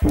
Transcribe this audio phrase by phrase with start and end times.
[0.00, 0.08] Salut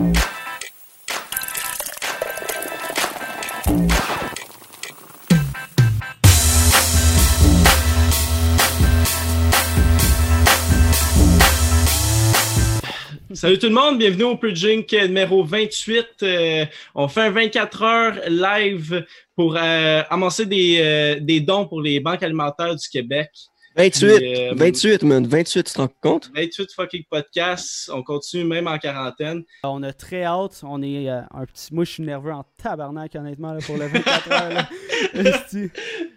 [13.57, 16.05] tout le monde, bienvenue au Purging numéro 28.
[16.21, 19.03] Euh, on fait un 24 heures live
[19.35, 23.31] pour euh, amasser des, euh, des, dons pour les banques alimentaires du Québec.
[23.79, 26.29] 28, 28, man, 28, tu te rends compte?
[26.35, 29.45] 28 fucking podcasts, on continue même en quarantaine.
[29.63, 31.73] On a très hâte, on est un petit...
[31.73, 34.69] Moi, je suis nerveux en tabarnak, honnêtement, pour le 24 heures.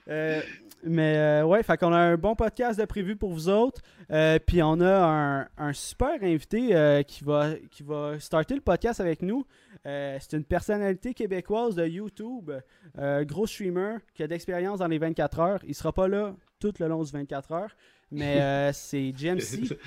[0.84, 3.80] Mais euh, ouais, fait qu'on a un bon podcast de prévu pour vous autres.
[4.10, 9.00] Euh, puis on a un, super invité euh, qui, va, qui va starter le podcast
[9.00, 9.46] avec nous.
[9.84, 12.50] c'est une personnalité québécoise de YouTube,
[12.96, 15.60] gros streamer qui a d'expérience dans les 24 heures.
[15.68, 17.76] Il sera pas là tout le long du 24 heures,
[18.10, 19.76] mais c'est GMC.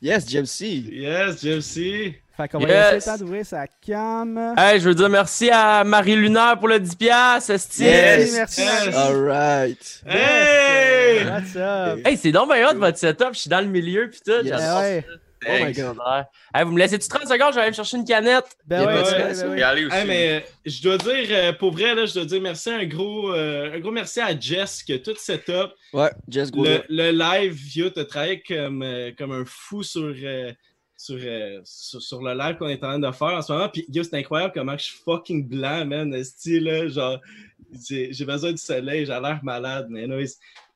[0.00, 0.92] Yes, GMC.
[0.92, 2.14] Yes, GMC.
[2.36, 2.92] Fait qu'on va yes.
[2.92, 4.54] laisser le temps d'ouvrir sa cam.
[4.56, 8.62] Hey, je veux dire merci à Marie Lunaire pour le 10$, piastres, Yes, merci.
[8.94, 10.02] All right.
[10.06, 11.24] Hey!
[11.26, 11.98] What's up?
[12.06, 13.30] Hey, c'est donc bien hot votre setup.
[13.32, 14.44] Je suis dans le milieu, pis tout.
[14.44, 15.02] Yes.
[15.46, 15.96] Oh my god.
[16.54, 17.50] Hey, vous me laissez-tu 30 secondes?
[17.50, 18.56] Je vais aller me chercher une canette.
[18.66, 22.24] Ben ouais, ouais, hey, mais euh, je dois dire, euh, pour vrai, là, je dois
[22.24, 25.72] dire merci, un gros, euh, un gros merci à Jess qui a tout setup.
[25.92, 26.64] Ouais, Jess gros.
[26.64, 28.84] Le, le live, Vio, t'as travaillé comme,
[29.16, 30.14] comme un fou sur
[30.98, 33.68] euh, sur, sur, le live qu'on est en train de faire en ce moment.
[33.68, 36.24] Puis, yo, c'est incroyable comment je suis fucking blanc, man.
[36.24, 37.20] Style, là, genre,
[37.88, 40.06] j'ai besoin du soleil, j'ai l'air malade, mais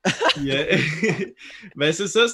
[0.06, 0.76] Euh,
[1.76, 2.26] ben, c'est ça,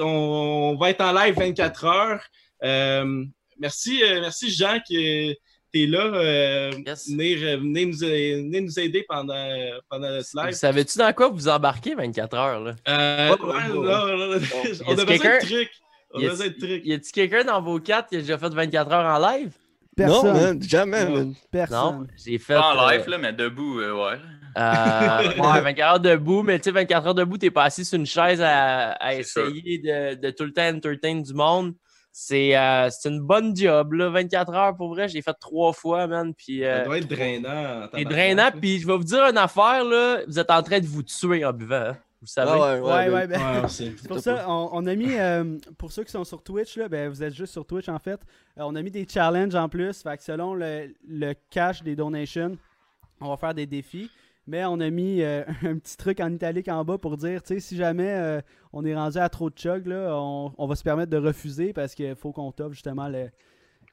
[0.00, 2.22] on, va être en live 24 heures.
[2.64, 3.24] Euh,
[3.58, 5.36] merci, merci Jean qui
[5.74, 6.70] est là.
[6.70, 9.56] venez, nous, aider pendant,
[9.90, 10.54] pendant ce live.
[10.54, 12.60] Savais-tu dans quoi vous embarquez 24 heures?
[12.60, 12.74] Là?
[12.86, 12.92] on
[14.98, 15.70] a besoin de trucs.
[16.14, 19.50] Y a-t-il quelqu'un dans vos quatre qui a déjà fait 24 heures en live?
[19.96, 20.58] Personne.
[20.58, 21.06] Non, jamais.
[21.50, 21.78] Personne.
[21.78, 22.54] Non, j'ai fait.
[22.54, 24.18] Pas en live, euh, là, mais debout, euh, ouais.
[24.56, 27.98] Euh, ouais, 24 heures debout, mais tu sais, 24 heures debout, t'es pas assis sur
[27.98, 31.74] une chaise à, à essayer de, de, tout le temps entertain du monde.
[32.14, 34.10] C'est euh, une bonne job, là.
[34.10, 36.34] 24 heures, pour vrai, j'ai fait trois fois, man.
[36.34, 37.88] Puis, euh, Ça doit être drainant.
[37.94, 40.18] C'est drainant, puis je vais vous dire une affaire, là.
[40.26, 41.76] Vous êtes en train de vous tuer en buvant.
[41.76, 41.96] Hein.
[42.22, 42.52] Vous savez?
[42.52, 46.22] ouais, ouais, ouais, ben, c'est pour ça, on, a mis, euh, pour ceux qui sont
[46.22, 48.20] sur Twitch, là, ben, vous êtes juste sur Twitch en fait,
[48.58, 50.00] euh, on a mis des challenges en plus.
[50.02, 52.56] Fait que selon le, le, cash des donations,
[53.20, 54.08] on va faire des défis.
[54.46, 57.54] Mais on a mis euh, un petit truc en italique en bas pour dire, tu
[57.54, 58.40] sais, si jamais
[58.72, 61.94] on est rendu à trop de chug, là, on, va se permettre de refuser parce
[61.94, 63.30] qu'il faut qu'on top justement le,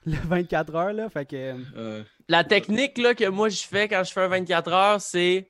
[0.05, 0.93] le 24 heures.
[0.93, 4.71] Là, fait que, La technique là, que moi je fais quand je fais un 24
[4.71, 5.47] heures, c'est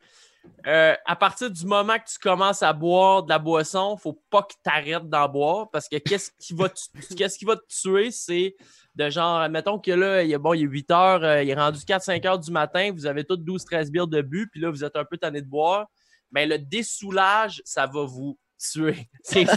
[0.68, 4.44] euh, à partir du moment que tu commences à boire de la boisson, faut pas
[4.44, 6.80] que tu arrêtes d'en boire parce que qu'est-ce qui va te,
[7.18, 8.56] qu'est-ce qui va te tuer, c'est
[8.96, 11.56] de genre, mettons que là, il est, bon, il est 8 heures, euh, il est
[11.56, 14.84] rendu 4-5 heures du matin, vous avez toutes 12-13 bières de but, puis là, vous
[14.84, 15.88] êtes un peu tanné de boire.
[16.32, 19.10] Mais le dessoulage, ça va vous tuer.
[19.24, 19.48] C'est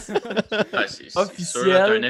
[1.16, 2.00] officiel.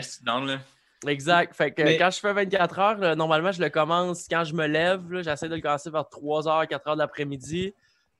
[1.07, 1.55] Exact.
[1.57, 5.03] Fait que quand je fais 24 heures, normalement, je le commence quand je me lève.
[5.23, 7.75] J'essaie de le commencer vers 3 h, 4 h de l'après-midi.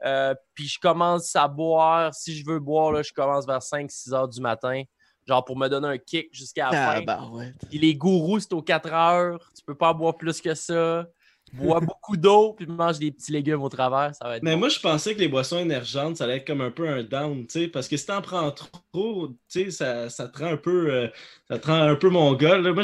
[0.05, 2.15] Euh, puis je commence à boire.
[2.15, 4.83] Si je veux boire, là, je commence vers 5-6 heures du matin.
[5.27, 7.03] Genre pour me donner un kick jusqu'à la ah, fin.
[7.03, 7.53] Bah ouais.
[7.69, 9.51] Puis les gourous, c'est aux 4 heures.
[9.57, 11.07] Tu peux pas boire plus que ça.
[11.53, 14.15] Bois beaucoup d'eau, puis mange des petits légumes au travers.
[14.15, 16.61] Ça va être Mais moi, je pensais que les boissons énergentes, ça allait être comme
[16.61, 20.09] un peu un down, tu sais, parce que si t'en prends trop, tu sais, ça,
[20.09, 21.09] ça, te rend un peu, euh,
[21.49, 22.59] ça te rend un peu mon gars.
[22.59, 22.83] moi,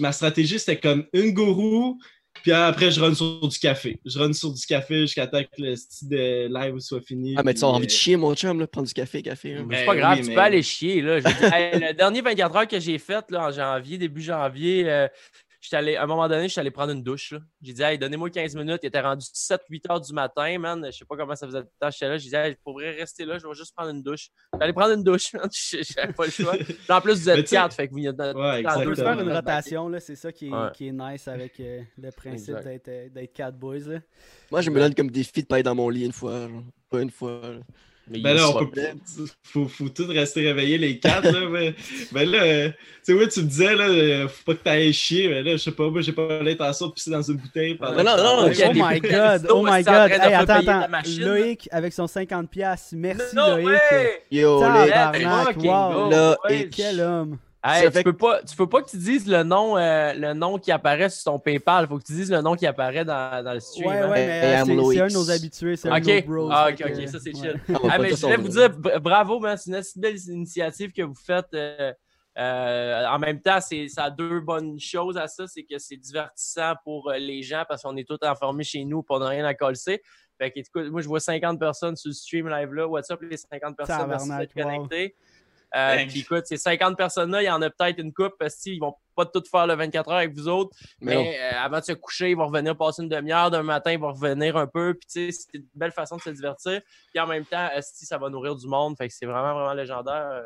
[0.00, 1.98] ma stratégie, c'était comme une gourou,
[2.42, 4.00] puis après, je run sur du café.
[4.04, 7.34] Je run sur du café jusqu'à temps que le style de live soit fini.
[7.36, 9.56] Ah, mais tu as envie de chier, mon chum, là, prendre du café, café.
[9.70, 11.00] C'est pas ben grave, tu peux aller chier.
[11.00, 11.18] Là.
[11.20, 15.08] le dernier 24 heures que j'ai fait là, en janvier, début janvier, euh,
[15.72, 17.34] allé, à un moment donné, je suis allé prendre une douche.
[17.60, 18.80] J'ai dit, hey, donnez-moi 15 minutes.
[18.82, 20.84] Il était rendu 7-8 heures du matin, man.
[20.86, 21.90] Je sais pas comment ça faisait de temps.
[21.90, 22.18] J'étais là.
[22.18, 23.38] J'ai dit, hey, je pourrais rester là.
[23.38, 24.28] Je vais juste prendre une douche.
[24.58, 25.48] J'allais prendre une douche, man.
[25.52, 26.54] J'avais pas le choix.
[26.88, 27.74] en plus, vous êtes quatre.
[27.74, 29.90] Fait que vous y ouais, On peut faire une rotation.
[29.98, 33.78] C'est ça qui est, qui est, nice avec euh, le principe euh, d'être quatre boys.
[33.78, 34.00] Là.
[34.50, 36.48] Moi, je me donne comme défi de pas être dans mon lit une fois.
[36.90, 37.40] Pas une fois.
[38.10, 38.80] Mais ben là, on peut
[39.42, 41.30] faut, faut tout rester réveillés les quatre.
[41.30, 41.74] Là, mais,
[42.12, 44.92] ben là, euh, tu sais, ouais, tu me disais, là, euh, faut pas que t'ailles
[44.92, 45.28] chier.
[45.28, 47.74] Mais là, je sais pas, moi, j'ai pas l'intention de pisser dans une bouteille.
[47.74, 48.02] Pendant...
[48.02, 48.52] Non, non, non.
[48.52, 50.10] Oh my god, oh my god.
[50.10, 51.10] Hey, attends, attends.
[51.18, 52.46] Loïc avec son 50$.
[52.92, 53.68] Merci, Loïc.
[54.30, 55.56] Yo, Loïc.
[55.64, 56.10] Wow.
[56.10, 56.70] Loïc.
[56.70, 60.32] Quel homme tu, peux pas, tu peux pas que tu dises le nom, euh, le
[60.32, 61.84] nom qui apparaît sur ton PayPal.
[61.84, 63.88] Il faut que tu dises le nom qui apparaît dans, dans le stream.
[63.88, 64.10] Ouais, hein.
[64.10, 65.76] ouais, mais c'est un de nos habitués.
[65.76, 66.48] C'est un de nos bros.
[66.50, 67.60] Ah, ok, ok, ça c'est chill.
[67.90, 68.70] ah, mais je voulais vous dire
[69.00, 69.56] bravo, man.
[69.56, 71.52] C'est une belle initiative que vous faites.
[71.54, 71.92] Euh,
[72.38, 75.46] Euh, en même temps, c'est, ça a deux bonnes choses à ça.
[75.48, 79.02] C'est que c'est divertissant pour euh, les gens parce qu'on est tous informés chez nous
[79.02, 80.00] pour ne rien à coller.
[80.38, 82.86] Fait que, écoute, moi, je vois 50 personnes sur le stream live là.
[82.86, 84.06] What's up, les 50 personnes?
[84.08, 85.16] Merci d'être connectés.
[85.76, 88.80] Euh, puis écoute, ces 50 personnes-là, il y en a peut-être une coupe parce qu'ils
[88.80, 90.76] vont pas toutes faire le 24 heures avec vous autres.
[91.00, 93.50] Mais, euh, avant de se coucher, ils vont revenir passer une demi-heure.
[93.50, 94.94] D'un matin, ils vont revenir un peu.
[94.94, 96.80] Puis tu sais, c'est une belle façon de se divertir.
[97.12, 98.96] Puis en même temps, si ça va nourrir du monde.
[98.96, 100.44] Fait que c'est vraiment, vraiment légendaire.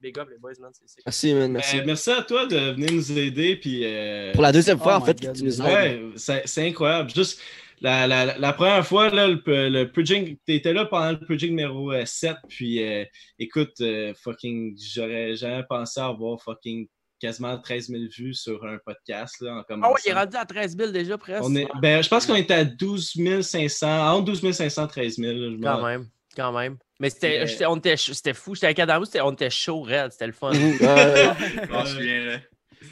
[0.00, 0.70] Big up les boys, man.
[1.04, 1.52] Merci, man.
[1.52, 1.78] Merci.
[1.80, 3.56] Euh, merci à toi de venir nous aider.
[3.56, 3.84] Puis,
[4.32, 7.10] Pour la deuxième fois, oh en fait, tu nous Ouais, c'est incroyable.
[7.14, 7.40] Juste
[7.80, 11.92] la, la, la, première fois, là, le, le Purging, t'étais là pendant le Purging numéro
[12.04, 13.04] 7, euh, puis euh,
[13.38, 16.88] écoute, euh, fucking, j'aurais jamais pensé avoir fucking
[17.20, 19.40] quasiment 13 000 vues sur un podcast.
[19.40, 21.44] Là, en ah ouais, il est rendu à 13 000 déjà presque.
[21.44, 25.16] On est, ben, je pense qu'on était à 12 500, entre 12 500 et 13
[25.16, 25.56] 000.
[25.62, 26.76] quand même, quand même.
[27.00, 30.52] Mais c'était, c'était fou, j'étais à Cadamou, on était chaud, red, c'était le fun.
[30.52, 32.38] je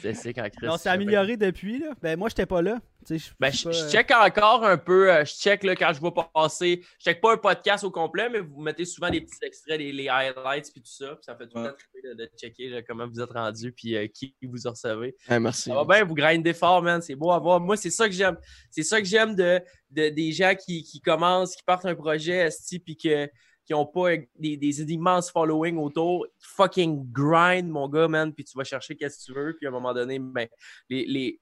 [0.01, 0.67] c'est quand Chris.
[0.67, 1.79] Non, c'est amélioré depuis.
[1.79, 1.93] Là.
[2.01, 2.79] Ben, moi, j'étais pas là.
[3.39, 5.11] Ben, je, check encore un peu.
[5.11, 6.83] Euh, je check là, quand je vois passer.
[6.99, 10.09] Je check pas un podcast au complet, mais vous mettez souvent des petits extraits, les,
[10.09, 11.15] highlights puis tout ça.
[11.15, 14.07] Puis ça fait tout le temps de, de, checker comment vous êtes rendu puis euh,
[14.07, 15.15] qui vous recevez.
[15.29, 15.69] merci.
[15.69, 17.01] Ça va bien, vous grindez fort, man.
[17.01, 17.61] C'est beau à voir.
[17.61, 18.37] Moi, c'est ça que j'aime.
[18.69, 19.61] C'est ça que j'aime de,
[19.91, 22.49] de, des gens qui, qui commencent, qui partent un projet,
[22.83, 23.29] puis que
[23.67, 28.57] qui n'ont pas des, des, immenses following autour, fucking grind, mon gars, man, puis tu
[28.57, 30.47] vas chercher qu'est-ce que tu veux, puis à un moment donné, ben,
[30.89, 31.41] les, les,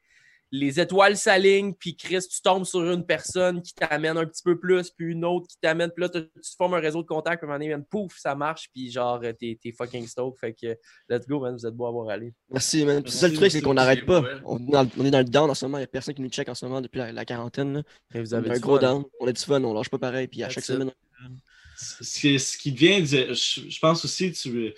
[0.51, 4.57] les étoiles s'alignent, puis Chris, tu tombes sur une personne qui t'amène un petit peu
[4.57, 6.27] plus, puis une autre qui t'amène, puis là, tu,
[6.57, 9.21] formes un réseau de contacts, puis à un moment donné, pouf, ça marche, puis genre,
[9.39, 10.75] t'es, t'es fucking stoked, fait que
[11.09, 12.33] let's go, man, vous êtes beau à voir aller.
[12.49, 13.03] Merci, man.
[13.05, 14.23] C'est ça le truc, c'est qu'on n'arrête pas.
[14.45, 16.15] On est, dans, on est, dans, le down en ce moment, il n'y a personne
[16.15, 17.73] qui nous check en ce moment depuis la, quarantaine.
[17.73, 17.83] Là.
[18.13, 20.43] Et vous avez un gros down, on a du fun, on lâche pas pareil, puis
[20.43, 20.91] à chaque semaine,
[21.75, 24.73] ce qui devient, je, pense aussi, tu,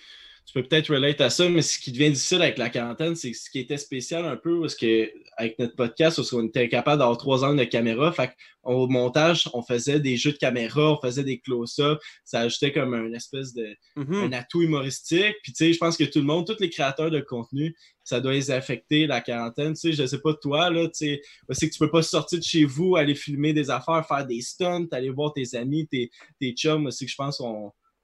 [0.48, 3.34] tu peux peut-être relate à ça, mais ce qui devient difficile avec la quarantaine, c'est
[3.34, 7.00] ce qui était spécial un peu, parce que avec notre podcast, parce qu'on était capable
[7.00, 8.32] d'avoir trois ans de caméra, fait
[8.64, 12.94] au montage, on faisait des jeux de caméra, on faisait des close-up, ça ajoutait comme
[12.96, 14.16] une espèce de mm-hmm.
[14.16, 15.36] un atout humoristique.
[15.44, 18.22] Puis tu sais, je pense que tout le monde, tous les créateurs de contenu, ça
[18.22, 19.74] doit les affecter la quarantaine.
[19.74, 21.22] Tu sais, je sais pas toi, là, tu sais,
[21.52, 24.40] c'est que tu peux pas sortir de chez vous, aller filmer des affaires, faire des
[24.40, 26.10] stunts, aller voir tes amis, tes,
[26.40, 27.42] tes chums, c'est que je pense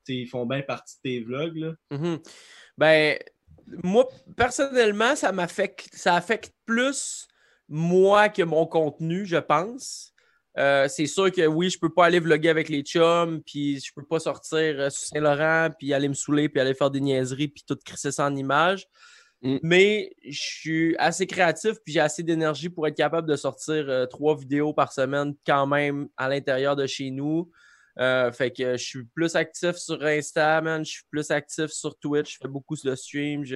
[0.04, 1.58] qu'ils font bien partie de tes vlogs.
[1.58, 1.74] Là.
[1.92, 2.20] Mm-hmm.
[2.78, 3.18] Ben,
[3.84, 7.28] moi, personnellement, ça m'affecte, ça affecte plus
[7.70, 10.14] moi que mon contenu, je pense.
[10.58, 13.92] Euh, c'est sûr que oui, je peux pas aller vlogger avec les chums, puis je
[13.96, 17.48] peux pas sortir euh, sur Saint-Laurent, puis aller me saouler, puis aller faire des niaiseries,
[17.48, 18.86] puis tout crisser ça en images.
[19.42, 19.58] Mm.
[19.64, 24.06] Mais je suis assez créatif, puis j'ai assez d'énergie pour être capable de sortir euh,
[24.06, 27.52] trois vidéos par semaine quand même à l'intérieur de chez nous.
[27.98, 32.38] Fait que je suis plus actif sur Insta, je suis plus actif sur Twitch, je
[32.42, 33.46] fais beaucoup de stream.
[33.46, 33.56] Je,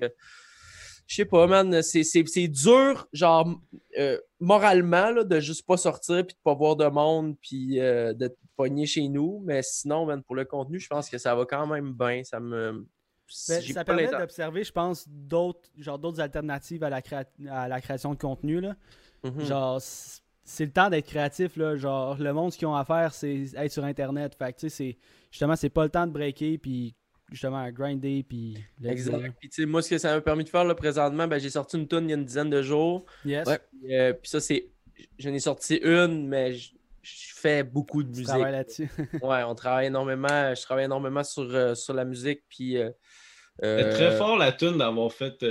[1.07, 3.49] je sais pas, man, c'est dur, genre,
[3.97, 8.13] euh, moralement, là, de juste pas sortir, puis de pas voir de monde, puis euh,
[8.13, 9.41] de pogner chez nous.
[9.45, 12.23] Mais sinon, man, pour le contenu, je pense que ça va quand même bien.
[12.23, 12.85] Ça me.
[13.49, 17.01] Ben, ça permet d'observer, je pense, d'autres genre d'autres alternatives à la,
[17.49, 18.61] à la création de contenu.
[18.61, 18.75] Là.
[19.23, 19.45] Mm-hmm.
[19.45, 19.81] Genre,
[20.47, 21.57] c'est le temps d'être créatif.
[21.57, 21.75] Là.
[21.75, 24.33] Genre, le monde, ce qu'ils ont à faire, c'est être sur Internet.
[24.39, 24.97] Fait que, tu sais,
[25.29, 26.95] justement, c'est pas le temps de breaker, puis
[27.29, 30.73] justement à grinder puis exact puis moi ce que ça m'a permis de faire là,
[30.73, 33.45] présentement ben, j'ai sorti une tonne il y a une dizaine de jours yes
[33.89, 34.69] euh, puis ça c'est
[35.19, 36.71] j'en ai sorti une mais je,
[37.03, 38.89] fais beaucoup de musique là-dessus
[39.21, 42.91] ouais on travaille énormément je travaille énormément sur, euh, sur la musique puis euh,
[43.61, 45.43] très fort la tune d'avoir fait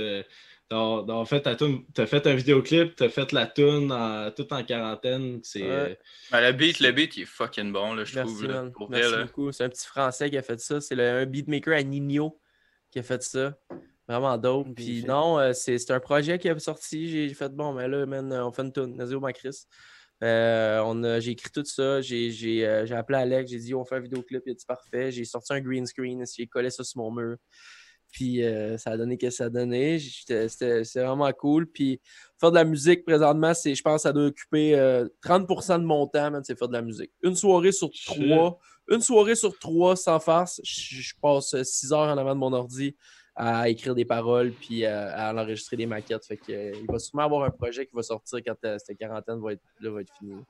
[0.71, 3.93] en fait, tu as fait un vidéoclip, tu as fait la tune
[4.35, 5.39] tout en quarantaine.
[5.43, 5.93] C'est, euh,
[6.31, 8.47] ben, le beat, le beat, il est fucking bon, là, je trouve.
[8.89, 9.51] Merci beaucoup.
[9.51, 10.81] C'est un petit Français qui a fait ça.
[10.81, 12.39] C'est un beatmaker à Nino
[12.91, 13.57] qui a fait ça.
[14.07, 14.73] Vraiment dope.
[14.75, 17.09] Puis non, euh, c'est un projet qui a sorti.
[17.09, 18.05] J'ai fait, bon, mais là,
[18.45, 18.95] on fait une tune.
[18.95, 19.65] Nazio Macris.
[20.23, 22.01] Euh, j'ai écrit tout ça.
[22.01, 23.51] J'ai appelé Alex.
[23.51, 24.43] J'ai dit, on fait un vidéoclip.
[24.45, 25.11] Il a dit parfait.
[25.11, 26.23] J'ai sorti un green screen.
[26.25, 27.37] J'ai collé ça sur mon mur.
[28.11, 29.99] Puis euh, ça a donné ce que ça a donné.
[29.99, 31.67] C'était vraiment cool.
[31.67, 32.01] Puis
[32.39, 34.73] faire de la musique présentement, c'est, je pense ça doit occuper
[35.23, 37.11] 30% euh, de mon temps, c'est faire de la musique.
[37.21, 38.59] Une soirée sur trois,
[38.89, 42.95] une soirée sur trois sans farce, je, passe 6 heures en avant de mon ordi
[43.37, 46.25] à écrire des paroles puis euh, à, enregistrer des maquettes.
[46.25, 48.97] Fait que, euh, il va sûrement avoir un projet qui va sortir quand euh, cette
[48.97, 50.41] quarantaine va être, là, va être finie.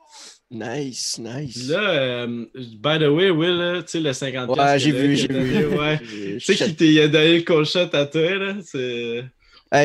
[0.50, 1.68] Nice, nice.
[1.68, 5.66] Là, by the way, Will, tu sais, le 50 Ouais, j'ai vu, j'ai vu.
[5.78, 6.00] Ouais.
[6.00, 8.56] tu sais qu'il t'a donné le cold shot à toi, là.
[8.64, 9.26] C'est.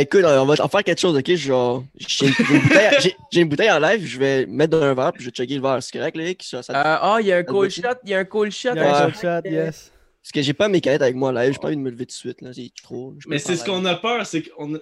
[0.00, 1.34] écoute, on va en faire quelque chose, ok?
[1.34, 2.32] Genre, j'ai une,
[3.42, 5.62] une, bouteille en live, je vais mettre dans un verre, puis je vais checker le
[5.62, 5.82] verre.
[5.82, 6.60] C'est correct, là?
[6.68, 8.70] Ah, oh, il y a un cool shot, il y a un cool shot.
[8.74, 9.91] Il y a un cool shot, yes.
[10.22, 12.06] Parce que j'ai pas mes canettes avec moi live, j'ai pas envie de me lever
[12.06, 12.40] tout de suite.
[12.42, 12.52] Là.
[12.52, 13.14] C'est trop.
[13.26, 14.80] Mais c'est ce qu'on a peur, c'est qu'on Tu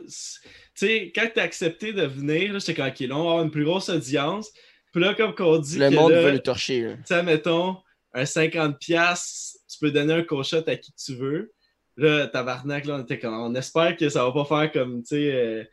[0.75, 3.51] sais, quand t'as accepté de venir, là, j'étais comme, ok, là, on va avoir une
[3.51, 4.51] plus grosse audience.
[4.93, 6.95] Puis là, comme qu'on dit, Le que monde là, veut le torcher.
[6.99, 7.77] tu sais, mettons,
[8.13, 11.53] un 50$, tu peux donner un cochot à qui tu veux.
[11.97, 15.09] Là, tabarnak, là, on était comme, on espère que ça va pas faire comme, tu
[15.09, 15.65] sais, euh,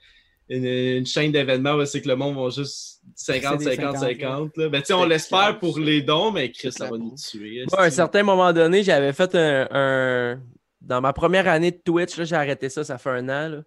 [0.50, 3.98] une, une chaîne d'événements où c'est que le monde va juste 50, C'est des 50,
[3.98, 4.58] 50, 50.
[4.58, 4.70] Là.
[4.70, 7.66] Ben, on l'espère pour les dons, mais Chris, ça va nous tuer.
[7.74, 10.42] À un certain moment donné, j'avais fait un, un-
[10.82, 13.50] Dans ma première année de Twitch, là, j'ai arrêté ça, ça fait un an.
[13.50, 13.62] là.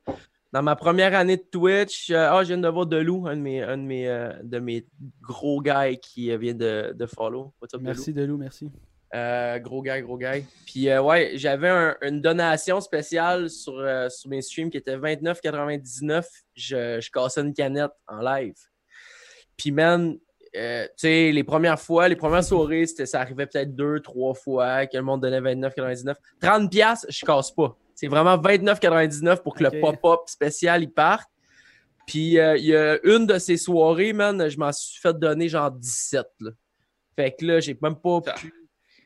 [0.53, 3.41] Dans ma première année de Twitch, euh, ah, je viens de voir Delou, un de
[3.41, 4.85] mes, un de mes, euh, de mes
[5.23, 7.53] gros gars qui euh, vient de, de follow.
[7.63, 7.85] What's up, Delou?
[7.95, 8.69] Merci, Delou, merci.
[9.13, 10.35] Euh, gros gars, gros gars.
[10.67, 14.97] Puis euh, ouais, j'avais un- une donation spéciale sur, euh, sur mes streams qui était
[14.97, 16.25] 29,99.
[16.55, 18.55] Je, je cassais une canette en live.
[19.57, 20.17] Puis man,
[20.53, 20.61] tu
[20.97, 25.03] sais, les premières fois, les premières soirées, ça arrivait peut-être deux, trois fois que le
[25.03, 26.15] monde donnait 29,99.
[26.41, 27.77] 30 pièces, je casse pas.
[27.95, 31.29] C'est vraiment 29,99 pour que le pop-up spécial il parte.
[32.07, 35.71] Puis il y a une de ces soirées, man, je m'en suis fait donner genre
[35.71, 36.27] 17.
[36.41, 36.51] là.
[37.17, 38.53] Fait que là, j'ai même pas pu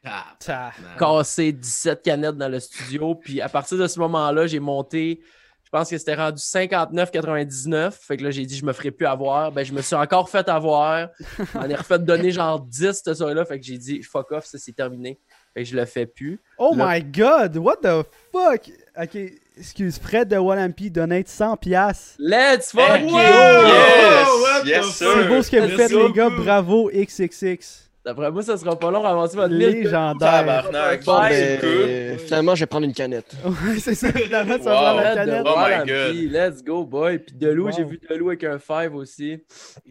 [0.05, 0.71] Ah, Ça.
[0.99, 3.15] casser 17 canettes dans le studio.
[3.15, 5.21] Puis à partir de ce moment-là, j'ai monté,
[5.65, 7.93] je pense que c'était rendu 59,99.
[7.93, 9.51] Fait que là, j'ai dit, je me ferai plus avoir.
[9.53, 11.09] Ben, je me suis encore fait avoir.
[11.55, 13.45] On est refait donner genre 10 cette soirée-là.
[13.45, 15.19] Fait que j'ai dit, fuck off, ça c'est terminé.
[15.55, 16.41] Fait que je le fais plus.
[16.59, 18.71] Oh Là- my god, what the fuck?
[19.01, 19.17] Ok,
[19.57, 21.57] excuse, Fred de Wallampy donate 100$.
[21.59, 22.17] piastres.
[22.19, 23.17] Let's fuck you!
[23.17, 24.29] Yes!
[24.67, 24.87] Yes!
[24.97, 26.29] C'est beau ce que vous faites, les gars.
[26.31, 27.84] Bravo, XXX.
[28.05, 29.71] D'après moi, ça sera pas long à avancer votre liste.
[29.85, 30.31] Légendaire.
[30.31, 31.05] Tabarnak.
[31.05, 31.61] Bon, ben.
[31.65, 33.35] Euh, finalement, je vais prendre une canette.
[33.45, 34.97] Ouais, c'est ça, finalement, ça Wow.
[34.97, 35.47] va la Fred de canette.
[35.47, 37.19] Oh my Wallampy, Let's go, boy.
[37.21, 37.73] Puis Delou, Wow.
[37.77, 39.39] j'ai vu Delou avec un 5 aussi.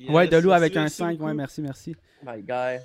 [0.09, 1.25] Ouais, Delou avec un merci 5, beaucoup.
[1.25, 1.95] ouais, merci, merci.
[2.23, 2.79] My guy.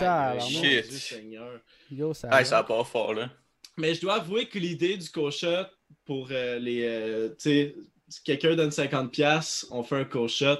[0.00, 0.88] Mon Shit.
[0.88, 1.60] Dieu Seigneur.
[1.90, 2.30] Yo, ça.
[2.32, 3.28] Hey, ça part fort, là.
[3.76, 5.66] Mais je dois avouer que l'idée du co-shot
[6.06, 6.82] pour euh, les.
[6.86, 7.74] euh, tu sais,
[8.08, 10.56] si quelqu'un donne 50$, on fait un co-shot.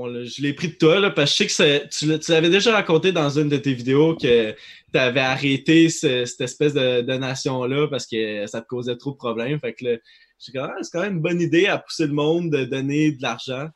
[0.00, 2.72] On je l'ai pris de toi, là, parce que je sais que tu l'avais déjà
[2.72, 4.52] raconté dans une de tes vidéos que
[4.92, 9.16] tu avais arrêté ce- cette espèce de donation-là parce que ça te causait trop de
[9.16, 9.58] problèmes.
[9.58, 9.96] Fait que là,
[10.38, 13.10] j'ai dit, ah, c'est quand même une bonne idée à pousser le monde de donner
[13.12, 13.68] de l'argent.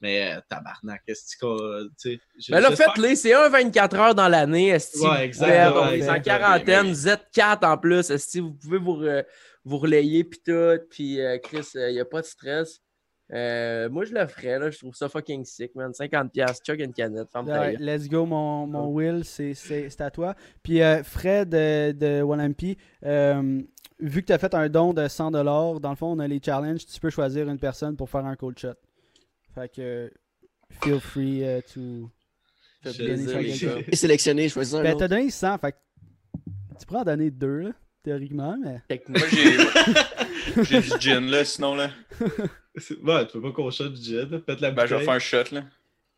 [0.00, 2.20] Mais euh, tabarnak, est-ce que tu sais.
[2.50, 4.68] Mais là, j'espère faites-les, c'est un 24 heures dans l'année.
[4.68, 8.08] Esti, Ouais, vous exact, ouais, c'est en quarantaine, Mais- Z4 en plus.
[8.10, 9.24] Esti, vous pouvez vous, re-
[9.64, 10.78] vous relayer, puis tout.
[10.88, 12.80] Puis euh, Chris, il n'y a pas de stress.
[13.32, 14.70] Euh, moi, je le ferais, là.
[14.70, 15.92] Je trouve ça fucking sick, man.
[15.92, 20.10] 50$, chug une canette, ferme ta let's go, mon, mon Will, c'est c'est- c'est à
[20.10, 20.34] toi.
[20.62, 22.24] Puis euh, Fred de, de
[23.04, 23.60] euh,
[24.00, 26.40] vu que tu as fait un don de 100$, dans le fond, on a les
[26.42, 28.74] challenges, tu peux choisir une personne pour faire un cold shot.
[29.54, 30.10] Fait que,
[30.82, 32.10] feel free euh, to.
[32.86, 35.76] Et sélectionné, choisis un Ben, t'as donné 100, fait que
[36.78, 37.70] tu pourrais en donner deux, là,
[38.02, 38.80] théoriquement, mais.
[39.08, 41.90] Moi, j'ai j'ai du gin, là, sinon, là.
[42.76, 44.26] Ouais, tu peux pas qu'on-shot du jet.
[44.40, 45.04] Pète la Ben, je vais bouteille.
[45.06, 45.62] faire un shot, là.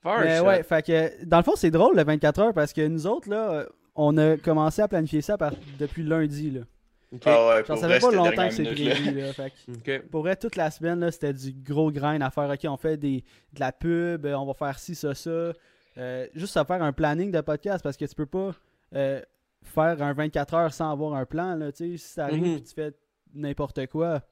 [0.03, 0.45] Faire un Mais shot.
[0.47, 3.29] ouais, fait que, dans le fond, c'est drôle le 24 heures parce que nous autres,
[3.31, 6.61] là, on a commencé à planifier ça par- depuis lundi, là.
[7.13, 7.23] Ok.
[7.27, 8.71] Ah ouais, savais vrai, pas longtemps que c'est là.
[8.73, 9.33] prévu, là.
[9.33, 9.53] Fait
[9.85, 9.99] que-.
[10.11, 12.49] Pour vrai, toute la semaine, là, c'était du gros grind à faire.
[12.51, 15.53] OK, on fait des, de la pub, euh, on va faire ci, ça, ça.
[15.99, 18.53] Euh, juste à faire un planning de podcast parce que tu peux pas
[18.95, 19.21] euh,
[19.65, 21.57] faire un 24 heures sans avoir un plan.
[21.57, 21.97] Là, tu sais.
[21.97, 22.57] si ça arrive Mhm.
[22.59, 22.93] et tu fais
[23.35, 24.23] n'importe quoi,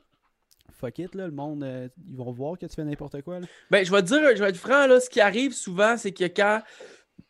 [0.72, 3.40] fuck it, là, le monde, euh, ils vont voir que tu fais n'importe quoi.
[3.40, 3.46] Là.
[3.70, 6.12] Ben, je vais te dire, je vais être franc, là, ce qui arrive souvent, c'est
[6.12, 6.62] que quand,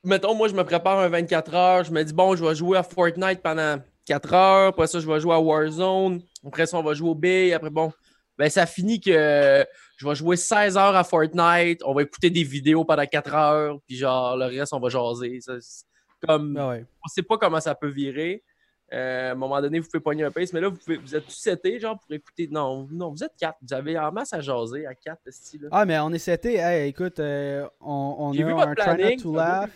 [0.04, 2.78] mettons, moi, je me prépare un 24 heures, je me dis, bon, je vais jouer
[2.78, 6.83] à Fortnite pendant 4 heures, après ça, je vais jouer à Warzone, après ça, on
[6.83, 7.92] va jouer au Bay, après, bon,
[8.37, 9.64] ben, ça finit que
[9.97, 13.78] je vais jouer 16 heures à Fortnite, on va écouter des vidéos pendant 4 heures,
[13.87, 15.40] puis genre, le reste, on va jaser.
[15.40, 15.54] Ça,
[16.26, 16.85] comme, Ah ouais.
[17.04, 18.42] on sait pas comment ça peut virer.
[18.92, 21.14] Euh, à un moment donné, vous pouvez pogner un pace, mais là, vous, pouvez, vous
[21.14, 22.49] êtes tous setés, genre, pour écouter?
[22.50, 23.59] Non, non, vous êtes quatre.
[23.61, 26.57] Vous avez en masse à jaser à quatre, ce style Ah, mais on est seté.
[26.57, 29.21] Hey, écoute, euh, on, on a vu un votre try not planning.
[29.21, 29.71] to laugh.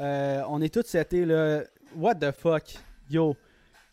[0.00, 1.60] Euh, on est tous setés, là.
[1.94, 2.64] What the fuck?
[3.08, 3.36] Yo.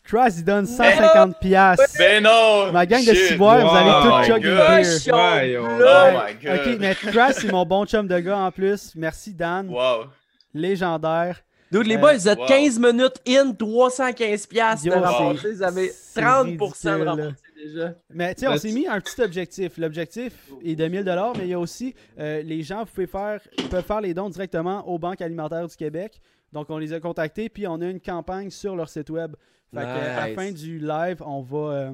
[0.04, 1.34] Cross, il donne 150$.
[1.40, 1.96] piastres.
[1.96, 2.72] Ben non!
[2.72, 3.76] Ma gang de ciboires, vous Wow.
[3.76, 6.58] allez Oh tout chug une Ouais, Oh my god!
[6.66, 8.96] Ok, mais Crash, c'est mon bon chum de gars en plus.
[8.96, 9.68] Merci Dan.
[9.68, 10.06] Wow.
[10.52, 11.42] Légendaire.
[11.72, 12.46] Dude, les Euh, boys, vous êtes wow.
[12.46, 15.52] 15 minutes in, 315 piastres de ramassé.
[15.52, 17.94] Vous avez c'est 30% de ridicule, ramassé déjà.
[18.10, 19.78] Mais tu sais, on s'est mis un petit objectif.
[19.78, 21.04] L'objectif est de 1000
[21.38, 24.28] mais il y a aussi euh, les gens vous pouvez faire, peuvent faire les dons
[24.28, 26.20] directement aux banques alimentaires du Québec.
[26.52, 29.34] Donc on les a contactés, puis on a une campagne sur leur site web.
[29.74, 31.92] Fait que, à la fin du live, on va euh,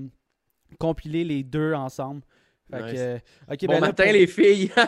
[0.81, 2.23] compiler les deux ensemble.
[2.71, 2.93] Fait Nice.
[2.93, 4.71] que, euh, Bon ben là, matin, pour- les filles.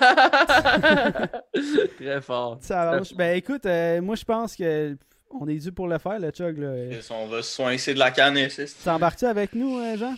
[1.98, 2.58] Très fort.
[2.60, 3.12] Ça avance.
[3.14, 4.96] Ben écoute, euh, moi je pense que
[5.32, 6.58] On est dû pour le faire, le chug.
[6.58, 6.72] Là.
[7.10, 8.64] On va se soincer de la canne, ici.
[8.84, 10.14] T'embarques-tu avec nous, euh, Jean?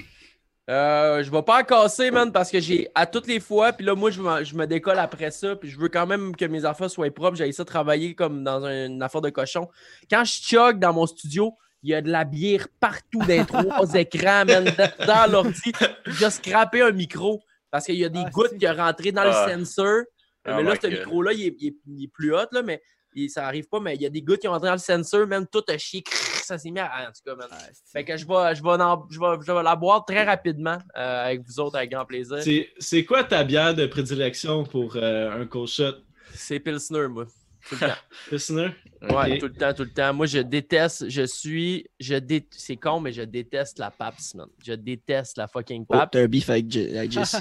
[0.70, 3.84] Euh, je vais pas en casser, man, parce que j'ai à toutes les fois, puis
[3.84, 6.46] là, moi, je me, je me décolle après ça, puis je veux quand même que
[6.46, 7.36] mes affaires soient propres.
[7.36, 9.68] J'ai ça travailler comme dans un- une affaire de cochon.
[10.10, 11.52] Quand je chug dans mon studio,
[11.82, 13.62] il y a de la bière partout dans les trois
[13.94, 15.72] écrans, man, dans- dans l'ordi.
[16.06, 17.42] J'ai scrappé un micro
[17.72, 19.46] parce qu'il y a des Ah, gouttes qui sont rentrées dans Ah.
[19.48, 20.02] le sensor.
[20.46, 22.80] Oh mais là, ce micro-là, il est, il est- il est plus haut, là, mais
[23.14, 23.80] il- ça arrive pas.
[23.80, 25.78] Mais il y a des gouttes qui ont rentré dans le sensor, même tout a
[25.78, 26.02] chié.
[26.02, 26.90] crrr, Ça s'est mis à.
[27.08, 27.48] En tout cas, man.
[27.92, 30.76] Fait que je vais, je vais, en- je vais, je vais la boire très rapidement
[30.96, 32.42] euh, avec vous autres, avec grand plaisir.
[32.42, 35.94] C'est- C'est quoi ta bière de prédilection pour euh, un cold shot?
[36.34, 37.26] C'est Pilsner, moi.
[37.68, 37.94] Tout le temps.
[38.32, 38.68] Listener?
[39.02, 40.12] Ouais, tout le temps, tout le temps.
[40.14, 42.46] Moi, je déteste, je suis, je dé...
[42.50, 44.48] c'est con, mais je déteste la PAPS, man.
[44.64, 47.40] Je déteste la fucking Oh, PAPS, t'as un beef avec, Je- avec Jesse.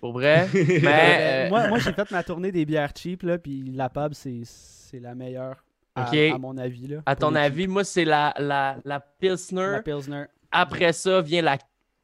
[0.00, 0.48] pour vrai?
[0.54, 4.14] Mais, euh, moi, moi j'ai fait ma tournée des bières cheap, là, puis la pub,
[4.14, 5.56] c'est c'est la meilleure,
[5.94, 6.14] à, Ok.
[6.16, 6.86] à mon avis.
[6.88, 9.00] Là, à ton avis, moi, c'est la, la, la.
[9.00, 9.70] Pilsner.
[9.72, 10.24] La Pilsner.
[10.50, 11.56] Après ça vient la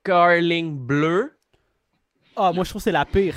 [0.05, 1.35] Carling bleue.
[2.37, 3.35] Ah, moi, je trouve que c'est la pire.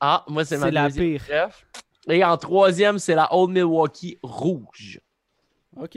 [0.00, 1.24] Ah, moi, c'est ma C'est la deuxième pire.
[1.24, 1.66] chef.
[2.08, 5.00] Et en troisième, c'est la Old Milwaukee rouge.
[5.76, 5.96] OK.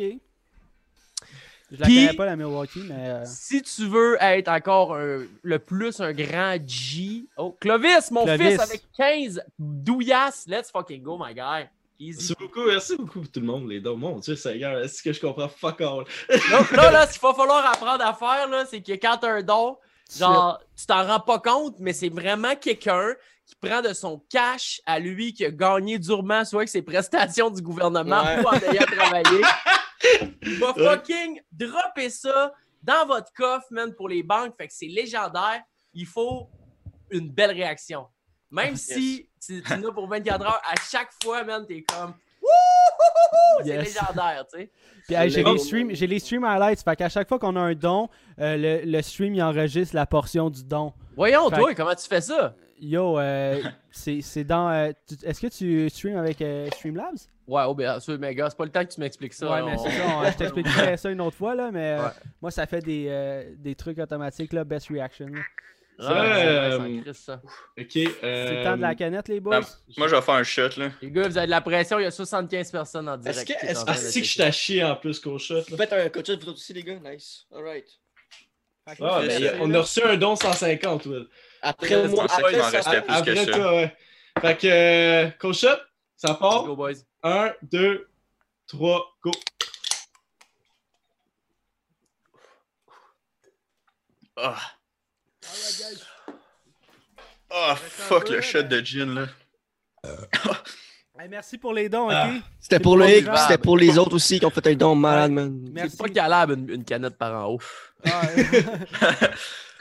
[1.72, 3.10] Je la Puis- connais pas, la Milwaukee, mais...
[3.10, 7.26] euh, Si tu veux être encore un- le plus un grand G.
[7.38, 8.52] Oh, Clovis, mon Clovis.
[8.52, 10.46] fils avec 15 douillasses.
[10.48, 11.68] Let's fucking go, my guy.
[12.00, 12.18] Easy.
[12.30, 13.96] Merci beaucoup, merci beaucoup pour tout le monde, les dons.
[13.98, 16.04] Mon Dieu, Seigneur, est-ce que je comprends fuck all?
[16.30, 16.38] Là,
[16.74, 19.42] là, là, ce qu'il va falloir apprendre à faire, là, c'est que quand t'as un
[19.42, 19.78] don,
[20.16, 23.14] genre, tu t'en rends pas compte, mais c'est vraiment quelqu'un
[23.46, 27.50] qui prend de son cash à lui, qui a gagné durement, soit avec ses prestations
[27.50, 28.42] du gouvernement Ouais.
[28.42, 29.42] pour en ayant travaillé.
[30.44, 34.56] Il va fucking dropper ça dans votre coffre, man, pour les banques.
[34.58, 35.62] Fait que c'est légendaire.
[35.94, 36.50] Il faut
[37.12, 38.08] une belle réaction.
[38.52, 42.14] Même si tu, tu n'as pour 24 heures, à chaque fois, man, t'es comme!
[43.64, 43.96] C'est Yes.
[43.96, 44.72] légendaire, tu sais.
[45.08, 45.54] Puis, hey, j'ai Oh.
[45.54, 46.82] les streams, j'ai les stream highlights.
[46.84, 48.10] Fait qu'à chaque fois qu'on a un don,
[48.40, 50.94] euh, le, le stream il enregistre la portion du don.
[51.16, 52.56] Voyons, Fait- toi, comment tu fais ça?
[52.86, 53.62] Yo, euh,
[53.92, 54.70] c'est c'est dans.
[54.70, 54.92] euh,
[55.24, 57.16] Est-ce que tu stream avec euh, Streamlabs?
[57.48, 59.50] Ouais, oh, bien sûr, mais gars, c'est pas le temps que tu m'expliques ça.
[59.50, 60.04] ouais, on- mais c'est ça.
[60.18, 61.72] on- je t'expliquerai ça une autre fois, là.
[61.72, 62.12] Mais euh, Ouais.
[62.42, 64.64] moi, ça fait des, euh, des trucs automatiques, là.
[64.66, 65.28] Best reaction.
[65.28, 65.40] là.
[66.00, 67.42] Ouais, Ouais, c'est euh, ça.
[67.80, 67.86] Ok.
[67.92, 69.60] C'est euh, le temps de la canette, les boys?
[69.62, 70.90] Ben, moi, je vais faire un shot, là.
[71.02, 73.50] Les gars, vous avez de la pression, il y a 75 personnes en direct.
[73.62, 75.62] Est-ce que- Ah, de si que je t'ai chié en plus qu'au shot.
[75.70, 75.86] Vous là?
[75.88, 77.00] faites un coach vous autres aussi, les gars?
[77.04, 77.46] Nice.
[77.56, 77.86] Alright.
[78.90, 81.28] Fait que Ah, ben, on a reçu un don 150, Will.
[81.66, 83.52] Après Ouais, moi, ça après ça, restait plus que Après ça.
[83.52, 83.98] toi, ouais.
[84.42, 85.68] Fait que, euh, cold shot,
[86.18, 86.66] ça Let's part.
[86.66, 86.96] go, boys.
[87.24, 88.10] 1, 2,
[88.68, 89.32] 3, go.
[94.36, 94.58] Ah.
[97.52, 99.28] Ah, fuck le shot de gin, là.
[101.20, 102.28] Hey, merci pour les dons, Ah.
[102.28, 102.42] ok?
[102.60, 105.70] C'était pour le c'était pour les autres aussi qui ont fait un don malade, man.
[105.72, 105.92] Merci.
[105.92, 107.60] C'est pas galable une, une canette par en haut.
[108.04, 108.66] Ah, Calice.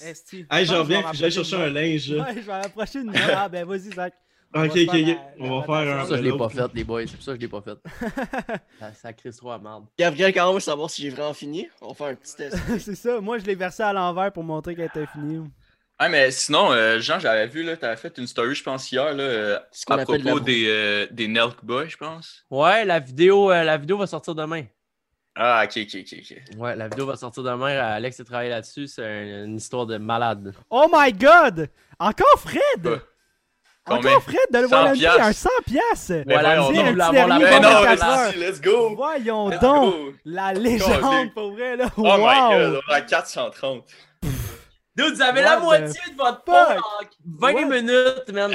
[0.00, 0.46] esti.
[0.50, 2.10] Hey, je reviens, puis j'allais chercher un linge.
[2.10, 3.16] Ouais, je vais rapprocher une note.
[3.34, 4.14] Ah, ben vas-y, Zach.
[4.54, 4.92] On Ok, ok, ok.
[4.92, 5.84] la- On la va faire un.
[5.86, 7.06] C'est pour ça que je l'ai pas fait, les boys.
[7.06, 7.78] C'est pour ça que je l'ai pas fait.
[8.78, 9.86] ça, ça crisse trop à merde.
[9.98, 11.68] Gabriel, quand même, savoir si j'ai vraiment fini.
[11.80, 12.56] On va faire un petit test.
[12.78, 13.20] C'est ça.
[13.20, 15.40] Moi, je l'ai versé à l'envers pour montrer qu'elle était finie.
[15.98, 19.14] Ah, mais sinon, euh, Jean, j'avais vu, là, t'avais fait une story, je pense, hier,
[19.14, 22.44] là, euh, à propos des, euh, des Nelk Boys, je pense.
[22.50, 24.64] Ouais, la vidéo, euh, la vidéo va sortir demain.
[25.34, 26.58] Ah, ok, ok, ok, ok.
[26.58, 27.78] Ouais, la vidéo va sortir demain.
[27.78, 28.86] Alex a travaillé là-dessus.
[28.86, 30.52] C'est un- une histoire de malade.
[30.68, 31.68] Oh my god!
[31.98, 33.00] Encore Fred!
[33.86, 35.22] Encore Fred de 100 Wallandi, piastres.
[35.22, 36.12] un 100 piastres!
[36.26, 36.84] Mais Voilà, voyons si donc.
[36.86, 38.94] vous voulez avoir la bon, non, let's, go!
[38.94, 39.94] Voyons Let's donc!
[39.94, 40.12] go!
[40.26, 41.86] La légende, pour vrai, là!
[41.96, 42.18] Oh wow!
[42.18, 43.84] my god, on est à 430.
[44.94, 46.78] Dude, vous avez What la the moitié de votre pot fuck?
[46.78, 47.64] en 20 What?
[47.64, 48.52] minutes, man.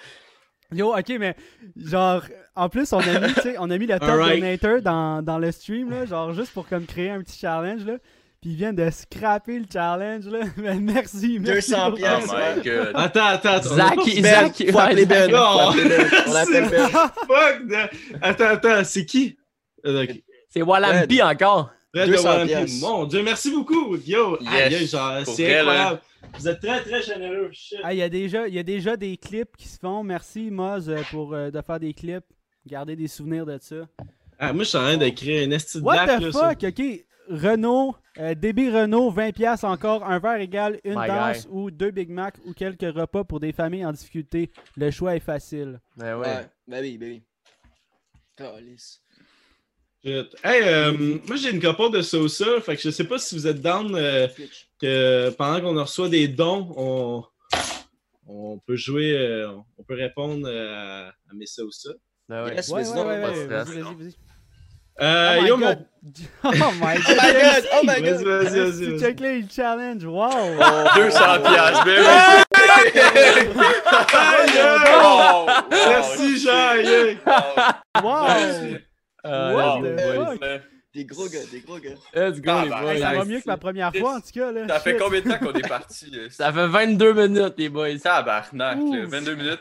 [0.72, 1.36] Yo, ok, mais
[1.76, 2.22] genre,
[2.56, 5.38] en plus, on a mis, tu sais, on a mis le top donator dans, dans
[5.38, 7.94] le stream, là, genre juste pour comme créer un petit challenge, là.
[8.40, 10.40] Puis ils viennent de scraper le challenge, là.
[10.56, 11.70] Mais merci, merci.
[11.72, 12.92] 200 pour Oh my god.
[12.94, 13.74] Attends, attends, attends.
[13.74, 15.30] Zach, Ben, Zach, faut appeler Ben.
[15.30, 15.72] Non.
[15.72, 16.10] Ben.
[16.26, 16.88] On l'appelle Ben.
[16.88, 19.36] Fuck de- Attends, attends, c'est qui?
[19.84, 20.06] Euh.
[20.48, 21.70] C'est Wallampi encore.
[21.94, 22.48] Fred de 200 Wallampi.
[22.48, 22.80] piastres.
[22.88, 23.96] Mon Dieu, merci beaucoup.
[24.06, 24.90] Yo, Yes,
[25.26, 25.60] c'est là.
[25.60, 26.00] incroyable.
[26.38, 27.50] Vous êtes très, très généreux.
[27.52, 27.78] Shit.
[27.82, 30.02] Ah, il y, a déjà- il y a déjà des clips qui se font.
[30.02, 32.24] Merci, Moz, euh, pour euh, de faire des clips.
[32.66, 33.88] Garder des souvenirs de ça.
[34.38, 36.32] Ah, moi, je suis en train de créer un esti de What black, the là,
[36.32, 36.64] fuck?
[36.64, 37.04] Ok.
[37.28, 40.04] Renault, euh, DB Renault, 20$ encore.
[40.04, 41.52] Un verre égale une My danse guy.
[41.52, 44.50] ou deux Big Mac ou quelques repas pour des familles en difficulté.
[44.76, 45.80] Le choix est facile.
[45.96, 46.26] Ben ouais.
[46.26, 47.22] Ouais, ben oui, ben oui.
[50.02, 52.60] Hey, euh, moi, j'ai une copote de Sosa.
[52.62, 54.26] Fait que je sais pas si vous êtes down euh,
[54.80, 57.24] que pendant qu'on reçoit des dons, on,
[58.26, 61.90] on peut jouer, euh, on peut répondre euh, à, à mes Sosa.
[62.30, 62.54] Ben ouais.
[62.54, 64.14] Yes, Ouais, mais ouais, ouais, Vas-y, vas-y, vas-y.
[65.02, 65.64] Euh, oh my yo, god.
[65.64, 66.10] mon...
[66.44, 67.64] Oh my Oh my god.
[67.72, 68.22] Oh my Vas-y, god!
[68.22, 68.78] vas-y, vas-y.
[68.78, 69.00] Tu vas-y.
[69.00, 70.04] check là, il challenge.
[70.04, 70.30] Wow.
[70.94, 71.88] 200 piastres.
[74.12, 74.92] Aïe, aïe.
[75.02, 76.76] Oh, Merci, Jean.
[78.02, 78.26] Wow.
[79.24, 80.40] What the fuck?
[80.92, 81.90] Des gros gars, des gros gars.
[82.14, 82.98] Let's go, Ah, les bah, boys.
[82.98, 84.50] Ça va mieux que ma première fois, en tout cas.
[84.50, 84.66] Là.
[84.68, 86.10] Ça fait combien de temps qu'on est parti?
[86.14, 87.96] euh, Ça fait 22 minutes, les boys.
[88.02, 89.08] Tabarnak, là, Ouf.
[89.08, 89.60] 22 minutes.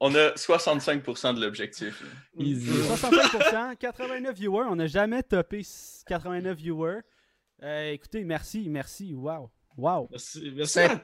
[0.00, 2.02] On a 65% de l'objectif.
[2.02, 2.44] là.
[2.44, 2.70] Easy.
[2.70, 4.66] 65%, 89 viewers.
[4.70, 5.62] On n'a jamais topé
[6.06, 7.00] 89 viewers.
[7.62, 9.12] Euh, écoutez, merci, merci.
[9.14, 9.50] Wow.
[9.76, 10.08] Wow.
[10.10, 10.72] Merci, merci.
[10.74, 11.02] Cinq- à-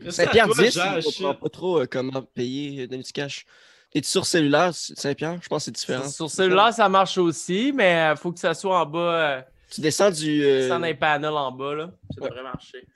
[0.00, 1.40] merci 5 à pierre toi, 10, Jean, je comprends shit.
[1.40, 3.46] pas trop euh, comment payer, euh, donner du cash.
[3.90, 5.38] T'es-tu sur cellulaire, 5 pierre?
[5.42, 6.06] Je pense que c'est différent.
[6.08, 8.98] Sur celui-là, ça marche aussi, mais il faut que ça soit en bas.
[9.38, 10.44] Euh, Tu descends du.
[10.44, 11.90] euh, sans un panel en bas, là.
[12.14, 12.28] Ça Ouais.
[12.28, 12.86] devrait marcher.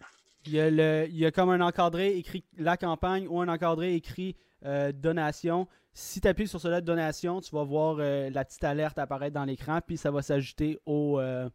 [0.46, 3.48] Il y, a le, il y a comme un encadré écrit la campagne ou un
[3.48, 5.68] encadré écrit euh, donation.
[5.92, 9.34] Si tu appuies sur cela de donation, tu vas voir euh, la petite alerte apparaître
[9.34, 11.48] dans l'écran, puis ça va s'ajouter au, euh,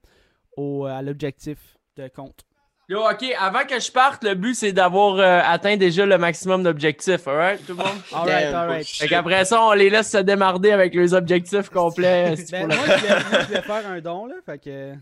[0.57, 1.57] au, à l'objectif
[1.97, 2.41] de compte.
[2.87, 6.61] Yo, ok, avant que je parte, le but c'est d'avoir euh, atteint déjà le maximum
[6.61, 7.97] d'objectifs, alright, tout le monde?
[8.13, 8.55] Alright, Damn.
[8.55, 8.85] alright.
[8.87, 12.35] Fait qu'après ça, on les laisse se démarder avec les objectifs complets.
[12.35, 14.35] c'est Ben, moi, je voulais, moi, je voulais faire un don, là.
[14.45, 14.93] Fait que.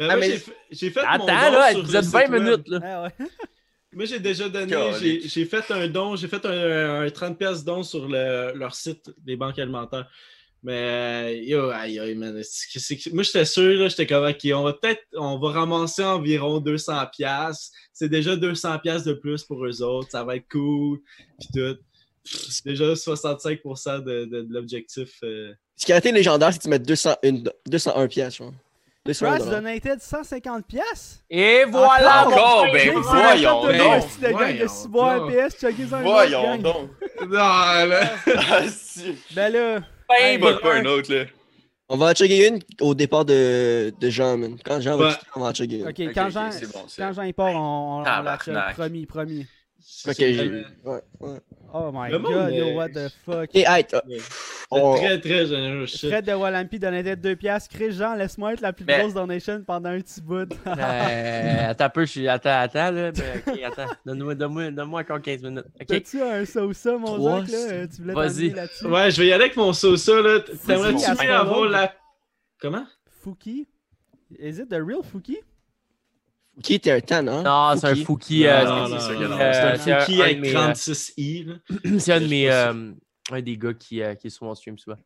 [0.00, 2.04] Ben, Ah, moi, mais- j'ai fait- J'ai fait mon Attends, don là, sur vous êtes
[2.04, 2.42] site 20 web.
[2.42, 2.80] minutes, là.
[2.82, 3.10] Ah ouais.
[3.92, 4.72] Moi, j'ai déjà donné,
[5.24, 9.10] j'ai fait un don, j'ai fait un, un 30 pièces don sur le- leur site
[9.18, 10.08] des banques alimentaires.
[10.62, 12.34] Mais yo, aïe, aïe, man.
[13.12, 17.04] moi, j'étais sûr, là, j'étais comme, ok, on va peut-être, on va ramasser environ 200
[17.06, 17.72] pièces.
[17.92, 21.00] C'est déjà 200 pièces de plus pour eux autres, ça va être cool,
[21.40, 21.78] puis tout.
[22.24, 25.18] C'est déjà 65% de, de- de l'objectif.
[25.24, 25.52] euh.
[25.74, 28.52] Ce qui a été légendaire, c'est que tu mets 201, 201 pièces, genre.
[29.06, 31.24] 201 Price donated 150 pièces.
[31.30, 32.26] Et voilà!
[32.26, 33.72] Encore, mon ben, voyons donc.
[33.72, 35.32] de gang de Voyons 6 bois donc.
[35.32, 35.56] PS.
[35.58, 36.62] Checkez ça un Voyons autre, gang.
[36.62, 36.90] donc.
[37.22, 38.10] Non, là.
[39.34, 39.80] Ben là.
[39.80, 39.84] Ben,
[40.18, 41.24] Hey, Pas ben, pas un autre, là.
[41.88, 44.56] On va en checker une au départ de, de Jean, man.
[44.64, 45.88] Quand Jean va quitter, on va en checker une.
[45.88, 48.54] Ok, quand Jean, bon, c'est- quand Jean part, on, on, on la check.
[48.74, 49.46] Promis, promis.
[50.06, 51.38] Ok, ouais, ouais.
[51.72, 53.48] Oh my Le monde, god, yo, euh, what the fuck?
[53.50, 53.86] Ok, hey,
[54.70, 55.86] on- Très, très généreux.
[55.86, 56.10] shit.
[56.10, 57.74] Fred de Wallampi donated 2 piastres.
[57.74, 60.48] Chris Jean, laisse-moi être la plus Mais- grosse donation pendant un petit bout.
[60.66, 62.28] Euh, attends un peu, je suis.
[62.28, 63.12] Attends, attends, là.
[63.12, 63.92] Ben, ok, attends.
[64.06, 65.64] Donne-moi donne donne encore 15 minutes.
[65.80, 65.86] Ok?
[65.86, 67.86] T'as-tu un sauce mon Trois, Zach, là?
[67.86, 68.54] Tu voulais Vas-y.
[68.88, 70.40] Ouais, je vais y aller avec mon Sosa, là.
[70.66, 71.94] T'aimerais-tu avoir la...
[72.60, 72.86] Comment?
[73.22, 73.68] Fouki?
[74.38, 75.38] Is it the real Fouki?
[76.62, 77.42] Qui était un tan, hein?
[77.42, 78.04] Non, c'est un Fouki.
[78.04, 78.44] Fouki.
[78.44, 81.54] Non, euh, c'est- euh, c'est un Fouki avec de mes, 36i, là.
[81.86, 82.50] euh, C'est un de mes.
[83.32, 84.96] Un des gars qui, euh, qui est sur mon stream souvent.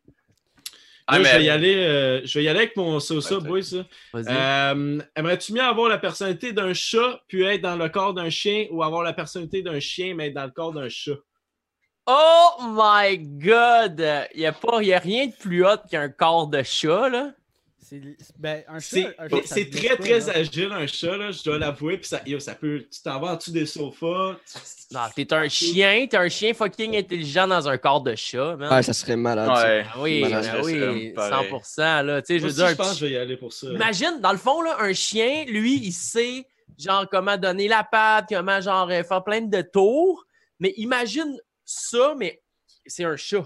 [1.07, 3.85] Ah, je, vais y aller, euh, je vais y aller avec mon Sosa, boy, ça.
[4.11, 4.25] Vas-y.
[4.27, 8.65] Euh, Aimerais-tu mieux avoir la personnalité d'un chat puis être dans le corps d'un chien
[8.71, 11.11] ou avoir la personnalité d'un chien mais être dans le corps d'un chat?
[12.07, 14.03] Oh my god!
[14.33, 17.31] Il n'y a, pas- y a rien de plus hot qu'un corps de chat, là.
[17.87, 18.01] C'est
[18.39, 18.63] ben,
[19.69, 20.33] très, très là.
[20.33, 21.97] agile, un chat, là, je dois l'avouer.
[21.97, 22.87] Puis ça, yo, ça peut.
[22.91, 24.37] Tu t'en vas en dessous des sofas.
[24.43, 28.55] tu- Non, t'es un chien, t'es un chien fucking intelligent dans un corps de chat,
[28.55, 28.73] man.
[28.73, 29.49] Ouais, ça serait malade.
[29.49, 29.85] Ouais.
[29.87, 31.49] Ah oui, Malade, ah ça, oui, c'est pareil.
[31.51, 32.21] 100%, là.
[32.21, 33.67] Tu sais, je veux dire, je pense que je vais y aller pour ça.
[33.67, 36.47] Imagine, dans le fond, là, un chien, lui, il sait,
[36.79, 40.25] genre, comment donner la patte, comment, genre, euh, faire plein de tours.
[40.59, 42.41] Mais imagine ça, mais
[42.85, 43.45] c'est un chat.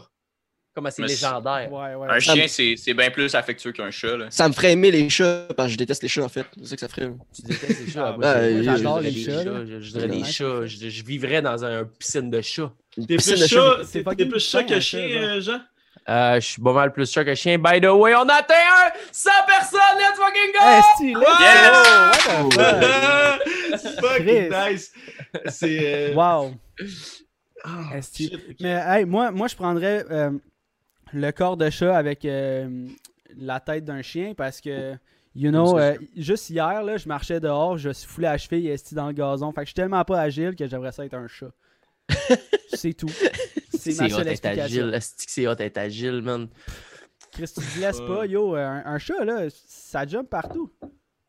[0.80, 1.72] Comment c'est légendaire.
[1.72, 2.08] Ouais, ouais.
[2.10, 4.26] un Ça chien, me- c'est c'est bien plus affectueux qu'un chat, là.
[4.30, 6.46] Ça me ferait aimer les chats, parce que je déteste les chats, en fait.
[6.58, 7.12] C'est ça que ça ferait.
[7.36, 8.16] Tu détestes les chats.
[8.16, 10.24] Ah, ouais, je- j'adore les chats, je- dirais Ouais.
[10.24, 10.66] chats.
[10.66, 12.72] Je, je vivrais dans un piscine de chats.
[12.98, 13.56] Une T'es piscine plus de chats.
[13.78, 15.60] chat, C'est t'es- pas plus chat fin, que chien, chat, euh, Jean?
[16.08, 17.58] Euh, je suis pas mal plus chat que chien.
[17.60, 19.80] By the way, on a atteint un 100 personnes.
[20.00, 20.60] Let's fucking go!
[20.80, 22.26] Esti, let's Yes!
[22.26, 22.50] go!
[22.58, 24.04] What the fuck?
[24.06, 24.72] Fucking Chris.
[24.72, 24.92] nice!
[25.48, 25.80] C'est.
[25.82, 26.54] euh, Wow!
[27.64, 27.90] ah.
[28.60, 30.32] Mais hey, moi, moi je prendrais euh,
[31.14, 32.88] le corps de chat avec euh,
[33.38, 34.94] la tête d'un chien parce que,
[35.36, 38.96] you know, euh, juste hier, là, je marchais dehors, je suis foulé à cheville esti
[38.96, 39.52] dans le gazon.
[39.52, 41.52] Fait que je suis tellement pas agile que j'aimerais ça être un chat.
[42.74, 43.10] C'est tout.
[43.78, 44.92] C'est ma seule explication.
[45.00, 46.48] c'est hot être agile, man?
[47.32, 50.72] Chris, tu te laisses pas, yo, un, un chat, là, ça jump partout.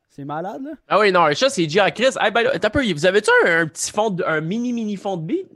[0.08, 0.72] C'est malade, là.
[0.88, 2.08] Ah oui, non, un chat, c'est G à Chris.
[2.20, 5.46] Hey, peu, vous avez-tu un, un petit fond, de- un mini, mini fond de beat?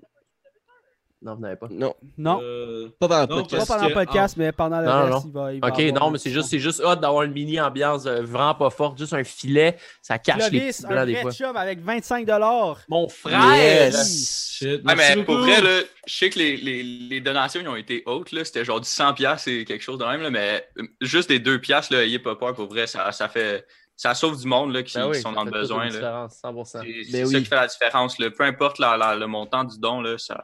[1.25, 1.69] Non, vous n'avez pas.
[1.71, 3.57] Non, Non, Euh, pas pendant le pas podcast.
[3.57, 5.23] parce pendant le que- podcast, mais pendant le Non, reste, non.
[5.27, 7.33] il va, il va Ok, avoir non, mais c'est juste, c'est juste hot d'avoir une
[7.33, 11.07] mini ambiance euh, vraiment pas forte, juste un filet, ça cache les Clovis, un blancs
[11.07, 11.33] des vrai fois.
[11.33, 12.79] chum avec 25 dollars.
[12.89, 13.55] Mon frère!
[13.57, 14.51] Yes.
[14.59, 14.83] Shit.
[14.87, 18.03] Ah, mais pour vrai, là, je sais que les, les, les donations ils ont été
[18.07, 18.45] hautes, là.
[18.45, 21.39] C'était genre du 100$ piastres et quelque chose de même, là, mais euh, juste des
[21.41, 23.67] 2$, piastres, là, ayez pas peur, pour vrai, ça, ça fait.
[23.97, 25.85] Ça sauve du monde là, qui, Ben oui, qui sont dans le besoin.
[25.85, 25.99] une là.
[26.01, 26.81] différence, 100%.
[26.83, 27.43] C'est Ben c'est ça oui.
[27.45, 28.19] qui fait la différence.
[28.19, 28.29] là.
[28.31, 30.43] Peu importe la- la- le montant du don, là, ça,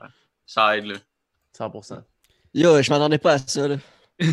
[0.52, 0.86] ça aide.
[0.86, 0.94] Là.
[1.58, 2.00] 100%.
[2.54, 3.76] Yo, je m'attendais pas à ça, là.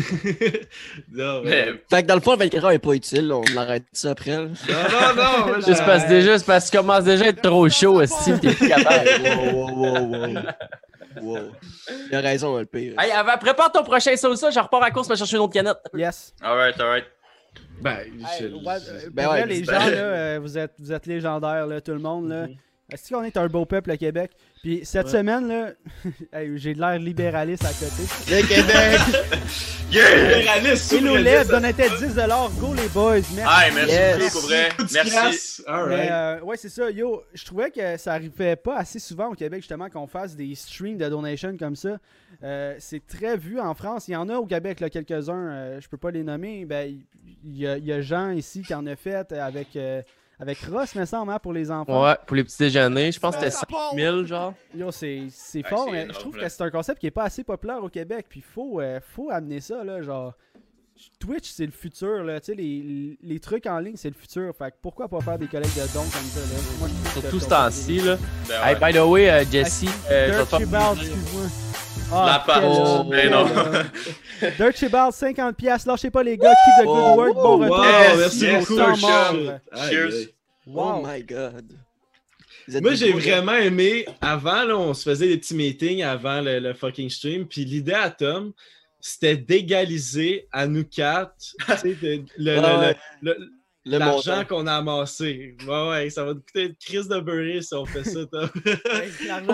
[1.12, 1.72] non, mais...
[1.88, 3.32] Fait que dans le fond, le 24 heures n'est pas utile.
[3.32, 4.36] On l'arrête ça après.
[4.36, 5.14] Non, non,
[5.54, 5.60] non.
[5.66, 8.68] Juste parce, déjà, parce que tu commences déjà à être trop chaud, Steve, t'es plus
[8.68, 9.08] capable.
[9.54, 10.34] wow, wow, wow,
[11.22, 11.38] wow.
[12.10, 12.94] Il a raison, le pire.
[13.00, 15.78] Hey, avant, prépare ton prochain ça, je repars à course pour chercher une autre canette.
[15.94, 16.34] Yes.
[16.42, 17.04] Alright, alright.
[17.80, 18.62] Ben, Hey, je- ouais,
[19.12, 21.92] Ben pour ouais, vrai, les ben- gens, là, vous, êtes, vous êtes légendaires, là, tout
[21.92, 22.28] le monde.
[22.28, 22.46] Là.
[22.48, 22.56] Mhm.
[22.90, 24.30] Est-ce qu'on est un beau peuple, le Québec?
[24.62, 25.12] Puis cette Ouais.
[25.12, 25.72] semaine, là,
[26.32, 28.02] hey, j'ai de l'air libéraliste à côté.
[28.30, 29.00] Le Québec!
[29.90, 30.36] Yeah!
[30.38, 31.82] Libéraliste, Il nous lève, donnait 10
[32.60, 33.38] Go les boys, merci.
[33.40, 34.18] Hey, merci Yes.
[34.18, 34.68] beaucoup pour vrai.
[34.76, 35.62] Coup de Merci.
[35.88, 36.90] Mais euh, ouais, c'est ça.
[36.90, 40.54] Yo, je trouvais que ça arrivait pas assez souvent au Québec, justement, qu'on fasse des
[40.54, 41.96] streams de donation comme ça.
[42.42, 44.08] Euh, c'est très vu en France.
[44.08, 45.48] Il y en a au Québec, là, quelques-uns.
[45.52, 46.66] euh, je peux pas les nommer.
[46.66, 46.94] Ben,
[47.44, 50.02] il y, y a Jean ici qui en a fait avec, euh,
[50.40, 52.04] avec Ross, me semble, hein, pour les enfants.
[52.04, 54.54] Ouais, pour les petits déjeuners, je pense que c'était 5000, genre.
[54.74, 55.22] Yo, c'est
[55.54, 56.44] Ouais, fort, mais énorme, je trouve là.
[56.44, 58.26] que c'est un concept qui est pas assez populaire au Québec.
[58.28, 60.34] Puis faut, euh, faut amener ça, là, genre.
[61.20, 62.40] Twitch, c'est le futur, là.
[62.40, 64.52] Tu sais, les, les trucs en ligne, c'est le futur.
[64.56, 66.60] Fait que pourquoi pas faire des collègues de dons comme ça, là?
[66.80, 68.16] Moi, je Surtout ce temps-ci, là.
[68.48, 72.26] Ben Hey, by the way, euh, Jesse, euh, je vais excuse-moi.
[72.26, 73.46] La Oh, quel non.
[74.58, 75.52] Dirt Shibald, 50$.
[75.54, 75.88] piastres.
[75.88, 76.50] Lâchez pas, les gars.
[76.50, 77.34] Keep the good Oh, work.
[77.34, 77.78] bon retour.
[78.18, 78.96] Merci yes, beaucoup.
[79.90, 80.28] Cheers.
[80.74, 81.64] Oh my god.
[82.82, 84.04] Moi, j'ai vraiment aimé.
[84.20, 87.46] Avant, là, on se faisait des petits meetings avant le, le fucking stream.
[87.46, 88.52] Puis l'idée à Tom,
[89.00, 93.52] c'était d'égaliser à nous quatre tu sais, de- le- le- Ouais, le- le- Le
[93.96, 95.56] l'argent qu'on a amassé.
[95.66, 98.48] Ouais, ouais, ça va te coûter une crise de beurré si on fait ça, Tom.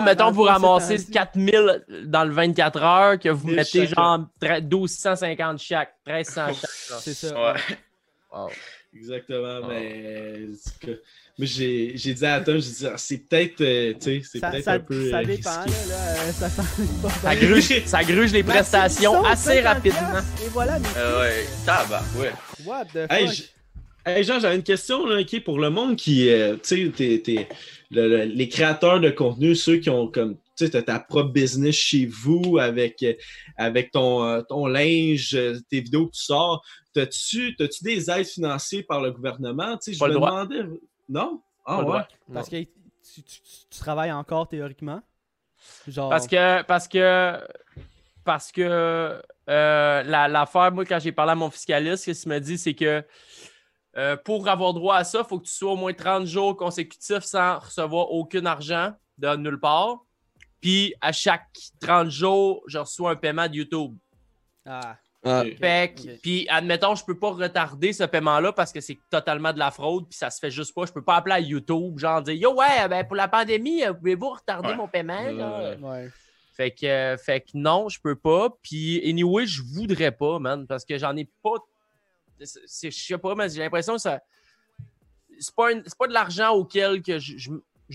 [0.03, 5.59] Mettons, vous ramassez c'est 4000 dans le 24 heures, que vous mettez genre 13 1250
[5.59, 6.55] chaque, 1300 chaque.
[6.89, 6.99] genre.
[6.99, 7.33] C'est ça.
[7.53, 7.59] Ouais.
[8.33, 8.49] Wow.
[8.95, 9.67] Exactement, Oh.
[9.69, 10.47] mais.
[11.37, 14.39] Moi, j'ai j'ai dit à Tom, j'ai dit, ah, c'est peut-être, euh, tu sais, c'est
[14.39, 15.09] peut-être un peu.
[15.11, 15.63] ça euh, dépend, là.
[15.63, 15.89] risqué.
[15.89, 16.63] là, ça
[17.01, 20.19] pas Ça gruge, ça gruge les prestations assez 50$, rapidement.
[20.45, 21.45] Et voilà, mes Euh, ouais.
[21.65, 22.31] Tabac, ouais.
[22.65, 23.54] What the fuck?
[24.05, 27.21] Hey, Jean, j'avais une question là, ok, pour le monde qui, euh, tu sais, t'es-
[27.21, 27.47] t'es-
[27.91, 31.31] le- le- les créateurs de contenu, ceux qui ont comme, tu sais, t'as ta propre
[31.31, 33.05] business chez vous avec,
[33.57, 36.63] avec ton, euh, ton linge, euh, tes vidéos que tu sors.
[36.93, 39.77] T'as-tu t'as-tu des aides financières par le gouvernement?
[39.77, 40.45] Tu sais, je me droit.
[40.45, 40.79] demandais.
[41.09, 41.41] Non?
[41.65, 42.01] Ah ouais?
[42.33, 42.67] Parce que tu,
[43.13, 45.01] tu- tu- tu travailles encore théoriquement?
[45.87, 46.09] Genre.
[46.09, 47.39] Parce que, parce que,
[48.23, 52.39] parce que euh, la- l'affaire, moi, quand j'ai parlé à mon fiscaliste, ce qu'il me
[52.39, 53.03] dit, c'est que
[53.97, 56.55] euh, pour avoir droit à ça, il faut que tu sois au moins 30 jours
[56.57, 59.99] consécutifs sans recevoir aucun argent de nulle part.
[60.61, 61.47] Puis à chaque
[61.79, 63.95] 30 jours, je reçois un paiement de YouTube.
[64.65, 65.43] Ah, Ah.
[65.59, 69.71] Fait puis admettons, je peux pas retarder ce paiement-là parce que c'est totalement de la
[69.71, 70.85] fraude, puis ça se fait juste pas.
[70.85, 73.91] Je peux pas appeler à YouTube, genre dire Yo, ouais, ben pour la pandémie, euh,
[73.93, 74.75] pouvez-vous retarder Ouais.
[74.75, 75.23] mon paiement?
[75.23, 76.09] ouais.
[76.55, 78.49] Fait que, euh, fait que non, je peux pas.
[78.61, 81.55] Puis, anyway, je voudrais pas, man, parce que j'en ai pas.
[82.39, 84.19] Je sais pas, mais j'ai l'impression que ça.
[85.39, 87.51] C'est pas, de l'argent auquel que je,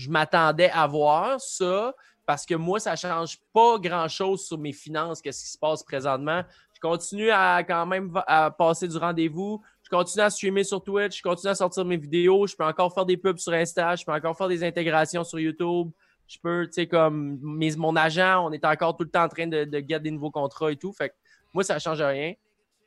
[0.09, 1.93] m'attendais à voir, ça,
[2.25, 6.43] parce que moi, ça change pas grand-chose sur mes finances, qu'est-ce qui se passe présentement.
[6.73, 9.61] Je continue à quand même à passer du rendez-vous.
[9.83, 11.17] Je continue à streamer sur Twitch.
[11.17, 12.47] Je continue à sortir mes vidéos.
[12.47, 13.95] Je peux encore faire des pubs sur Insta.
[13.95, 15.91] Je peux encore faire des intégrations sur YouTube
[16.31, 19.47] je peux, tu sais, comme mon agent, on est encore tout le temps en train
[19.47, 20.93] de, de get des nouveaux contrats et tout.
[20.93, 21.15] Fait que
[21.53, 22.33] moi, ça change rien.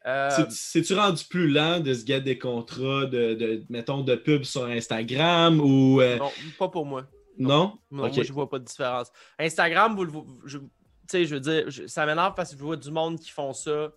[0.07, 4.15] Euh, C'est- C'est-tu rendu plus lent de se gagner des contrats de, de, mettons, de
[4.15, 6.01] pub sur Instagram ou.
[6.01, 7.07] euh, non, pas pour moi.
[7.39, 7.79] non?
[7.91, 9.11] Moi, je vois pas de différence.
[9.39, 10.65] Instagram, vous le vo- je- tu
[11.09, 13.53] sais, je veux dire, je- ça m'énerve parce que je vois du monde qui font
[13.53, 13.93] ça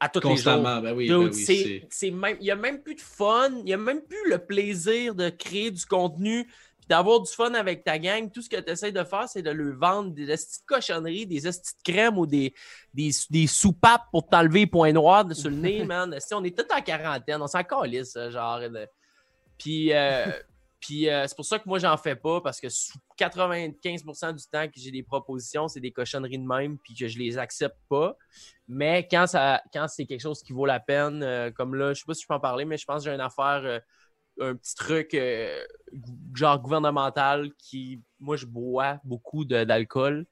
[0.00, 0.52] à tous les jours.
[0.54, 1.08] Constamment, ben oui.
[1.08, 3.72] Ben oui, c'est- c'est- c'est même, il n'y a même plus de fun, il n'y
[3.74, 6.48] a même plus le plaisir de créer du contenu
[6.82, 8.28] puis d'avoir du fun avec ta gang.
[8.32, 11.46] Tout ce que tu essaies de faire, c'est de leur vendre des de cochonneries, des
[11.46, 12.52] estis de crème ou des,
[12.92, 16.16] des, des soupapes pour t'enlever les points noirs de- sur le nez, man.
[16.18, 18.58] Si on est tous en quarantaine, on s'en calisse, genre.
[18.58, 18.88] de-
[19.56, 20.26] Puis, euh,
[20.80, 24.44] puis euh, c'est pour ça que moi, j'en fais pas parce que sous 95% du
[24.50, 27.78] temps que j'ai des propositions, c'est des cochonneries de même puis que je les accepte
[27.88, 28.16] pas.
[28.66, 32.00] Mais quand, ça, quand c'est quelque chose qui vaut la peine, euh, comme là, je
[32.00, 33.62] sais pas si je peux en parler, mais je pense que j'ai une affaire,
[34.40, 35.62] un petit truc euh,
[36.34, 40.26] genre gouvernemental qui, moi, je bois beaucoup d'alcool.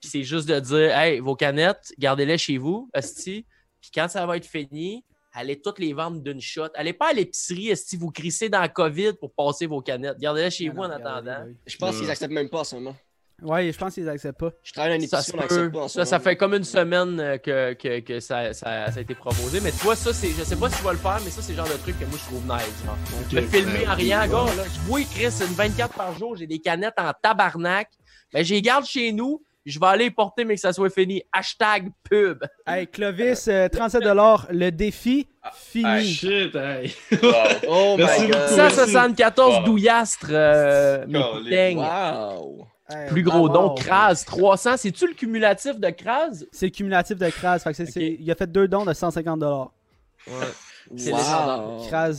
[0.00, 3.46] Puis c'est juste de dire, hey, vos canettes, gardez-les chez vous, esti.
[3.80, 6.68] Puis quand ça va être fini, allez toutes les vendre d'une shot.
[6.74, 10.18] Allez pas à l'épicerie, esti, vous crissez dans la COVID pour passer vos canettes.
[10.18, 11.46] Gardez-les chez vous en attendant.
[11.66, 12.96] je pense qu'ils acceptent même pas en ce moment.
[13.42, 14.50] Ouais, je pense qu'ils acceptent pas.
[14.62, 15.40] Je travaille dans épicerie, se on peut.
[15.42, 18.52] n'accepte pas en ce ça, ça fait comme une semaine euh, que, que, que ça,
[18.54, 19.60] ça, ça a été proposé.
[19.60, 20.28] Mais toi, ça, c'est.
[20.30, 21.98] Je sais pas si tu vas le faire, mais ça, c'est le genre de truc
[21.98, 22.84] que moi, je trouve nice.
[22.86, 22.96] Genre.
[23.26, 24.44] Ok, Me filmer ben, en rien, gars.
[24.56, 24.62] Là.
[24.72, 27.88] Je vois Chris une 24 par jour, j'ai des canettes en tabarnak.
[28.32, 29.42] Ben, je les garde chez nous.
[29.66, 31.22] Je vais aller porter, mais que ça soit fini.
[31.32, 32.44] Hashtag pub.
[32.66, 35.84] Hey, Clovis, 37$, le défi fini.
[35.86, 36.94] Ah, shit, hey.
[37.66, 38.38] Oh Merci my beaucoup.
[38.40, 38.48] god.
[38.70, 39.64] 174 Wow.
[39.64, 40.26] douillastres.
[40.30, 41.06] Euh.
[41.08, 42.66] Wow.
[42.88, 44.76] Hey, Plus gros don, Kraz, 300.
[44.76, 46.44] C'est-tu le cumulatif de Kraz?
[46.52, 47.24] C'est le cumulatif de.
[47.30, 47.96] Fait que Ok.
[47.96, 49.70] Il a fait deux dons de 150$.
[50.96, 51.18] C'est Wow.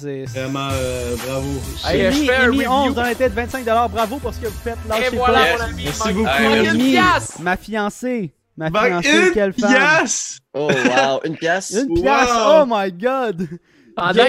[0.08, 0.26] Est.
[0.26, 1.48] Vraiment, euh, bravo.
[1.88, 2.72] Hey, euh, je Amy, fais un Amy review.
[2.72, 3.90] 11 dans la tête, 25$.
[3.92, 4.78] Bravo pour ce que vous faites.
[4.90, 5.60] Lâchez Et voilà, Yes.
[5.60, 5.84] mon ami.
[5.86, 6.80] Merci beaucoup.
[6.80, 7.40] pièce.
[7.40, 8.34] ma fiancée.
[8.58, 9.74] Ma Ben, fiancée, quelle une femme.
[10.00, 10.40] pièce!
[10.54, 11.20] Oh wow.
[11.26, 11.72] Une pièce.
[11.72, 12.02] Une Wow.
[12.02, 13.48] pièce, oh my god!
[13.96, 14.24] Pendant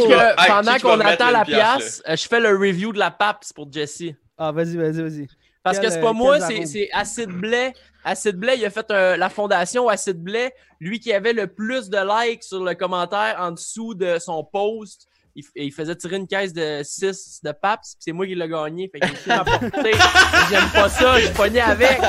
[0.74, 3.72] Hey, qu'on attend la pièce, pièce, euh, je fais le review de la PAPS pour
[3.72, 4.02] Jesse.
[4.36, 5.26] Ah, vas-y, vas-y, vas-y.
[5.66, 7.72] Parce Quel, que c'est euh, pas moi, c'est Acid Blais.
[8.04, 10.54] Acid Blais, il a fait un- la fondation Acid Blais.
[10.78, 15.08] Lui qui avait le plus de likes sur le commentaire en dessous de son post.
[15.56, 18.88] Il, faisait tirer une caisse de 6 de PAPS, puis c'est moi qui l'ai gagné.
[18.90, 19.90] Fait rapporté.
[20.50, 22.00] J'aime pas ça, je pognais avec.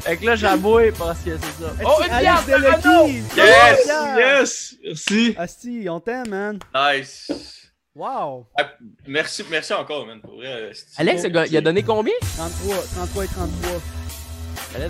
[0.00, 1.72] Fait que là, j'abouille parce que c'est ça.
[1.84, 3.08] Oh, une pièce de Renault!
[3.36, 3.90] Yes!
[4.16, 4.76] Yes!
[4.84, 5.34] Merci!
[5.38, 6.58] Asti, on t'aime, man.
[6.74, 7.61] Nice.
[7.94, 8.46] Wow!
[8.58, 8.72] Ah,
[9.06, 10.20] Merci, merci encore, man.
[10.20, 12.14] Pour vrai, euh, Alex, il a- il a donné combien?
[12.36, 13.80] 33, 33 et 33.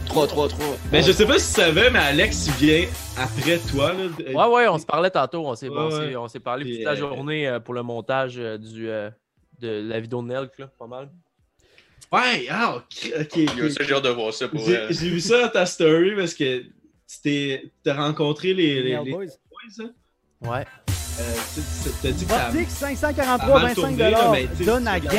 [0.07, 0.67] 3, 3, 3.
[0.93, 3.93] Mais je sais pas si tu savais, mais Alex il vient après toi.
[3.93, 4.05] Là.
[4.49, 5.45] Ouais, ouais, on se parlait tantôt.
[5.45, 6.41] On s'est Ouais, ouais.
[6.41, 9.11] parlé toute la euh, journée euh, pour le montage euh, du, euh,
[9.59, 11.11] de la vidéo de Nelk, là, pas mal.
[12.13, 13.13] Ouais, ah, ok.
[13.21, 13.57] ok, ok.
[13.57, 16.35] Yo, ça, j'ai hâte de voir ça pour J'ai vu ça dans ta story parce
[16.35, 19.25] que tu t'es- t'as rencontré les, les, Nail les Boys.
[19.27, 19.91] boys, hein?
[20.49, 20.65] Ouais.
[21.21, 24.49] Euh, tu sais, t'as dit que ça Vortex, 543, Avant de 25 tourner, là, mais
[24.57, 25.13] tu Donne tu à gang.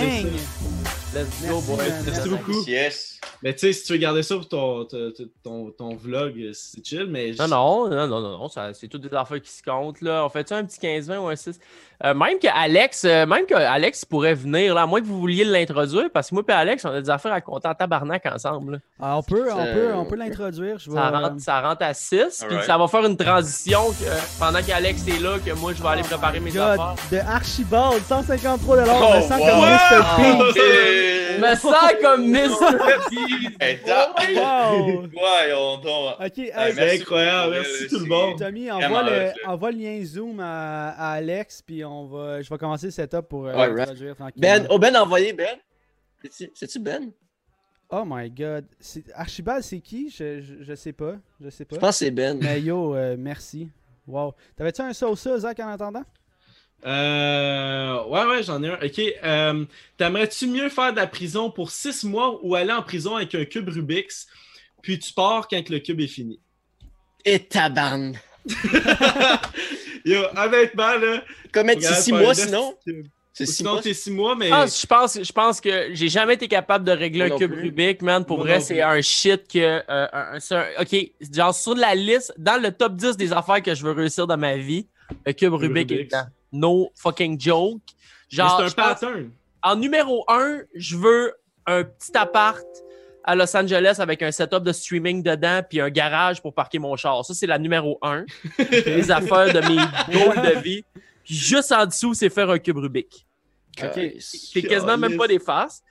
[1.13, 1.77] Let's go, Merci, boy.
[1.77, 2.29] Merci Merci.
[2.29, 2.63] beaucoup.
[2.67, 3.19] Yes.
[3.43, 5.12] Mais tu sais, si tu veux garder ça pour ton, ton,
[5.43, 7.34] ton, ton vlog, c'est chill, mais...
[7.38, 10.25] Non, non, non, non, non, non, ça- c'est toutes des affaires qui se comptent, là.
[10.25, 11.60] On fait ça un petit 15-20 ou un 6?
[12.05, 15.19] Euh, même que Alex, euh, même que Alex pourrait venir, là, à moins que vous
[15.19, 18.25] vouliez l'introduire, parce que moi et Alex, on a des affaires à compter en tabarnak
[18.25, 18.81] ensemble.
[19.01, 20.79] Ah, on peut, on Euh, peut, on peut l'introduire.
[20.79, 24.39] Je vais, Ça rentre, ça rentre à 6, puis ça va faire une transition que,
[24.39, 26.95] pendant qu'Alex est là, que moi, je vais aller Oh préparer mes God, affaires.
[27.11, 29.47] De Archibald, 153 Oh, Je me sens wow.
[29.49, 30.53] comme Mr.
[30.53, 30.59] P.
[30.59, 32.77] Et- me sens comme Mr.
[33.09, 33.79] P.
[34.35, 35.03] Wow!
[36.25, 38.39] Ok, hey, C'est incroyable, merci euh, tout le monde.
[38.39, 42.58] Tommy, envoie le, envoie le lien Zoom à, à Alex, puis on va, je vais
[42.58, 44.32] commencer le setup pour euh, tranquillement.
[44.36, 45.58] Ben, oh Ben envoyé Ben.
[46.29, 47.12] C'est-tu- Ben?
[47.89, 48.65] Oh my god.
[49.13, 50.10] Archibald, c'est qui?
[50.10, 51.15] Je, je, je sais pas.
[51.39, 51.75] Je sais pas.
[51.75, 52.39] Je pense que c'est Ben.
[52.41, 53.69] Mais yo, euh, merci.
[54.08, 54.34] Wow.
[54.56, 56.03] T'avais-tu un sauce Zach, en attendant?
[56.86, 58.75] Euh, ouais, ouais, j'en ai un.
[58.84, 58.99] Ok.
[59.23, 59.65] Euh,
[59.97, 63.45] T'aimerais-tu mieux faire de la prison pour six mois ou aller en prison avec un
[63.45, 64.27] cube Rubik's,
[64.82, 66.39] puis tu pars quand le cube est fini?
[67.25, 68.17] Et tabarne.
[70.06, 71.23] Yo, honnêtement, là.
[71.53, 72.75] C'est 6 faire mois sinon?
[73.36, 73.82] C'est 6 Sinon, mois?
[73.82, 74.49] t'es six mois, mais.
[74.51, 77.38] Ah, je pense, je pense que j'ai jamais été capable de régler Moi un non
[77.39, 77.62] cube plus.
[77.63, 78.23] Rubik, man.
[78.25, 78.84] Pour Moi vrai, non c'est plus.
[78.84, 79.58] un shit que.
[79.60, 80.95] euh, un- un- c'est un- ok,
[81.34, 84.38] genre sur la liste, dans le top 10 des affaires que je veux réussir dans
[84.38, 84.88] ma vie,
[85.25, 86.25] le cube Rubik est dedans.
[86.51, 87.82] No fucking joke.
[88.32, 89.29] mais Genre, c'est un je pense- pattern.
[89.63, 91.34] en numéro 1, je veux
[91.65, 92.63] un petit appart
[93.23, 96.95] à Los Angeles avec un setup de streaming dedans puis un garage pour parquer mon
[96.95, 97.23] char.
[97.25, 98.25] Ça, c'est la numéro 1.
[98.86, 100.83] Les affaires de mes goals de vie.
[101.23, 103.25] Puis juste en dessous, c'est faire un cube Rubik.
[104.19, 105.81] C'est quasiment même pas des faces.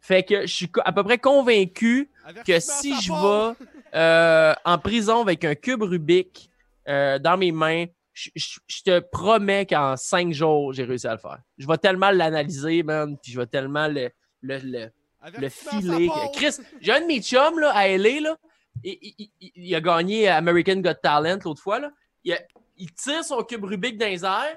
[0.00, 2.10] Fait que je suis à peu près convaincu
[2.44, 3.54] que si je vais
[3.94, 6.50] euh, en prison avec un cube Rubik
[6.88, 11.12] euh, dans mes mains, je, je- je te promets qu'en cinq jours, j'ai réussi à
[11.12, 11.38] le faire.
[11.56, 14.10] Je vais tellement l'analyser, man, puis je vais tellement le,
[14.42, 14.90] le, le,
[15.38, 16.08] le filer.
[16.08, 18.36] que- Chris, j'ai un de mes chums là, à LA, là,
[18.84, 21.78] il, il- il a gagné American Got Talent l'autre fois.
[21.80, 21.90] Là.
[22.24, 22.40] Il, a-
[22.76, 24.56] il tire son cube Rubik dans les airs,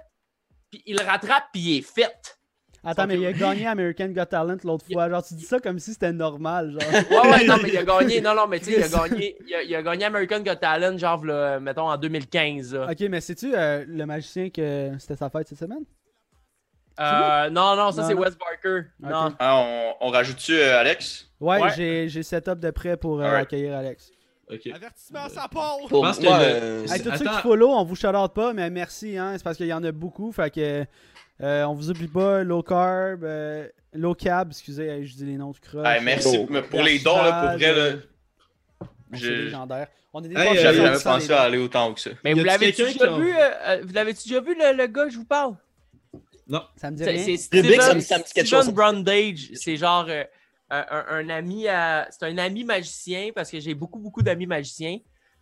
[0.71, 2.37] puis il le rattrape, puis il est fait.
[2.87, 5.09] Attends, mais il a gagné American Got Talent l'autre fois.
[5.09, 6.77] Genre, tu dis ça comme si c'était normal.
[6.79, 6.91] Genre.
[7.23, 8.21] Ouais, ouais, non, mais il a gagné.
[8.21, 10.55] Non, non, mais tu sais, il a gagné, il a, il a gagné American Got
[10.57, 12.75] Talent, genre, là, mettons, en 2015.
[12.75, 12.87] là.
[12.91, 15.83] ok, mais sais-tu le magicien que c'était sa fête cette semaine?
[16.99, 18.13] Euh, non, non, ça, c'est.
[18.13, 18.87] Wes Barker.
[18.99, 19.33] Non.
[19.39, 21.29] Ah, on, on rajoute-tu euh, Alex?
[21.39, 22.07] Ouais, Ouais.
[22.07, 23.43] j'ai setup de prêt pour euh, Alright.
[23.47, 24.11] accueillir Alex.
[24.49, 24.67] Ok.
[24.73, 25.77] Avertissement, ça part!
[25.89, 27.35] Pour pense que le- euh, Hey, c'est- tous ceux Attends.
[27.37, 29.83] qui follow, on vous shout out pas, mais merci, hein, c'est parce qu'il y en
[29.83, 30.31] a beaucoup.
[30.31, 30.85] Fait que
[31.41, 35.35] euh, on vous oublie pas, low carb, euh, low cab, excusez, hey, je dis les
[35.37, 35.85] noms du croche.
[35.87, 36.47] Hey, merci Oh.
[36.69, 37.73] pour les dons, là, pour vrai.
[37.75, 37.97] Là,
[39.13, 39.87] C'est je- légendaire.
[40.13, 42.11] On est des Hey, fois, J'avais jamais pensé à aller autant haut que ça.
[42.23, 44.77] Mais Y vous l'avez-tu quelqu'un déjà qui vu, euh, euh, vous l'avez-tu déjà vu, le,
[44.77, 45.55] le gars que je vous parle?
[46.77, 47.23] Ça me dit C'est rien.
[47.25, 47.71] c'est Steven.
[48.73, 49.49] Brundage.
[49.55, 50.23] C'est genre euh,
[50.69, 54.99] un, ami à- C'est un ami magicien parce que j'ai beaucoup, beaucoup d'amis magiciens.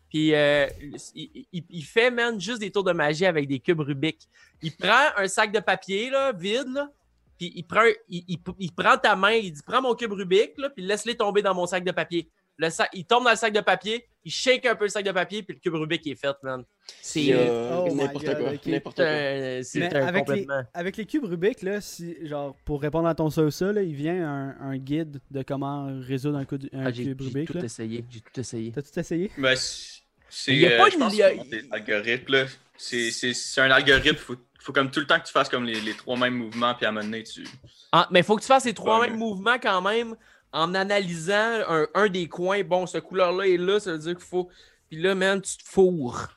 [0.09, 0.67] Puis euh,
[1.15, 4.27] il, il- il fait, man, juste des tours de magie avec des cubes Rubik.
[4.61, 6.89] Il prend un sac de papier, là, vide, là,
[7.37, 10.51] puis il prend, il, il- il prend ta main, il dit Prends mon cube Rubik,
[10.57, 12.29] là, puis laisse-les tomber dans mon sac de papier.
[12.63, 15.03] Le sac, il tombe dans le sac de papier, il shake un peu le sac
[15.05, 16.63] de papier, puis le cube Rubik est fait, man.
[17.01, 18.51] C'est Euh, Oh n'importe quoi.
[18.65, 20.63] N'importe un, avec les, complètement.
[20.73, 23.81] avec les cubes Rubik, là, si, genre, pour répondre à ton ça ou ça, là,
[23.81, 27.27] il vient un, un guide de comment résoudre un, cube- un Ah, j'ai cube j'ai
[27.27, 27.47] Rubik.
[27.51, 27.63] tout là.
[27.65, 28.71] essayé, j'ai tout essayé.
[28.71, 29.31] T'as tout essayé?
[29.37, 30.51] Ben, c'est.
[30.53, 34.15] Il y a euh, pas une- pense il y a- que c'est un algorithme.
[34.17, 36.73] Faut, faut comme tout le temps que tu fasses comme les, les trois mêmes mouvements,
[36.75, 37.43] puis à un moment donné, tu.
[37.91, 40.15] Ah, mais il faut que tu fasses ces trois Ouais, mêmes mais- mouvements quand même
[40.53, 42.63] en analysant un, un des coins.
[42.63, 44.49] Bon, cette couleur-là est là, ça veut dire qu'il faut.
[44.89, 46.29] Puis là, man, tu te fourres.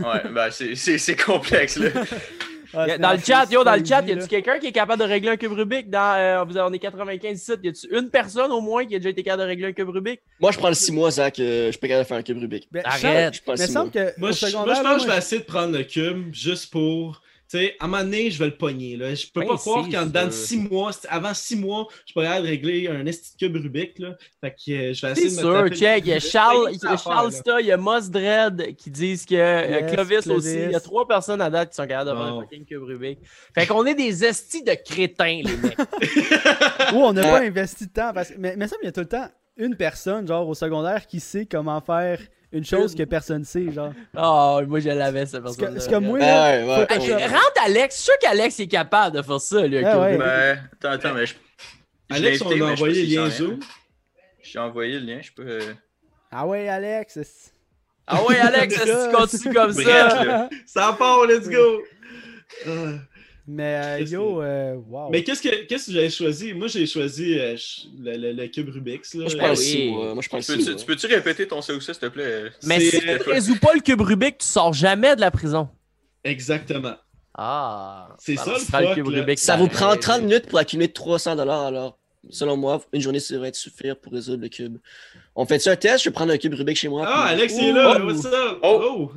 [0.00, 1.90] Ouais, ben, c'est- c'est c'est complexe, là.
[2.76, 5.06] Ah, dans le chat, yo, dans le chat, y a-tu quelqu'un qui est capable de
[5.06, 5.90] régler un cube Rubik?
[5.90, 7.60] Dans, euh, on est 95 sites.
[7.62, 9.90] Y a-tu une personne au moins qui a déjà été capable de régler un cube
[9.90, 10.20] Rubik?
[10.40, 11.38] Moi, je prends le 6 mois, Zach.
[11.38, 12.66] euh, je suis pas capable de faire un cube Rubik.
[12.72, 15.02] Ben, Arrête, je pense Mais il que semble que Moi, je, moi, je pense que
[15.02, 17.22] je vais essayer de prendre le cube juste pour.
[17.50, 18.96] Tu sais, à un moment donné, je vais le pogner.
[18.96, 19.14] Là.
[19.14, 22.28] Je peux Ben, pas croire qu'en dedans de six mois, avant six mois, je pourrais
[22.28, 23.98] aller régler un esti de cube Rubik.
[23.98, 24.16] Là.
[24.40, 26.04] Fait que euh, je vais essayer de sûr, check.
[26.06, 26.20] Il y a.
[26.20, 27.32] Charles, il y ça a Charles.
[27.32, 30.28] Sta, il y a Moss Dread qui disent que euh, Yes, Clovis, aussi.
[30.28, 30.54] Clovis.
[30.66, 32.82] Il y a trois personnes à date qui sont capables de faire un fucking cube
[32.82, 33.18] Rubik.
[33.54, 35.78] Fait qu'on est des estis de crétins, les mecs.
[36.92, 38.12] Ou on n'a pas investi de temps.
[38.14, 38.32] Parce...
[38.38, 41.20] Mais, mais ça, il y a tout le temps une personne, genre au secondaire, qui
[41.20, 42.18] sait comment faire
[42.54, 43.92] une chose que personne sait, genre.
[44.16, 45.74] Oh, moi, je l'avais, cette C'est personne.
[45.74, 46.44] que- c'est comme moi, là.
[46.44, 47.12] Ah ouais, ouais.
[47.20, 49.84] Hey, rentre Alex, je suis sûr qu'Alex est capable de faire ça, lui.
[49.84, 50.16] Ah ouais.
[50.16, 51.34] Ben, attends, attends, mais je.
[52.10, 53.30] je Alex, on a envoyé le lien.
[53.30, 53.60] Zoom.
[54.42, 55.42] J'ai envoyé le lien, je peux.
[55.48, 55.72] euh,
[56.30, 57.18] Ah ouais, Alex.
[58.06, 60.24] Ah ouais, Alex, si tu continues comme Bref, ça?
[60.24, 60.48] là.
[60.66, 61.82] Ça part, let's go!
[63.46, 65.10] Mais euh, yo, euh, wow.
[65.10, 66.54] Mais qu'est-ce que, qu'est-ce que j'ai choisi?
[66.54, 67.54] Moi, j'ai choisi euh,
[68.00, 69.12] le, le- le cube Rubik's.
[69.14, 69.20] Là.
[69.24, 69.56] Moi, je le oui.
[69.56, 70.14] 6 mois.
[70.14, 70.96] Moi, je prends le Tu 6 peux-tu mois.
[70.96, 72.44] tu répéter ton ça ou ça, s'il te plaît?
[72.62, 75.68] Mais si tu ne résous pas le cube Rubik, tu sors jamais de la prison.
[76.24, 76.94] Exactement.
[77.34, 78.08] Ah.
[78.18, 79.08] C'est ça, le sera le fuck, cube.
[79.08, 79.38] Rubik.
[79.38, 81.66] Ça vous prend 30 minutes pour accumuler 300 dollars.
[81.66, 81.98] Alors,
[82.30, 84.78] selon moi, une journée devrait être suffire pour résoudre le cube.
[85.36, 86.04] On fait un test?
[86.04, 87.04] Je vais prendre un cube Rubik chez moi.
[87.06, 87.98] Ah, Alex il est là!
[88.00, 88.06] Oh.
[88.06, 88.58] What's up?
[88.62, 88.80] Oh.
[88.82, 89.12] Oh!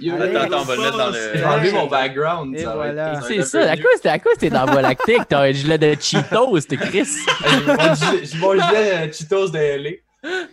[0.00, 1.46] Attends, attends, on va le mettre dans J'ai le.
[1.46, 2.54] enlevé mon background.
[2.54, 3.12] Et ça va voilà.
[3.14, 5.22] être- C'est ça, à quoi c'était à quoi c'était dans Voie lactique?
[5.28, 7.04] T'as un gilet de Cheetos, c'était Chris?
[8.22, 9.90] J'ai mon gilet- gilet euh, Cheetos de LA.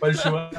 [0.00, 0.50] Pas le choix.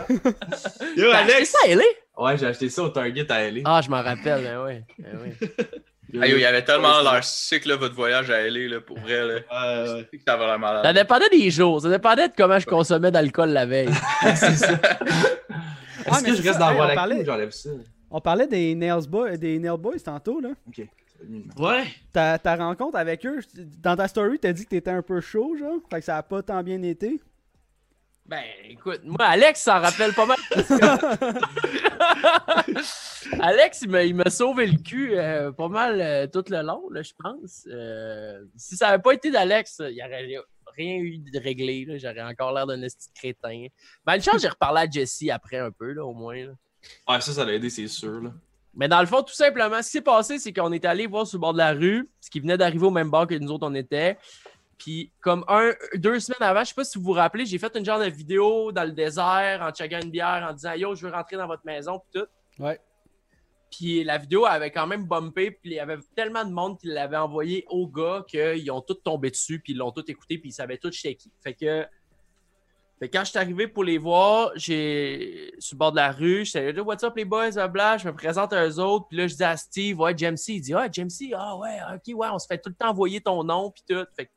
[0.96, 1.50] Yo, T'as acheté Alex!
[1.50, 1.98] ça, elle est?
[2.18, 3.62] Ouais, j'ai acheté ça au Target à LA.
[3.66, 4.84] Ah, je m'en rappelle, ben ouais.
[5.00, 5.34] Ben ouais.
[6.22, 8.98] Ah, yo, il y avait tellement l'air sick, là, votre voyage à LA, là, pour
[8.98, 9.34] vrai, là.
[9.36, 10.10] Ouais.
[10.84, 13.90] Ça dépendait des jours, ça dépendait de comment je consommais d'alcool la veille.
[14.36, 14.70] C'est ça.
[16.06, 17.70] Est-ce que je reste ça, dans hey, Voie on lactée parlait- ou j'enlève ça?
[18.10, 20.49] On parlait des Nails, Boy, des Nail Boys tantôt, là.
[20.68, 20.82] Ok.
[21.58, 21.84] Ouais.
[22.14, 23.39] Ta, ta rencontre avec eux,
[23.82, 25.80] dans ta story, t'as dit que t'étais un peu chaud, genre?
[25.89, 27.20] Fait que ça a pas tant bien été?
[28.26, 30.38] Ben, écoute, moi, Alex s'en rappelle pas mal.
[33.39, 36.89] Alex, il m'a, il m'a sauvé le cul euh, pas mal euh, tout le long,
[36.91, 37.68] là, je pense.
[37.72, 40.26] Euh, si ça avait pas été d'Alex, il n'y aurait
[40.76, 41.86] rien eu de réglé.
[41.86, 41.97] là.
[41.97, 43.68] J'aurais encore l'air d'un esti de crétin.
[44.05, 46.45] Ben, une chance, j'ai reparlé à Jesse après un peu, là, au moins.
[46.45, 46.51] là.
[47.08, 48.22] Ouais, ça, ça l'a aidé, c'est sûr.
[48.22, 48.32] Là.
[48.78, 51.26] Mais dans le fond, tout simplement, ce qui s'est passé, c'est qu'on est allé voir
[51.26, 53.52] sur le bord de la rue, ce qui venait d'arriver au même bar que nous
[53.52, 54.18] autres, on était.
[54.78, 57.76] Puis, comme un, deux semaines avant, je sais pas si vous vous rappelez, j'ai fait
[57.76, 61.08] une genre de vidéo dans le désert en checkant une bière en disant Yo, je
[61.08, 62.64] veux rentrer dans votre maison, puis tout.
[62.64, 62.80] Ouais.
[63.72, 66.88] Puis la vidéo avait quand même bumpé, puis il y avait tellement de monde qui
[66.88, 70.50] l'avait envoyé aux gars qu'ils ont tous tombé dessus, puis ils l'ont tout écouté, puis
[70.50, 71.32] ils savaient tout j'étais qui.
[71.44, 71.86] Fait que,
[73.00, 76.12] fait que quand je suis arrivé pour les voir, j'ai sur le bord de la
[76.12, 79.18] rue, j'étais là, what's up les boys, blablabla, je me présente à eux autres, puis
[79.18, 82.28] là je dis à Steve, ouais, Jamesy, il dit, ah, Jamesy, ah ouais, ok, ouais,
[82.32, 84.04] on se fait tout le temps envoyer ton nom, puis tout.
[84.16, 84.32] Fait que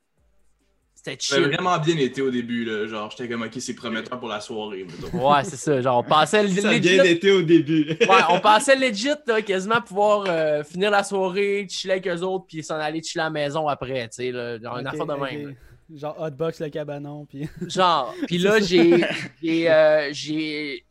[0.94, 1.48] c'était Ça a chill.
[1.54, 2.66] vraiment bien été au début.
[2.66, 2.86] Là.
[2.86, 4.84] Genre, j'étais comme, ok, c'est prometteur pour la soirée.
[4.84, 5.16] mettons.
[5.32, 7.96] Ouais, c'est ça, genre, on passait Ça a legit- bien été au début.
[8.02, 12.44] Ouais, on pensait legit, là, quasiment pouvoir euh, finir la soirée, chiller avec eux autres,
[12.46, 15.14] puis s'en aller chiller à la maison après, tu sais, là, genre une affaire de
[15.14, 15.46] même.
[15.48, 15.52] là.
[15.94, 17.48] Genre Hotbox le cabanon, puis.
[17.68, 19.04] Genre, puis là, j'ai,
[19.42, 20.84] j'ai, euh, j'ai,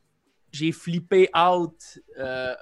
[0.52, 2.54] j'ai flippé out, euh,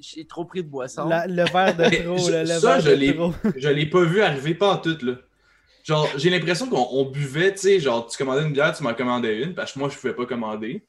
[0.00, 1.08] j'ai trop pris de boisson.
[1.08, 3.32] La- le verre de trop, je- le, le ça, verre je de l'ai- trop.
[3.56, 5.14] Je l'ai pas vu arriver pas en tout, là.
[5.84, 8.94] Genre, j'ai l'impression qu'on on buvait, tu sais, genre, tu commandais une bière, tu m'en
[8.94, 10.82] commandais une, parce que moi, je pouvais pas commander.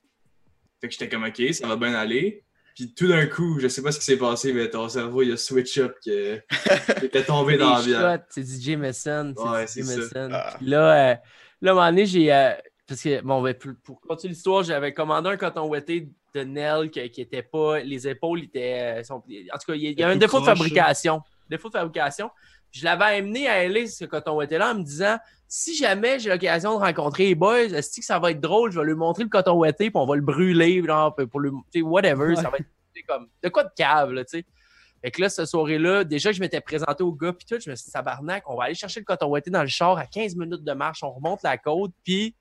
[0.79, 2.44] Fait que j'étais comme, ok, ça va bien aller.
[2.75, 5.31] Puis tout d'un coup, je sais pas ce qui s'est passé, mais ton cerveau, il
[5.31, 6.41] a switch up, que
[6.99, 9.33] t'étais tombé dans la shots, C'est DJ Messon.
[9.37, 9.95] C'est Ouais, DJ c'est ça.
[9.97, 10.29] Messon.
[10.33, 10.53] Ah.
[10.57, 11.15] Puis là, euh,
[11.61, 12.33] là, à un moment donné, j'ai.
[12.33, 12.51] euh,
[12.87, 16.89] parce que, bon, ben, pour, pour continuer l'histoire, j'avais commandé un coton ouetté de Nel
[16.91, 17.79] qui, qui était pas.
[17.79, 18.99] Les épaules étaient.
[18.99, 21.21] euh, sont- en tout cas, il y a, il y a un défaut de fabrication.
[21.49, 22.29] Défaut de fabrication.
[22.71, 25.17] Je l'avais amené à LA, ce coton ouetté-là, en me disant
[25.47, 28.71] si jamais j'ai l'occasion de rencontrer les boys, est-ce que ça va être drôle?
[28.71, 31.51] Je vais lui montrer le coton ouetté, puis on va le brûler, genre, pour le.
[31.71, 32.35] Tu sais, whatever.
[32.35, 32.67] Ça va être
[33.07, 33.27] comme.
[33.43, 34.45] De quoi de cave, là, tu sais.
[35.03, 37.69] Fait que là, cette soirée-là, déjà que je m'étais présenté au gars, puis tout, je
[37.69, 40.07] me suis dit, tabarnak, on va aller chercher le coton ouetté dans le char à
[40.07, 42.35] 15 minutes de marche, on remonte la côte, puis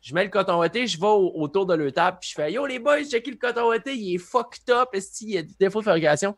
[0.00, 2.64] Je mets le coton ouaté, je vais autour de leur table, puis je fais Yo
[2.64, 5.54] les boys, checkez le coton ouaté, il est fucked up, est-ce qu'il y a des
[5.58, 6.36] défauts de fabrication?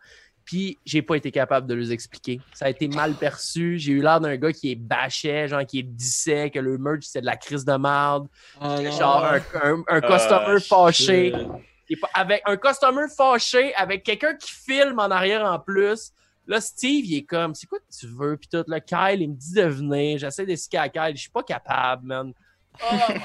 [0.49, 2.41] Puis j'ai pas été capable de les expliquer.
[2.55, 3.79] Ça a été mal perçu.
[3.79, 7.03] J'ai eu l'air d'un gars qui est bâchait, genre qui est dissait, que le merch
[7.03, 8.29] c'était de la crise de merde.
[8.59, 11.33] Ah, genre un, un, un customer Ah, fâché.
[12.01, 16.13] Pas- avec un customer fâché, avec quelqu'un qui filme en arrière en plus.
[16.47, 18.39] Là, Steve, il est comme, c'est quoi que tu veux?
[18.39, 20.17] Puis tout, là, Kyle, il me dit de venir.
[20.19, 21.15] J'essaie d'expliquer à Kyle.
[21.15, 22.33] Je suis pas capable, man.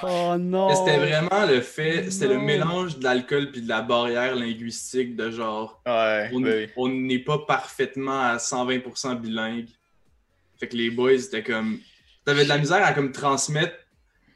[0.04, 0.68] Oh non!
[0.70, 2.44] Mais C'était vraiment le fait, c'était le Non.
[2.44, 6.30] mélange de l'alcool puis de la barrière linguistique de genre, Ouais,
[6.76, 7.00] on oui.
[7.00, 9.68] n'est pas parfaitement à 120% bilingue.
[10.60, 11.80] Fait que les boys, c'était comme,
[12.26, 13.76] t'avais de la misère à comme transmettre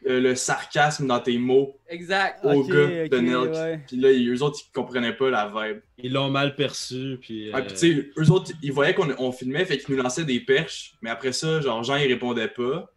[0.07, 2.39] euh, le sarcasme dans tes mots Exact.
[2.45, 3.53] aux Ok, gars de Nelk.
[3.53, 3.79] ouais.
[3.87, 5.79] Puis là, eux autres, ils comprenaient pas la vibe.
[5.97, 7.17] Ils l'ont mal perçu.
[7.21, 9.95] Puis, Ah, euh, puis tu sais, eux autres, ils voyaient qu'on on filmait, fait qu'ils
[9.95, 12.89] nous lançaient des perches, mais après ça, genre, Jean, il répondait pas.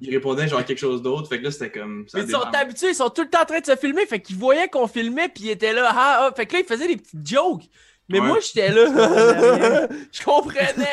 [0.00, 2.06] Il répondait genre quelque chose d'autre, fait que là, c'était comme.
[2.08, 4.04] ça Mais ils sont habitués, ils sont tout le temps en train de se filmer.
[4.06, 5.90] Fait qu'ils voyaient qu'on filmait, puis ils étaient là.
[5.94, 6.32] Ah, ah.
[6.36, 7.62] Fait que là, ils faisaient des petites jokes.
[8.08, 8.26] Mais Ouais.
[8.28, 8.86] moi, j'étais là.
[10.12, 10.90] Je comprenais.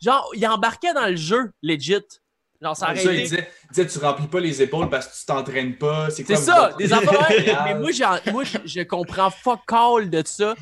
[0.00, 1.96] Genre, ils embarquaient dans le jeu, legit.
[2.62, 5.18] Genre, ça Ça, aurait il disait, il disait, tu remplis pas les épaules parce que
[5.18, 6.08] tu t'entraînes pas.
[6.10, 7.64] C'est ça, des affaires.
[7.64, 10.54] Mais moi, j'en- moi je, je comprends fuck all de ça.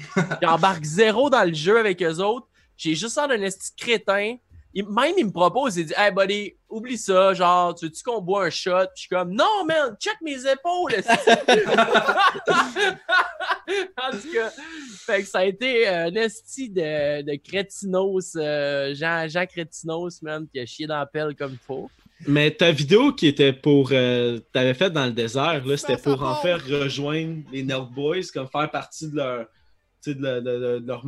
[0.42, 2.46] J'embarque zéro dans le jeu avec eux autres.
[2.76, 4.36] J'ai juste l'air d'un esti crétin.
[4.74, 7.32] Il- même, il me propose, il dit Hey, buddy, oublie ça.
[7.32, 8.72] Genre, tu veux-tu qu'on boit un shot?
[8.72, 10.92] Puis je suis comme Non, man, check mes épaules.
[13.96, 14.50] en tout cas,
[15.06, 20.46] fait que ça a été un esti de, de crétinos, euh, Jean, Jean Crétinos, man,
[20.52, 21.90] qui a chié dans la pelle comme il faut.
[22.26, 23.90] Mais ta vidéo qui était pour.
[23.92, 28.22] Euh, T'avais faite dans le désert, là, c'était pour en faire rejoindre les Nerd Boys,
[28.32, 29.46] comme faire partie de leur.
[30.02, 31.02] Tu sais, de, de- de- de leur.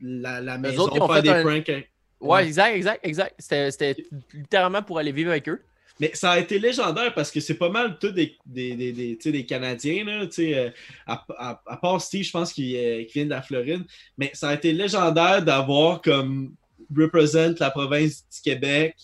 [0.00, 1.88] La, la maison, autres, ils ont faire fait des un- pranks.
[2.20, 3.34] Ouais, exact, exact, exact.
[3.38, 3.96] C'était
[4.32, 5.62] littéralement pour aller vivre avec eux.
[6.00, 9.16] Mais ça a été légendaire parce que c'est pas mal tous des, des, des, des,
[9.16, 10.70] tu sais, des Canadiens, là, euh,
[11.06, 13.82] à, à- à part Steve, je pense qu'il euh, qu'il vient de la Floride.
[14.16, 16.54] Mais ça a été légendaire d'avoir comme
[16.96, 18.94] represent la province du Québec.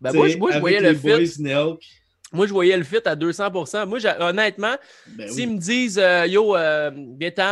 [0.00, 1.02] Ben moi, je- moi, je voyais les le fit.
[1.02, 1.80] boys Nelk.
[2.32, 3.86] Moi, je voyais le fit à 200%.
[3.86, 4.74] Moi, honnêtement,
[5.06, 5.54] Ben s'ils oui.
[5.54, 6.90] me disent euh, Yo, euh,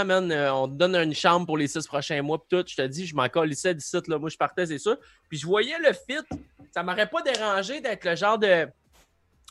[0.04, 2.74] man, euh, on te donne une chambre pour les six prochains mois, pis tout, je
[2.74, 4.18] te dis, je m'en colissais d'ici, là.
[4.18, 4.96] Moi, je partais, c'est ça.
[5.28, 6.24] Puis je voyais le fit.
[6.72, 8.66] Ça m'aurait pas dérangé d'être le genre de,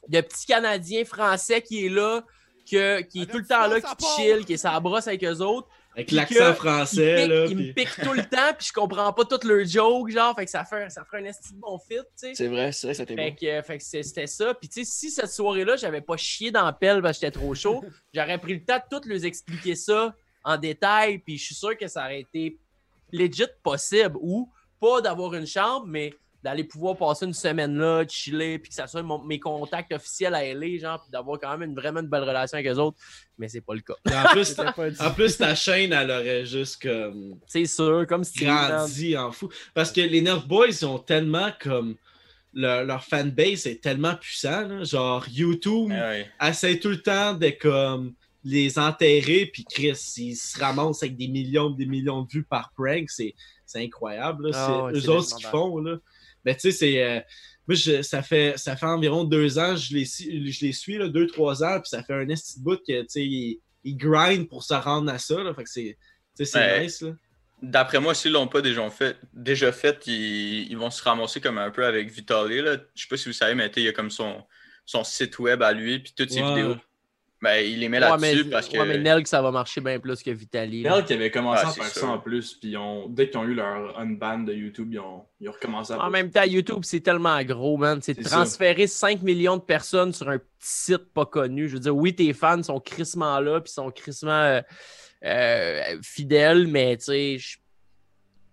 [0.10, 2.22] de petit Canadien français qui est là,
[2.70, 5.40] que, qui est tout le temps là, qui chill, qui est sa brosse avec eux
[5.40, 5.70] autres.
[5.96, 7.46] Avec l'accent français, pique- là.
[7.46, 10.36] il puis- me pique tout le temps, puis je comprends pas toutes leurs jokes, genre,
[10.36, 12.34] fait que ça fait, ça ferait un esti de bon fit, tu sais.
[12.36, 13.36] C'est vrai, c'est vrai Fait bon.
[13.36, 14.54] que, fait que c'était ça.
[14.56, 17.40] Puis, tu sais, si cette soirée-là, j'avais pas chié dans la pelle parce que j'étais
[17.40, 17.84] trop chaud,
[18.14, 21.20] j'aurais pris le temps de tout leur expliquer ça en détail.
[21.20, 22.58] Puis, je suis sûr que ça aurait été
[23.12, 24.18] legit possible.
[24.20, 26.14] Ou pas d'avoir une chambre, mais
[26.44, 30.36] d'aller pouvoir passer une semaine là, chiller, puis que ça soit mon- mes contacts officiels
[30.36, 32.98] à LA, genre, puis d'avoir quand même une, vraiment une belle relation avec eux autres.
[33.38, 33.94] Mais c'est pas le cas.
[34.06, 34.54] En, plus,
[35.40, 39.50] en ta chaîne, elle aurait juste comme C'est sûr, comme si grandi en fou.
[39.74, 41.96] Parce que les Nerf Boys, ils ont tellement comme.
[42.56, 44.68] Leur, leur fanbase est tellement puissant.
[44.68, 44.84] là.
[44.84, 46.28] Genre, YouTube Ah ouais.
[46.50, 48.14] essaie tout le temps de comme
[48.44, 52.72] les enterrer, puis Chris, ils se ramassent avec des millions des millions de vues par
[52.78, 53.10] prank.
[53.10, 53.34] C'est
[53.66, 54.50] c'est incroyable.
[54.50, 54.68] là.
[54.94, 55.80] C'est ouais, eux autres ce qu'ils font.
[55.80, 55.98] Là.
[56.46, 57.04] Mais tu sais, c'est.
[57.04, 57.20] euh,
[57.68, 60.98] moi, je- ça, fait, ça fait environ deux ans, je les, suis- je les suis,
[60.98, 63.60] là, deux, trois ans, puis ça fait un esti de bout que, tu sais, ils,
[63.86, 65.54] ils grindent pour se rendre à ça, là.
[65.54, 65.98] Fait que c'est,
[66.36, 66.84] tu sais, c'est Ouais.
[66.84, 67.12] nice, là.
[67.62, 71.58] D'après moi, s'ils l'ont pas déjà fait, déjà fait ils, ils vont se ramasser comme
[71.58, 72.62] un peu avec Vitaly.
[72.62, 72.76] Là.
[72.94, 74.44] Je sais pas si vous savez, mais tu sais, il y a comme son,
[74.86, 76.76] son site web à lui, puis toutes ses vidéos.
[77.44, 78.78] Ben, il les met Ouais, là-dessus parce que.
[78.78, 80.82] ouais, mais Nelk, ça va marcher bien plus que Vitali.
[80.84, 83.44] Nerl qui avait commencé Ah, à faire ça en plus, puis ont- dès qu'ils ont
[83.44, 86.80] eu leur unban de YouTube, ils ont, ils ont recommencé à En même temps, YouTube,
[86.84, 88.00] c'est tellement gros, man.
[88.02, 88.30] C'est ça.
[88.38, 91.68] transférer 5 millions de personnes sur un petit site pas connu.
[91.68, 94.62] Je veux dire, oui, tes fans sont crissement là, puis sont crissement euh,
[95.26, 97.58] euh, fidèles, mais tu sais, je-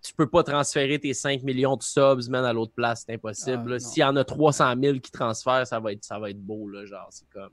[0.03, 3.03] tu peux pas transférer tes 5 millions de subs, man, à l'autre place.
[3.05, 3.73] C'est impossible.
[3.75, 3.79] Ah.
[3.79, 6.67] S'il y en a 300 000 qui transfèrent, ça va être, ça va être beau,
[6.67, 6.83] là.
[6.85, 7.51] Genre, c'est comme.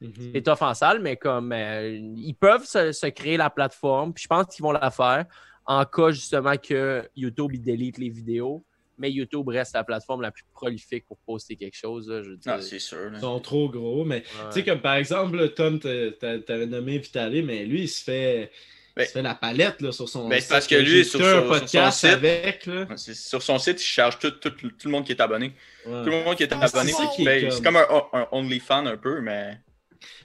[0.00, 0.30] Mhm.
[0.34, 4.22] C'est tough en salle, mais comme euh, ils peuvent se, se créer la plateforme, puis
[4.24, 5.24] je pense qu'ils vont la faire
[5.66, 8.64] en cas justement que YouTube il délite les vidéos,
[8.96, 12.08] mais YouTube reste la plateforme la plus prolifique pour poster quelque chose.
[12.08, 12.52] là, je veux dire.
[12.56, 13.10] Ah, c'est sûr.
[13.10, 13.10] là.
[13.14, 14.22] Ils sont trop gros, mais Ouais.
[14.50, 18.02] tu sais, comme par exemple, Tom, t'a- t'a- t'avais nommé Vitaly, mais lui, il se
[18.04, 18.50] fait.
[18.96, 20.50] Ben- il se fait la palette là, sur son Ben, c'est site.
[20.50, 22.66] parce que lui, sur sur son podcast site- avec.
[22.66, 22.86] Là.
[22.96, 25.52] Sur son site, il charge tout, tout, tout le monde qui est abonné.
[25.86, 26.02] Ouais.
[26.02, 28.86] Tout le monde qui est Ah, abonné, ça c'est comme- C'est comme un, un OnlyFans
[28.86, 29.60] un peu, mais.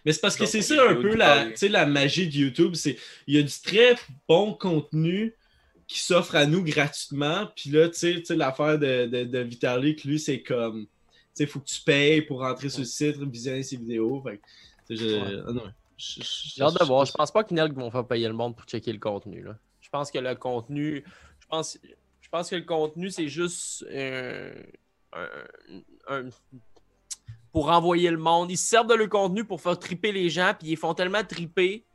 [0.06, 2.76] Mais c'est parce que c'est ça un peu la, tu sais, la magie de YouTube.
[2.76, 2.98] C'est
[3.28, 3.96] il y a du très
[4.28, 5.34] bon contenu
[5.88, 7.48] qui s'offre à nous gratuitement.
[7.56, 10.88] Puis là, tu sais, tu sais, l'affaire de, de, de Vitalik, lui, c'est comme
[11.40, 14.22] il faut que tu payes pour rentrer sur le site, visionner ses vidéos.
[14.22, 15.64] Fait que, je, ah non,
[15.98, 17.06] j'ai hâte de voir.
[17.06, 19.42] Je pense pas qu'Inelk vont faire payer le monde pour checker le contenu.
[19.42, 19.58] Là.
[19.82, 21.04] Je pense que le contenu.
[21.40, 21.78] Je pense,
[22.22, 24.54] je pense que le contenu, c'est juste euh,
[26.08, 26.30] un,
[27.54, 28.52] pour envoyer le monde.
[28.52, 31.24] Ils se servent de leur contenu pour faire triper les gens, puis ils font tellement
[31.24, 31.86] triper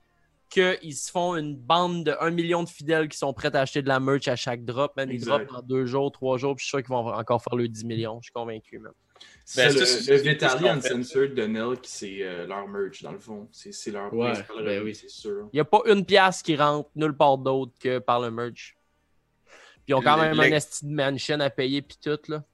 [0.48, 3.82] qu'ils se font une bande de 1 million de fidèles qui sont prêts à acheter
[3.82, 4.96] de la merch à chaque drop.
[4.96, 7.42] Même ils drop en deux jours, trois jours, puis je suis sûr qu'ils vont encore
[7.42, 8.18] faire le 10 millions.
[8.22, 8.92] Je suis convaincu, même.
[9.56, 13.48] Ben, le, le Vitaly Uncensored de Nelk, c'est euh, leur merch, dans le fond.
[13.50, 14.32] C'est leur ouais,
[14.62, 14.94] ben oui.
[14.94, 15.48] c'est sûr.
[15.52, 18.76] Il n'y a pas une pièce qui rentre nulle part d'autre que par le merch.
[19.84, 22.44] Puis ils ont quand même un esti de mansion à payer, puis tout, là.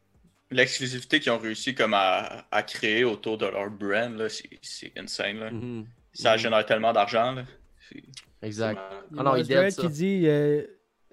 [0.55, 5.39] L'exclusivité qu'ils ont réussi comme à, à, créer autour de leur brand, là, c'est insane,
[5.39, 5.51] là.
[5.51, 5.85] Mm-hmm.
[6.13, 6.39] Ça mm-hmm.
[6.39, 7.45] génère tellement d'argent, là.
[8.43, 8.81] Exact.
[9.11, 10.65] Non, il qui dit euh,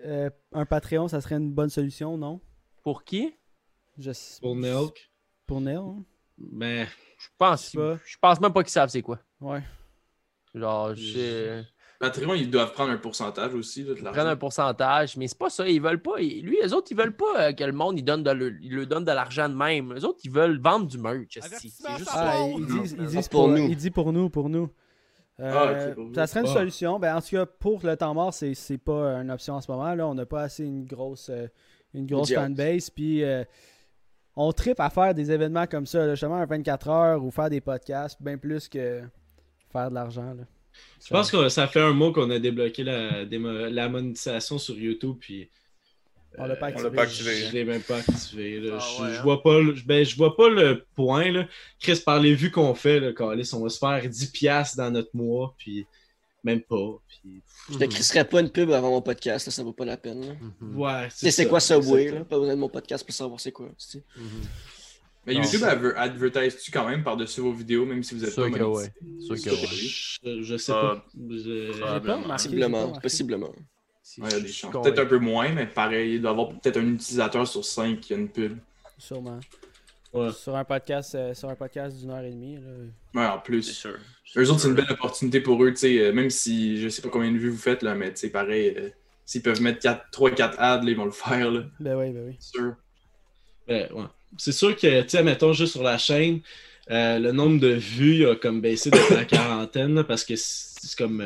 [0.05, 2.39] euh, un Patreon, ça serait une bonne solution, non?
[2.83, 3.35] Pour qui?
[3.97, 4.11] Je...
[4.39, 5.11] Pour Nelk.
[5.47, 5.79] Pour Nelk?
[5.79, 6.03] Hein?
[6.37, 6.85] Mais
[7.17, 7.97] je pense pas.
[8.05, 9.19] Je pense même pas qu'ils savent c'est quoi.
[9.39, 9.61] Ouais.
[10.53, 11.63] Genre, j'ai.
[12.01, 14.11] Patreon, ils doivent prendre un pourcentage aussi de l'argent.
[14.11, 15.67] Prendre un pourcentage, mais c'est pas ça.
[15.67, 16.17] Ils veulent pas.
[16.17, 18.87] Lui, les autres, ils veulent pas euh, que le monde il donne de le, il
[18.87, 19.93] donne de l'argent de même.
[19.93, 21.37] Les autres, ils veulent vendre du merch.
[21.39, 23.69] C'est juste ah, ils disent, ils disent pour, nous.
[23.69, 24.71] Il dit pour nous, pour nous.
[25.39, 26.99] Euh, ah, ça serait une solution.
[26.99, 29.71] Ben, en tout cas, pour le temps mort, c'est, c'est pas une option en ce
[29.71, 29.93] moment.
[29.93, 30.07] Là.
[30.07, 31.47] On n'a pas assez une grosse, euh,
[31.93, 32.89] une grosse fanbase.
[32.89, 33.43] Puis euh,
[34.35, 37.61] on tripe à faire des événements comme ça, justement, un 24 heures ou faire des
[37.61, 39.01] podcasts, bien plus que
[39.71, 40.35] faire de l'argent.
[41.03, 45.17] Je pense que ça fait un mois qu'on a débloqué la, la monétisation sur YouTube.
[45.19, 45.49] Puis
[46.37, 47.47] on l'a pas activé.
[47.47, 48.61] Je l'ai même pas activé.
[48.71, 49.21] Ah je, hein.
[49.21, 51.31] vois pas, ben, je vois pas le point.
[51.31, 51.47] Là.
[51.79, 55.53] Chris, par les vues qu'on fait, là, on va se faire 10$ dans notre mois,
[55.57, 55.85] puis
[56.43, 56.99] même pas.
[57.07, 57.41] Puis...
[57.71, 60.37] Je ne crisserais pas une pub avant mon podcast, ça vaut pas la peine.
[60.73, 62.11] Ouais, c'est quoi Subway?
[62.11, 62.23] Là?
[62.23, 63.67] Pas besoin de mon podcast pour savoir c'est quoi.
[63.67, 64.25] Mhm.
[65.27, 68.91] Mais YouTube advertise-tu quand même par-dessus vos vidéos, même si vous êtes pas que ouais.
[69.29, 71.05] Je, je sais pas.
[72.27, 72.91] Possiblement.
[72.93, 73.53] Possiblement.
[74.17, 74.73] Ouais, il y a des chances.
[74.83, 77.99] Peut-être un peu moins, mais pareil, il doit y avoir peut-être un utilisateur sur 5
[77.99, 78.57] qui a une pub.
[78.97, 79.39] Sûrement.
[80.33, 82.55] Sur un podcast, euh, sur un podcast d'une heure et demie.
[82.55, 82.61] Là.
[83.13, 83.63] Ouais, en plus.
[83.63, 83.97] C'est sûr.
[84.35, 87.01] Eux autres, c'est une belle opportunité pour eux, tu sais, euh, même si je sais
[87.01, 88.89] pas combien de vues vous faites, là, mais tu sais, pareil, euh,
[89.25, 91.51] s'ils peuvent mettre 3-4 ads, ils vont le faire.
[91.51, 91.63] Là.
[91.79, 92.35] Ben oui, ben oui.
[92.39, 92.75] Sûr.
[93.67, 94.03] Ben, ouais.
[94.37, 96.41] C'est sûr que, tu sais, mettons juste sur la chaîne,
[96.87, 101.23] le nombre de vues a comme baissé de la quarantaine, parce que c'est comme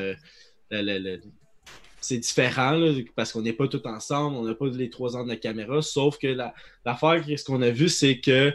[2.06, 2.80] c'est différent
[3.16, 6.18] parce qu'on n'est pas tous ensemble, on n'a pas les trois ans de caméra, sauf
[6.20, 6.28] que
[6.86, 8.54] l'affaire, ce qu'on a vu, c'est que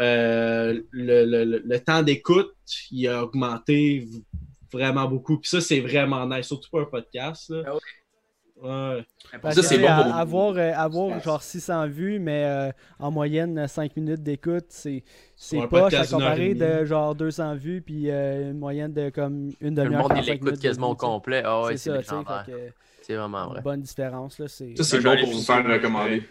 [0.00, 2.54] euh, le, temps d'écoute,
[2.90, 4.06] il a augmenté
[4.72, 5.38] vraiment beaucoup.
[5.38, 7.52] Puis ça, c'est vraiment nice, surtout pour un podcast.
[7.66, 7.76] Ah.
[8.62, 13.96] Ça, c'est bon pour avoir, euh, avoir genre 600 vues, mais euh, en moyenne 5
[13.96, 15.02] minutes d'écoute, c'est
[15.70, 20.08] pas à comparer de genre 200 vues puis une moyenne de comme une demi-heure.
[20.08, 21.42] Le monde l'écoute quasiment au complet.
[21.44, 22.44] Ah ouais, c'est ça,
[23.02, 23.60] c'est vraiment vrai.
[23.62, 24.38] bonne différence.
[24.38, 26.22] Là, ça, c'est bon pour vous faire recommander.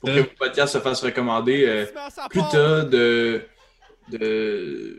[0.00, 1.86] Pour que votre podcast se fasse recommander, euh,
[2.30, 3.42] plus t'as de,
[4.10, 4.96] de,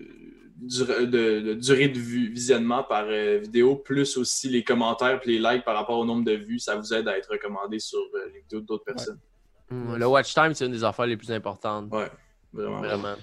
[0.62, 5.76] de, durée de visionnement par euh, vidéo, plus aussi les commentaires et les likes par
[5.76, 8.62] rapport au nombre de vues, ça vous aide à être recommandé sur euh, les vidéos
[8.62, 9.20] d'autres personnes.
[9.70, 11.91] Mmh, le watch time, c'est une des affaires les plus importantes.
[11.91, 12.10] Ouais,
[12.51, 12.82] vraiment.
[12.82, 13.16] Vraiment.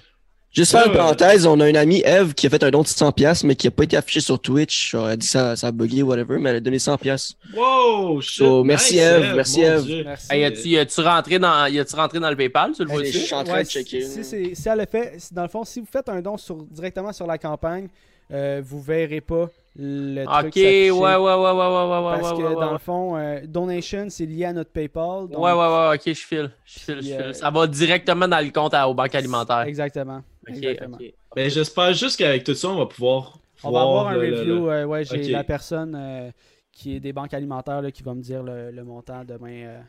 [0.57, 2.87] Juste faire une parenthèse, on a une amie, Eve, qui a fait un don de
[2.87, 4.95] 100$, mais qui n'a pas été affiché sur Twitch.
[4.95, 7.35] Elle a dit ça, ça a bugué, whatever, mais elle a donné 100$.
[7.55, 8.19] Wow!
[8.23, 9.35] So, merci, Eve.
[9.35, 10.17] Merci, Eve.
[10.31, 13.61] Hey, as-tu rentré, dans, rentré dans le PayPal, tu le vois Je suis en train
[13.61, 14.01] de checker.
[14.01, 16.55] Si, si, si, elle le fait, dans le fond, si vous faites un don sur,
[16.63, 17.87] directement sur la campagne,
[18.33, 20.47] euh, vous verrez pas le truc.
[20.47, 22.19] Ok, ouais, ouais, ouais, ouais, ouais, ouais.
[22.19, 25.25] Parce que dans le fond, euh, donation, c'est lié à notre PayPal.
[25.25, 26.51] Ouais, ouais, ouais, ok, je file.
[26.65, 27.13] Je file, je file.
[27.21, 29.61] Euh, ça va directement dans le compte à, aux banques alimentaires.
[29.61, 30.23] Exactement.
[30.47, 30.97] Exactement.
[31.35, 33.39] Ben, j'espère juste qu'avec tout ça, on va pouvoir.
[33.63, 34.69] On va avoir un review.
[34.69, 36.31] Euh, ouais, j'ai la personne
[36.71, 39.81] qui est des banques alimentaires là, qui va me dire le, le montant demain,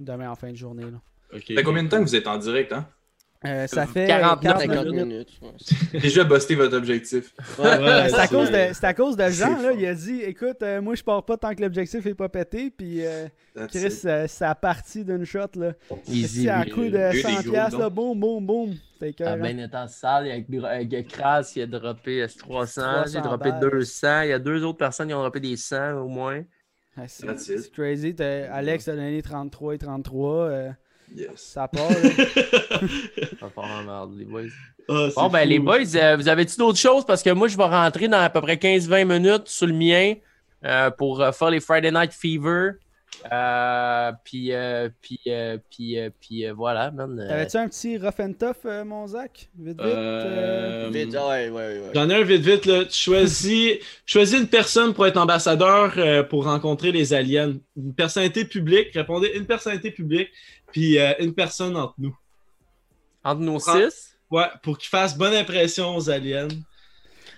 [0.00, 0.82] demain en fin de journée.
[0.82, 1.00] Là.
[1.32, 2.86] Ça fait combien de temps que vous êtes en direct, hein?
[3.46, 5.40] Euh, ça fait 40, 40 minutes.
[5.92, 7.34] Déjà busté votre objectif.
[7.58, 10.80] Ouais, c'est à, cause de, à cause de Jean, là, il a dit écoute, euh,
[10.80, 13.26] moi je pars pas tant que l'objectif est pas pété, puis euh,
[13.68, 15.40] Chris, ça a parti d'une shot.
[15.56, 15.72] Là.
[16.08, 16.48] Easy.
[16.48, 18.74] à coup de 100$, là, boum, boum, boum.
[19.20, 23.20] Ah, ben, est en salle, avec, avec Kras, il a droppé 300, 300 il a
[23.20, 26.42] droppé 200, il y a deux autres personnes qui ont droppé des 100 au moins.
[26.96, 28.16] Ah, c'est crazy.
[28.20, 30.74] Alex a donné 33 et 33.
[31.14, 31.28] Yes.
[31.36, 31.88] Ça part.
[33.40, 34.42] ça part en merde, les boys.
[34.88, 37.04] Ah, bon, ben, les boys, euh, vous avez-tu d'autres choses?
[37.06, 40.14] Parce que moi, je vais rentrer dans à peu près 15-20 minutes sur le mien
[40.64, 42.72] euh, pour euh, faire les Friday Night Fever.
[43.32, 47.18] Euh, puis, euh, puis, euh, puis, euh, puis euh, voilà, man.
[47.18, 49.48] euh, T'avais-tu un petit rough and tough, euh, mon Zach?
[49.56, 49.80] Vite, vite.
[49.80, 51.90] euh, Euh, Vite, ouais, ouais, ouais.
[51.94, 52.84] J'en ai un vite vite là.
[52.84, 57.54] Tu choisis, choisis une personne pour être ambassadeur euh, pour rencontrer les aliens.
[57.76, 58.88] Une personnalité publique.
[58.94, 60.28] Répondez une personnalité publique,
[60.74, 62.16] puis euh, une personne entre nous.
[63.22, 64.16] entre nos prends- six?
[64.30, 66.48] Ouais, pour qu'il fasse bonne impression aux aliens.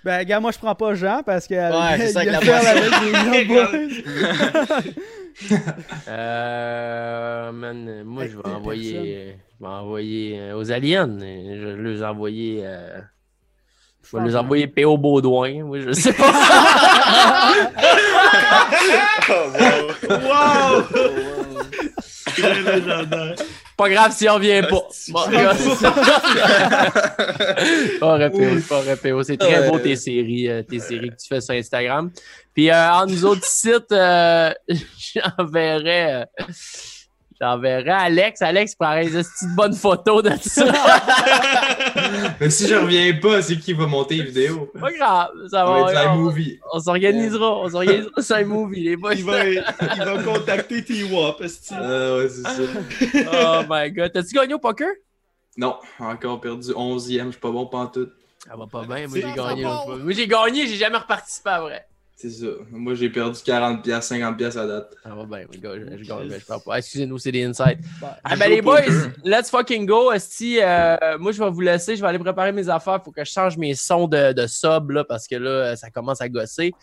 [0.03, 1.53] Ben, gars, moi, je prends pas Jean parce que.
[1.53, 3.47] Ouais, c'est ça a la avec.
[6.07, 11.07] Euh, man, euh, moi, je vais envoyer, euh, je vais envoyer euh, aux aliens.
[11.21, 12.61] euh, Je vais les envoyer.
[12.65, 12.99] euh,
[14.03, 14.97] je vais les que- envoyer P.O.
[14.97, 15.63] Baudouin.
[15.63, 16.31] Moi, je sais pas.
[20.09, 20.83] Wow!
[20.89, 21.26] Oh, légendaire.
[23.77, 24.87] Pas grave si on vient pas.
[25.09, 25.55] Bon, pas.
[28.69, 29.23] Pas.
[29.23, 32.11] C'est très beau tes séries, euh, tes séries que tu fais sur Instagram.
[32.53, 34.51] Puis, euh, en nous autres sites, euh,
[35.15, 36.13] j'enverrai.
[36.13, 36.25] euh,
[37.39, 38.41] J'enverrai Alex.
[38.41, 40.65] Alex prendrait une petite bonne photo de ça.
[42.39, 44.71] Mais si je reviens pas, c'est qui qui va monter les vidéos?
[44.79, 45.29] Pas grave.
[45.51, 45.83] Ça va.
[45.83, 46.59] va être un on- movie.
[46.73, 49.13] On s'organisera, on s'organisera sur un movie, les boys.
[49.13, 51.73] Il va, il va contacter T-Wop, esti.
[51.75, 52.55] Ah ouais, c'est ça.
[53.61, 54.11] Oh my god.
[54.13, 54.87] T'as-tu gagné au poker?
[55.57, 58.11] Non, encore perdu 11e, je suis pas bon pantoute.
[58.47, 59.63] Ça va pas bien, moi j'ai gagné.
[59.63, 59.97] fois.
[60.01, 61.85] Moi j'ai gagné, j'ai jamais reparticipé à vrai.
[62.19, 62.47] C'est ça.
[62.71, 64.95] Moi, j'ai perdu 40$, 50$ à date.
[65.03, 66.79] Ça va bien, oui, gars, je, je gagne, mais je parle pas.
[66.79, 67.77] Excusez-nous, c'est des insights.
[68.01, 68.81] Bah, Ah Je ben les boys,
[69.23, 70.11] let's fucking go.
[70.11, 72.99] Esti, euh, moi je vais vous laisser, je vais aller préparer mes affaires.
[73.05, 75.91] Faut que je change mes sons de, de sub là, parce que là, euh, ça
[75.91, 76.73] commence à gosser.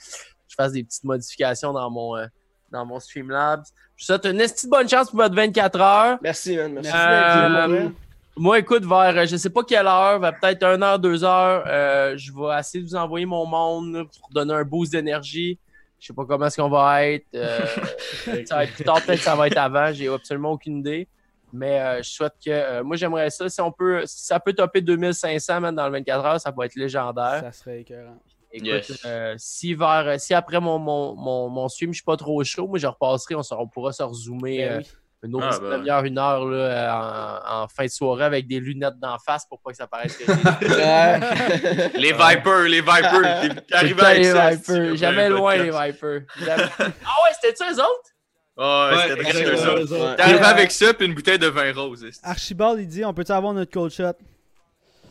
[0.46, 2.26] Je fasse des petites modifications dans mon, euh,
[2.70, 3.64] dans mon Streamlabs.
[3.96, 6.18] Je vous souhaite une esti bonne chance pour votre 24 heures.
[6.22, 6.74] Merci, man.
[6.74, 6.90] Merci.
[6.92, 7.88] Merci Euh,
[8.36, 11.64] Moi, écoute, vers euh, je sais pas quelle heure, vers peut-être 1 heure, 2 heures,
[11.68, 15.58] euh, je vais essayer de vous envoyer mon monde pour donner un boost d'énergie.
[16.00, 17.26] Je sais pas comment est-ce qu'on va être.
[17.34, 17.64] euh,
[18.46, 19.92] ça va être plus tard, peut-être que ça va être avant.
[19.92, 21.08] J'ai absolument aucune idée.
[21.52, 22.50] Mais euh, je souhaite que.
[22.50, 23.48] euh, moi, j'aimerais ça.
[23.48, 24.02] Si on peut.
[24.04, 27.40] Si ça peut topper 2500 man, dans le 24 heures, ça va être légendaire.
[27.40, 28.18] Ça serait écœurant.
[28.50, 28.98] Écoute, Yes.
[29.04, 32.66] euh, si vers si après mon, mon, mon, mon stream, je suis pas trop chaud,
[32.68, 34.90] moi je repasserai, on, on pourra se rezoomer Ben euh, oui.
[35.24, 38.46] Une autre Ah, ben demi-heure, une heure là, euh, en, en fin de soirée avec
[38.46, 40.24] des lunettes d'en face pour pas que ça paraisse que.
[41.98, 43.40] Les Vipers, les Vipers.
[43.40, 44.50] T'es- T'es arrivé Putain, avec les ça.
[44.50, 44.64] Vipers.
[44.64, 45.70] c'est-tu, Jamais le loin les.
[45.70, 46.20] Vipers.
[46.38, 48.10] Jamais- ah ouais, c'était ça eux autres?
[48.56, 49.82] Ah, ouais, c'était très eux autres.
[49.94, 50.10] autres.
[50.10, 50.16] Ouais.
[50.16, 52.06] T'es arrivé Euh, avec ça puis une bouteille de vin rose.
[52.22, 54.12] Archibald, il dit on peut-tu avoir notre cold shot?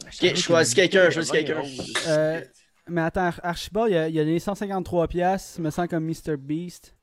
[0.06, 1.62] Ok, choisis quelqu'un, choisis quelqu'un.
[2.08, 2.42] Euh,
[2.88, 5.08] Mais attends, Ar- Archibald, il a, il a donné 153$.
[5.08, 6.38] piastres, Il me sent comme Mr.
[6.38, 6.96] Beast.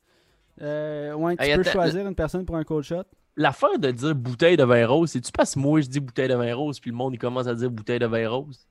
[0.62, 3.04] Euh, ouais, tu Hey, peux attends, choisir une personne pour un cold shot.
[3.36, 6.34] L'affaire de dire bouteille de vin rose, c'est-tu parce que moi je dis bouteille de
[6.34, 8.66] vin rose puis le monde il commence à dire bouteille de vin rose?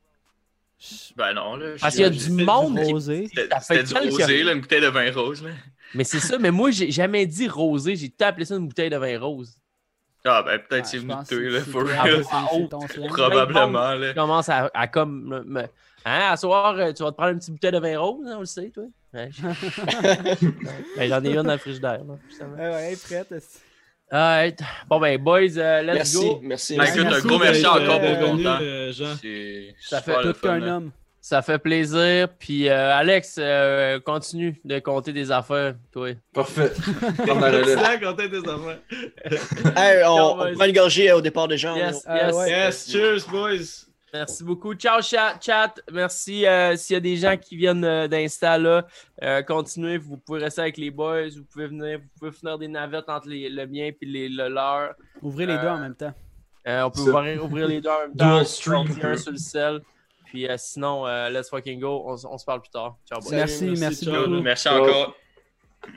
[1.18, 1.76] Ben non, là.
[1.82, 3.30] Parce qu'il y a je- du monde qui- Rosé.
[3.62, 5.44] C'était du rosé, là, une bouteille de vin rose.
[5.44, 5.50] Là.
[5.96, 8.90] Mais c'est ça, mais moi j'ai jamais dit rosé, j'ai tout appelé ça une bouteille
[8.90, 9.56] de vin rose.
[10.26, 12.24] Ah, ben peut-être Ouais, c'est venu de toi, que là, for real.
[12.26, 13.08] Slang.
[13.08, 14.10] Probablement, là.
[14.10, 15.68] Je commence à, à comme me, me-
[16.06, 18.34] Hein, à soir, euh, tu vas te prendre une petite bouteille de vin rose, hein,
[18.38, 18.84] on le sait, toi?
[19.14, 19.30] Ouais.
[20.98, 22.56] Ben, J'en ai une dans le frigidaire, là, justement.
[22.56, 23.34] Ouais, ouais, prête.
[24.12, 24.60] Alright.
[24.88, 26.40] Bon ben, boys, euh, let's Merci, go.
[26.42, 26.78] merci.
[26.78, 27.00] Ben, merci.
[27.00, 28.60] écoute, un Merci gros merci encore euh, pour ton temps.
[29.80, 30.76] Ça fait Tout qu'un là.
[30.78, 30.92] homme.
[31.22, 32.28] Ça fait plaisir.
[32.40, 36.10] Puis euh, Alex, euh, continue de compter des affaires, toi.
[36.34, 36.72] Parfait.
[37.28, 38.80] Quand t'as des affaires.
[39.76, 40.54] Hey, on, on vas-y.
[40.56, 41.76] prend une gorgée au départ des gens.
[41.76, 42.34] Yes, yes.
[42.36, 42.50] ouais.
[42.50, 43.86] Yes, cheers, boys.
[44.14, 44.74] Merci beaucoup.
[44.74, 45.38] Ciao, chat.
[45.40, 45.74] chat.
[45.92, 46.46] Merci.
[46.46, 48.86] euh, S'il y a des gens qui viennent euh, d'Insta, là,
[49.24, 49.98] euh, continuez.
[49.98, 51.30] Vous pouvez rester avec les boys.
[51.30, 54.48] Vous pouvez venir, vous pouvez finir des navettes entre les- le mien et les, le
[54.50, 54.94] leur.
[55.22, 56.14] Ouvrez les Euh, deux en même temps.
[56.68, 58.44] Euh, on peut ouvrir, ouvrir les deux en même temps.
[58.44, 58.88] stream.
[59.04, 59.82] un sur le sel.
[60.26, 62.04] Puis euh, sinon, euh, let's fucking go.
[62.06, 62.98] On, se parle plus tard.
[63.08, 63.32] Ciao, boys.
[63.32, 64.42] Merci, merci, merci beaucoup.
[64.42, 65.16] Merci encore.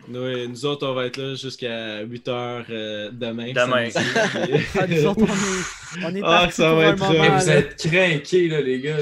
[0.09, 3.53] Oui, nous autres, on va être là jusqu'à 8h demain.
[3.53, 3.91] Demain.
[3.91, 4.65] samedi.
[4.79, 7.13] Ah, nous autres, on est, on est Ah, ça va être moment.
[7.39, 7.57] vous là.
[7.57, 8.97] êtes craqués, là, les gars.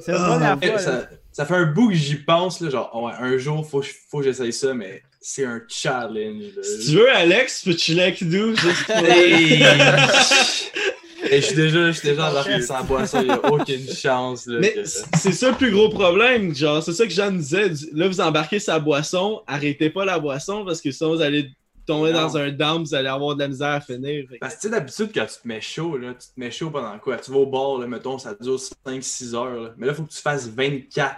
[0.00, 0.38] C'est fois.
[0.38, 0.78] là.
[0.78, 4.18] ça, ça fait un bout que j'y pense, là, genre, ouais, un jour, faut, faut
[4.18, 6.42] que j'essaye ça, mais c'est un challenge.
[6.56, 6.62] là.
[6.62, 8.56] si tu veux, Alex, tu peux chiller avec nous.
[8.56, 8.96] Juste pour...
[11.30, 14.46] Je suis déjà, je suis déjà embarqué sans boisson, il n'y a aucune chance.
[14.46, 16.54] Là, Mais que- c'est ça le plus gros problème.
[16.54, 17.70] Genre, c'est ça que Jean disait.
[17.92, 21.50] Là, vous embarquez sa boisson, arrêtez pas la boisson parce que sinon vous allez
[21.86, 22.22] tomber Non.
[22.22, 24.24] dans un down, vous allez avoir de la misère à finir.
[24.28, 26.50] Fait Parce que tu sais, d'habitude, quand tu te mets chaud, là, tu te mets
[26.50, 27.16] chaud pendant quoi?
[27.16, 29.60] Tu vas au bar, là, mettons, ça dure 5-6 heures.
[29.60, 29.70] là.
[29.76, 31.16] Mais là, il faut que tu fasses 24.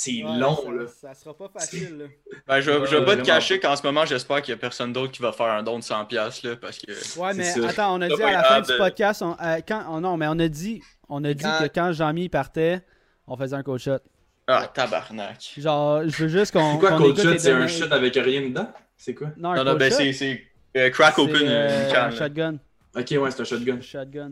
[0.00, 0.86] C'est Ouais, long, ça, là.
[0.86, 1.98] Ça sera pas facile.
[1.98, 2.04] Là.
[2.46, 4.56] Ben, je vais, je vais pas te cacher qu'en ce moment, j'espère qu'il y a
[4.56, 7.18] personne d'autre qui va faire un don de 100$ là, parce que.
[7.18, 7.68] Ouais, mais ça.
[7.68, 10.26] attends, on a dit à la fin du podcast, on, euh, quand, oh non, mais
[10.28, 12.80] on a dit, on a dit Quand- que quand Jean-Mi partait,
[13.26, 13.98] on faisait un cold shot.
[14.46, 15.54] Ah, tabarnak.
[15.58, 17.38] Genre, je veux juste qu'on C'est quoi, qu'on cold shot?
[17.38, 18.72] C'est un shot avec rien dedans?
[18.96, 19.30] C'est quoi?
[19.36, 20.44] Non, un Non, non, ben c'est- c'est
[20.76, 22.04] Euh, crack open euh, une canne.
[22.04, 22.16] un là.
[22.16, 22.54] shotgun.
[22.96, 23.76] Ok, ouais, c'est un shotgun.
[23.78, 24.30] Un shotgun.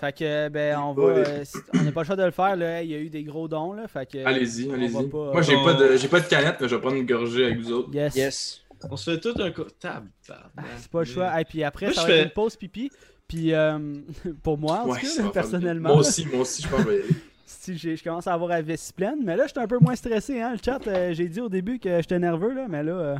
[0.00, 1.02] Fait que, ben, on va.
[1.04, 1.44] Euh,
[1.74, 2.82] on n'a pas le choix de le faire, là.
[2.82, 3.88] Il y a eu des gros dons, là.
[3.88, 4.24] Fait que.
[4.26, 4.92] Allez-y, allez-y.
[5.08, 7.06] pas- Moi, j'ai on- pas, de, j'ai pas de canette, mais je vais prendre une
[7.06, 7.88] gorgée avec vous autres.
[7.94, 8.14] Yes.
[8.14, 8.60] Yes.
[8.90, 10.10] On se fait tout un co- Tabarnak.
[10.58, 11.40] Ah, C'est pas le choix.
[11.40, 12.90] Et puis après, Moi, ça je va être fais- une pause pipi.
[13.26, 13.78] Puis, euh,
[14.42, 16.90] pour moi, en Ouais, tout ça cas, personnellement, Moi aussi, moi aussi, je pense que
[16.90, 17.08] je vais y aller.
[17.46, 19.20] si j'ai- je commence à avoir la vessie pleine.
[19.24, 20.52] Mais là, je suis un peu moins stressé, hein.
[20.52, 22.66] Le chat, euh, j'ai dit au début que j'étais nerveux, là.
[22.68, 23.16] Mais là, euh.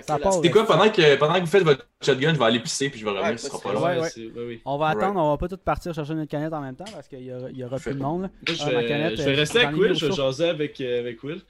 [0.00, 3.00] C'est quoi, pendant que, pendant que vous faites votre shotgun, je vais aller pisser puis
[3.00, 3.82] je vais revenir, Ouais, ce sera pas long.
[3.82, 4.60] Ouais, ouais.
[4.64, 7.08] On va attendre, on va pas tous partir chercher notre canette en même temps parce
[7.08, 8.22] qu'il y aura, il y aura plus de monde.
[8.22, 8.28] Là.
[8.46, 10.48] Moi, je Ah, ma vais, canette, je vais euh, rester avec Will, je vais jaser
[10.48, 11.40] avec, euh, avec Will.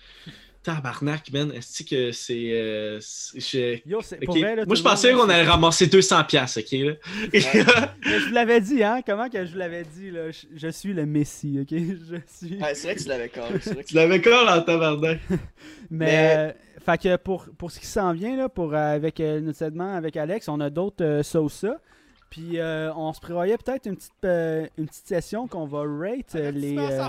[0.62, 1.52] Tabarnak, man.
[1.52, 2.50] Est-ce que c'est.
[2.52, 2.98] euh,
[3.34, 4.24] je- Yo, c'est Ok.
[4.26, 6.72] pour vrai, là, Moi, je pensais qu'on allait ramasser 200$, piastres, ok?
[6.72, 6.92] Là?
[7.32, 7.40] Mais
[8.18, 9.00] je vous l'avais dit, hein?
[9.06, 10.30] Comment que je vous l'avais dit, là?
[10.30, 11.68] Je, je suis le Messi, ok?
[11.70, 12.56] Je suis.
[12.60, 15.20] Ouais, c'est vrai que tu l'avais que tu l'avais encore en tabarnak.
[15.90, 16.56] Mais, Mais-
[16.88, 19.94] fait que pour, pour ce qui s'en vient, là, pour, euh, avec euh, notre segment
[19.94, 21.66] avec Alex, on a d'autres euh, sauces.
[22.30, 26.34] Puis euh, on se prévoyait peut-être une petite, euh, une petite session qu'on va rate
[26.34, 27.08] euh, les, euh,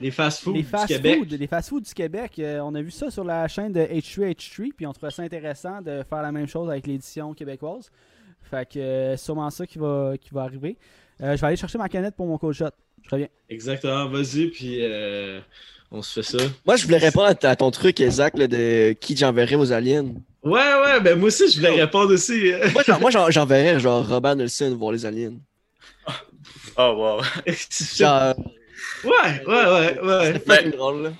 [0.00, 1.18] Les fast-food les du fast Québec.
[1.18, 2.38] food, les fast food du Québec.
[2.38, 5.80] Euh, on a vu ça sur la chaîne de H3H3, puis on trouvait ça intéressant
[5.80, 7.90] de faire la même chose avec l'édition québécoise.
[8.42, 10.76] Fait que euh, c'est sûrement ça qui va, qui va arriver.
[11.22, 12.66] Euh, je vais aller chercher ma canette pour mon cold shot.
[13.02, 13.28] Je reviens.
[13.48, 15.40] Exactement, vas-y, puis euh,
[15.90, 16.44] on se fait ça.
[16.66, 20.06] Moi, je voulais répondre à ton truc, Zach, là, de qui j'enverrais aux aliens.
[20.42, 22.52] Ouais, ouais, ben moi aussi, je voulais répondre aussi.
[22.72, 25.32] Moi, genre- moi j'en- j'enverrais genre Robert Nelson voir les aliens.
[26.76, 27.22] Oh, wow.
[27.96, 28.34] Genre,
[29.04, 30.42] ouais, ouais, ouais, ouais.
[30.46, 31.12] c'est drôle, là.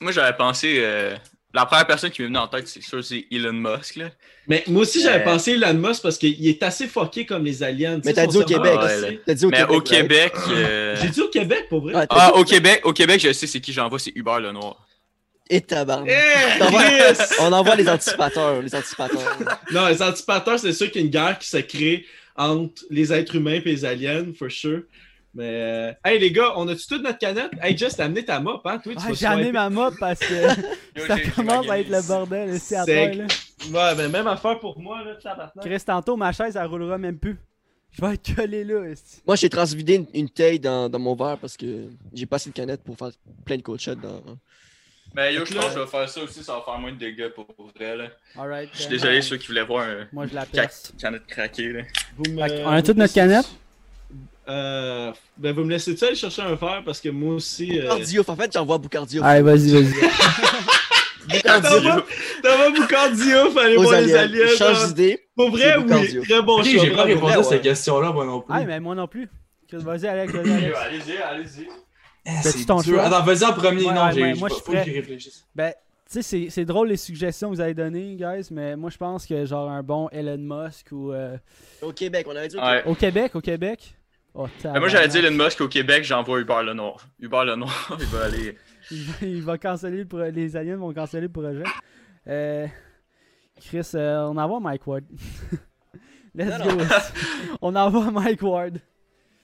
[0.00, 0.76] Moi, j'avais pensé.
[0.80, 1.16] euh,
[1.54, 3.96] La première personne qui m'est venue en tête, c'est sûr, c'est Elon Musk.
[3.96, 4.10] Là.
[4.48, 7.62] Mais moi aussi, j'avais Euh, pensé Elon Musk parce qu'il est assez fucké comme les
[7.62, 8.00] aliens.
[8.04, 8.72] Mais t'as dit au Québec.
[8.80, 9.20] est ouais.
[9.26, 9.76] T'as dit au Mais Québec.
[9.76, 9.80] au?
[9.82, 10.32] Québec.
[10.48, 11.94] euh, J'ai dit au Québec, pour vrai.
[11.94, 14.86] Ouais, Ah, au Québec, au Québec, je sais c'est qui j'envoie, c'est Hubert Lenoir.
[15.50, 16.08] Et tabarnak.
[16.10, 17.24] Eh, T'envoies- Chris!
[17.40, 18.62] On envoie les anticipateurs.
[18.62, 19.38] Les anticipateurs.
[19.72, 23.12] Non, les anticipateurs, c'est sûr qu'il y a une guerre qui se crée entre les
[23.12, 24.82] êtres humains et les aliens, for sure.
[25.34, 27.52] Mais, euh, hey les gars, on a-tu toute notre canette?
[27.62, 28.78] Hey, Just, t'as amené ta mop, hein?
[28.78, 30.48] Toi, tu Ah, j'ai amené ma mop parce que
[31.06, 33.14] ça commence à être le bordel ici à terre.
[33.14, 33.24] Là.
[33.70, 35.64] Ouais, ben même affaire pour moi, là, tabarnak.
[35.64, 37.38] Chris, tantôt, ma chaise, elle roulera même plus.
[37.92, 38.84] Je vais être collé là.
[38.84, 39.22] esti.
[39.26, 42.50] Moi, j'ai transvidé une, une taille dans, dans mon verre parce que j'ai pas assez
[42.50, 43.10] de canettes pour faire
[43.44, 44.20] plein de cold shots dans.
[45.14, 46.96] Mais yo, je pense que je vais faire ça aussi, ça va faire moins de
[46.96, 47.96] dégâts pour vrai.
[47.96, 48.04] Là.
[48.36, 48.70] Alright.
[48.72, 51.70] Je suis ben, désolé euh, ceux qui voulaient voir un Moi, je la canette craquée.
[51.72, 51.82] Là.
[52.16, 53.46] Vous me- Fait qu'on a toute notre canette?
[54.48, 57.78] Euh, ben vous me laissez-tu aller chercher un verre parce que moi aussi.
[57.78, 57.82] Euh...
[57.82, 59.22] Boucardiouf, en fait, j'envoie Boucardiouf.
[59.24, 59.92] Allez, vas-y, vas-y.
[61.44, 62.04] T'envoies
[62.42, 64.46] t'envoies Boucardio, fallait voir les aliens.
[64.58, 65.20] Change d'idée.
[65.36, 65.82] Pour vrai, oui.
[65.84, 66.22] Boucardio.
[66.24, 66.84] Très bon choix.
[66.84, 68.52] j'ai pas répondu à cette question-là, moi non plus.
[68.54, 69.28] Ah, mais moi non plus.
[69.72, 70.34] Vas-y, Alex.
[70.34, 71.68] Allez-y, allez-y.
[72.42, 72.94] Fais-tu c'est ton dur.
[72.96, 73.04] choix?
[73.04, 73.84] Attends, vas-y en premier.
[73.86, 75.44] Ouais, non, ouais, j'ai moi, je que ferais- j'y réfléchisse.
[75.54, 75.76] Ben, tu
[76.08, 79.24] sais, c'est- c'est drôle les suggestions que vous avez données, guys, mais moi, je pense
[79.26, 81.12] que genre un bon Elon Musk ou.
[81.12, 81.36] euh,
[81.80, 82.82] Au Québec, on avait dit au Ouais.
[82.82, 82.86] Québec.
[82.86, 83.94] Au Québec, au Québec.
[84.34, 85.32] Oh, Mais moi, j'avais dit tabarnak.
[85.38, 87.06] Elon Musk au Québec, j'envoie Hubert Lenoir.
[87.20, 88.56] Hubert Lenoir, il va aller.
[88.90, 91.62] Il va, il va canceller le pro- les aliens vont canceller le projet.
[92.26, 92.66] Euh,
[93.60, 95.04] Chris, euh, on envoie Mike Ward.
[96.34, 96.84] Let's Non, go.
[97.60, 98.78] on envoie Mike Ward.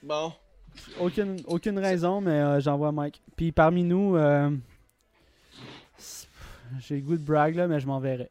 [0.02, 0.32] Bon.
[1.00, 3.20] Aucune, aucune raison, mais euh, j'envoie Mike.
[3.36, 4.50] Puis parmi nous, euh,
[6.80, 8.30] j'ai le goût de brag là, mais je m'en verrai.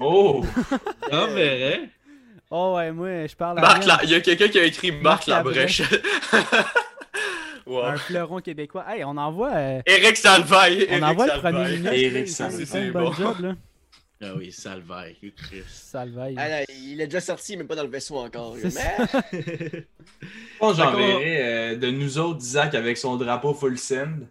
[0.00, 0.44] Oh!
[1.10, 1.90] On verrait.
[2.54, 4.00] Oh ouais, moi, je parle à Marc, la...
[4.02, 5.82] il y a quelqu'un qui a écrit Marc, Marc Labrèche.
[7.66, 7.84] wow.
[7.84, 8.84] un fleuron québécois.
[8.86, 10.86] Hey, on envoie, euh, Eric Salvaille.
[10.90, 11.92] on Eric envoie le premier ministre.
[11.94, 12.66] Eric Salvaille.
[12.66, 13.12] C'est bon bon.
[13.14, 13.54] job là.
[14.24, 15.62] Ah oui, Salvaille, Chris.
[15.68, 16.34] Salvaille.
[16.38, 18.56] Ah, là, il est déjà sorti, mais pas dans le vaisseau encore.
[18.62, 19.78] C'est Mais Je
[20.58, 20.92] pense que D'accord.
[21.00, 24.28] j'enverrais euh, de nous autres, Isaac, avec son drapeau full send,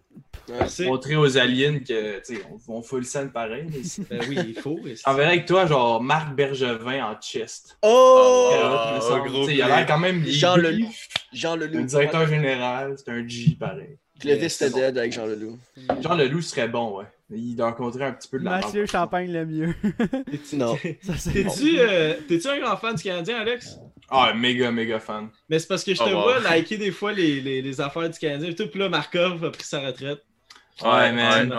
[0.47, 0.85] Merci.
[0.85, 3.65] montrer aux aliens que, tu sais, on, on full send pareil.
[3.69, 4.79] mais Ben oui, il faut.
[5.05, 7.77] J'enverrais avec toi, genre, Marc Bergevin en chest.
[7.81, 8.51] Oh!
[8.53, 9.29] Ah, semble.
[9.29, 10.23] gros il a l'air quand même.
[10.25, 10.89] Jean Leloup.
[11.33, 11.83] Jean Un Leloup.
[11.85, 13.97] directeur général, c'est un G pareil.
[14.21, 15.57] Clovis était dead avec Jean Leloup.
[16.01, 17.05] Jean Leloup serait bon, ouais.
[17.33, 18.85] Il doit rencontrer un petit peu de la Mathieu.
[18.85, 19.73] Champagne le mieux.
[20.31, 20.59] T'es-tu
[21.79, 23.77] euh, t'es-tu un grand fan du Canadien, Alex?
[24.09, 25.29] Ah, méga, méga fan.
[25.49, 26.21] Mais c'est parce que je te Oh, wow.
[26.23, 28.49] vois liker des fois les, les, les affaires du Canadien.
[28.49, 30.21] et Tout, puis là, Markov a pris sa retraite.
[30.83, 31.51] Ouais, man.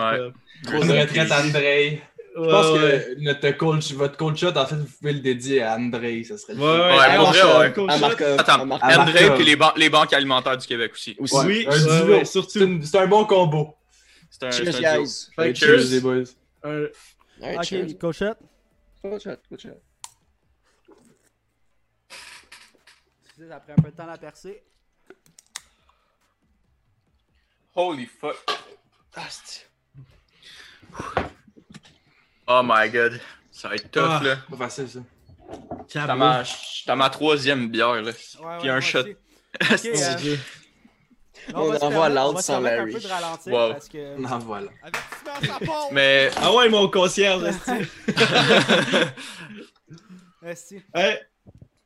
[0.71, 2.01] Une retraite Andrei.
[2.35, 3.15] Je Ouais, pense ouais.
[3.15, 6.35] que notre coach, votre coach shot, en fait, vous pouvez le dédier à Andrei, ça
[6.35, 7.97] serait Ouais, ouais, Ouais, pour vrai, À.
[7.99, 8.39] Markov.
[8.39, 8.89] Attends, à Markov.
[8.89, 11.15] À André puis les, ban- les banques alimentaires du Québec aussi.
[11.19, 11.35] Aussi.
[11.35, 12.79] Ouais, Oui, surtout.
[12.83, 13.75] C'est un bon combo.
[14.43, 15.29] Un, Cheers, guys.
[15.35, 15.89] Cheers, cheers.
[15.91, 16.23] les boys.
[16.63, 17.97] Ok, cheers.
[17.99, 18.37] cochette.
[19.01, 19.37] Cold shot.
[23.25, 24.63] Excusez, ça a pris un peu de temps à percer.
[27.75, 28.37] Holy fuck.
[32.47, 33.19] Oh my god.
[33.51, 34.21] Ça va être tough Ah.
[34.23, 34.35] là.
[34.49, 34.99] Pas facile, ça.
[35.89, 36.43] T'as ma,
[36.95, 38.11] ma troisième bière, là.
[38.11, 38.99] Ouais, Puis ouais, un shot.
[39.61, 40.37] euh,
[41.53, 42.93] On se envoie l'autre on sans permettre un Larry.
[42.93, 43.71] peu de ralentir Wow.
[43.73, 44.15] parce que...
[44.27, 44.69] Ah, voilà.
[45.91, 47.71] Mais Ah ouais, mon concierge, esti.
[50.45, 50.81] Esti.
[50.93, 51.17] Hey,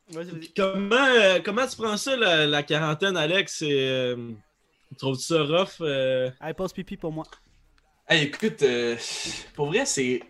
[0.10, 0.54] Vas-y, vas-y.
[0.56, 3.58] comment, euh, comment tu prends ça, la, la quarantaine, Alex?
[3.60, 4.32] C'est, euh,
[4.98, 5.76] Trouves-tu ça rough?
[5.82, 6.32] euh?
[6.40, 7.26] Allez, pause pipi pour moi.
[8.08, 8.96] Hey, écoute, euh,
[9.54, 10.22] pour vrai, c'est.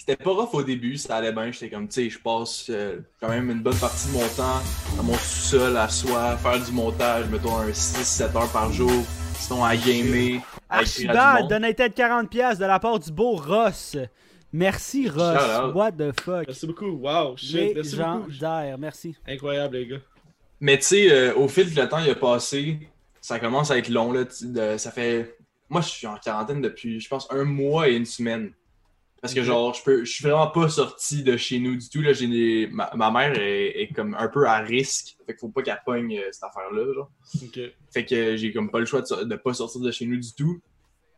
[0.00, 1.52] C'était pas rough au début, ça allait bien.
[1.52, 4.62] J'étais comme, tu sais, je passe euh, quand même une bonne partie de mon temps
[4.96, 8.90] dans mon sous-sol à soi, faire du montage, mettons un 6-7 heures par jour,
[9.34, 10.40] sinon à gamer,
[10.70, 13.98] à à Archibald, donated de 40$ de la part du beau Ross.
[14.54, 15.74] Merci Ross.
[15.74, 16.46] What the fuck?
[16.46, 16.92] Merci beaucoup.
[16.92, 17.74] Wow, shit.
[17.74, 18.78] Merci beaucoup.
[18.78, 19.16] Merci.
[19.28, 19.96] Incroyable, les gars.
[20.60, 22.78] Mais tu sais, euh, au fil que le temps il a passé,
[23.20, 24.12] ça commence à être long.
[24.12, 25.36] Là, de- ça fait.
[25.68, 28.52] Moi, je suis en quarantaine depuis, je pense, un mois et une semaine.
[29.22, 32.00] Parce que, genre, je peux, je suis vraiment pas sorti de chez nous du tout.
[32.00, 35.16] Là, j'ai des- ma, ma mère est, est comme un peu à risque.
[35.26, 36.94] Fait qu'il faut pas qu'elle pogne euh, cette affaire-là.
[36.94, 37.10] Genre.
[37.92, 40.32] Fait que j'ai comme pas le choix de, de pas sortir de chez nous du
[40.34, 40.60] tout.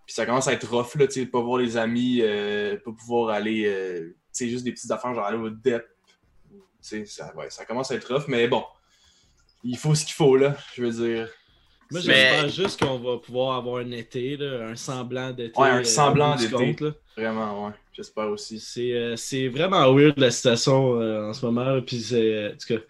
[0.05, 2.76] Puis ça commence à être rough, là, tu sais, de pas voir les amis, euh,
[2.84, 5.84] pas pouvoir aller, euh, tu sais, juste des petites affaires, genre aller au DEP.
[6.50, 8.64] Tu sais, ça, ouais, ça commence à être rough, mais bon,
[9.62, 11.28] il faut ce qu'il faut, là, je veux dire.
[11.92, 15.57] Moi, C'est- Mais- j'espère juste qu'on va pouvoir avoir un été, là, un semblant d'été.
[15.61, 16.76] Ouais, un euh, semblant d'été.
[17.16, 18.59] Vraiment, ouais, j'espère aussi.
[18.61, 21.64] C'est euh, c'est vraiment weird la situation euh, en ce moment.
[21.64, 22.16] là, Puis c'est.
[22.34, 22.80] euh, en tout cas,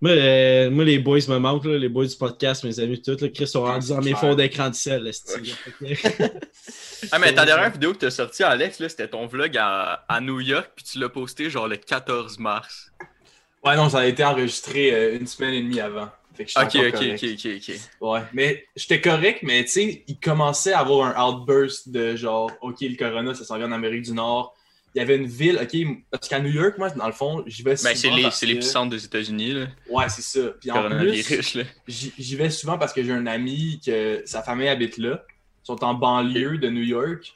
[0.00, 3.16] moi, euh, moi, les boys me manquent, là, les boys du podcast, mes amis, tout.
[3.20, 5.10] Là, Chris sont Ah, rendus dans mes fonds d'écran de sel,
[7.12, 10.20] Ah, mais ta dernière vidéo que t'as sortie, Alex, là, c'était ton vlog à, à
[10.20, 12.90] New York, puis tu l'as posté genre le 14 mars.
[13.64, 16.08] Ouais, non, ça a été enregistré euh, une semaine et demie avant.
[16.36, 17.80] Fait que Ok, ok, ok, ok, ok.
[18.00, 22.50] Ouais, mais j'étais correct, mais tu sais, il commençait à avoir un outburst de genre,
[22.60, 24.54] OK, le corona, ça s'en vient en Amérique du Nord.
[24.94, 25.76] Il y avait une ville, OK,
[26.10, 27.90] parce qu'à New York, moi, dans le fond, j'y vais souvent.
[27.90, 29.66] Ben, c'est que- l'épicentre des États-Unis, là.
[29.90, 30.48] Ouais, c'est ça.
[30.60, 31.64] Puis en plus, Coronavirus, là.
[31.86, 35.22] j'y j'y vais souvent parce que j'ai un ami que sa famille habite là.
[35.62, 37.34] Ils sont en banlieue de New York.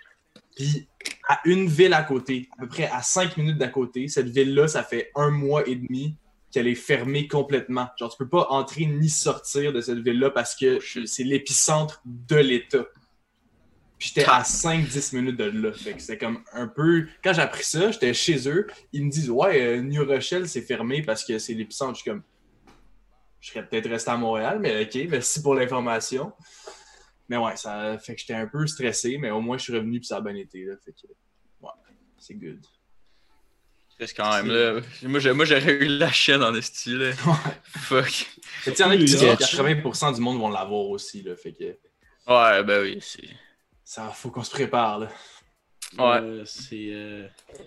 [0.56, 0.86] Puis
[1.28, 4.66] à une ville à côté, à peu près à cinq minutes d'à côté, cette ville-là,
[4.68, 6.14] ça fait un mois et demi
[6.50, 7.88] qu'elle est fermée complètement.
[7.98, 12.36] Genre, tu peux pas entrer ni sortir de cette ville-là parce que c'est l'épicentre de
[12.36, 12.86] l'État.
[13.98, 15.72] Puis j'étais à 5-10 minutes de là.
[15.72, 17.06] Fait que c'était comme un peu.
[17.22, 18.66] Quand j'ai appris ça, j'étais chez eux.
[18.92, 21.96] Ils me disent Ouais, euh, New Rochelle, c'est fermé parce que c'est l'épicentre.
[21.96, 22.22] Je suis comme.
[23.40, 26.32] Je serais peut-être resté à Montréal, mais ok, merci pour l'information.
[27.28, 30.00] Mais ouais, ça fait que j'étais un peu stressé, mais au moins je suis revenu
[30.00, 30.64] puis ça a bien été.
[30.64, 31.06] Là, fait que,
[31.60, 31.70] ouais,
[32.18, 32.60] c'est good.
[34.00, 34.80] Reste quand même, là.
[35.02, 37.12] Moi, j'aurais eu la chaîne en esti, là.
[37.64, 38.28] Fuck.
[38.64, 40.48] Que, tu sais, il y en a qui disent New que 80% du monde vont
[40.48, 41.22] l'avoir aussi.
[41.22, 41.64] Là, fait que
[42.26, 43.28] Ouais, ben oui, c'est.
[43.84, 45.00] ça faut qu'on se prépare.
[45.00, 45.08] Là.
[45.98, 46.20] Ouais.
[46.22, 46.90] Euh, c'est.
[46.92, 47.26] euh,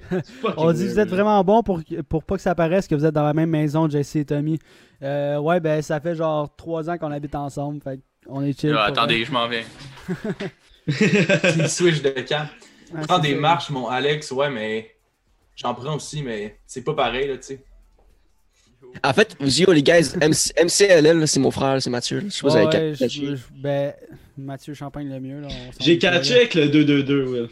[0.09, 0.23] c'est
[0.57, 3.05] On dit weird, vous êtes vraiment bon pour, pour pas que ça paraisse que vous
[3.05, 4.57] êtes dans la même maison, Jesse et Tommy.
[5.01, 7.81] Euh, ouais, ben ça fait genre trois ans qu'on habite ensemble.
[7.81, 8.73] Fait on est chill.
[8.77, 9.63] Ah, attendez, je m'en viens.
[11.67, 12.47] Switch de camp.
[12.95, 14.92] Ah, Prends c'est des marches, mon Alex, ouais, mais
[15.55, 17.63] j'en prends aussi, mais c'est pas pareil, là, tu sais.
[19.03, 22.19] En fait, yo, les gars, MC, MCLL, là, c'est mon frère, c'est Mathieu.
[22.25, 23.25] Je sais pas si vous Ouais, avez ouais, catché.
[23.25, 23.93] je- je- ben,
[24.37, 25.41] Mathieu Champagne le mieux.
[25.79, 27.49] J'ai catché avec le 2-2-2, Will.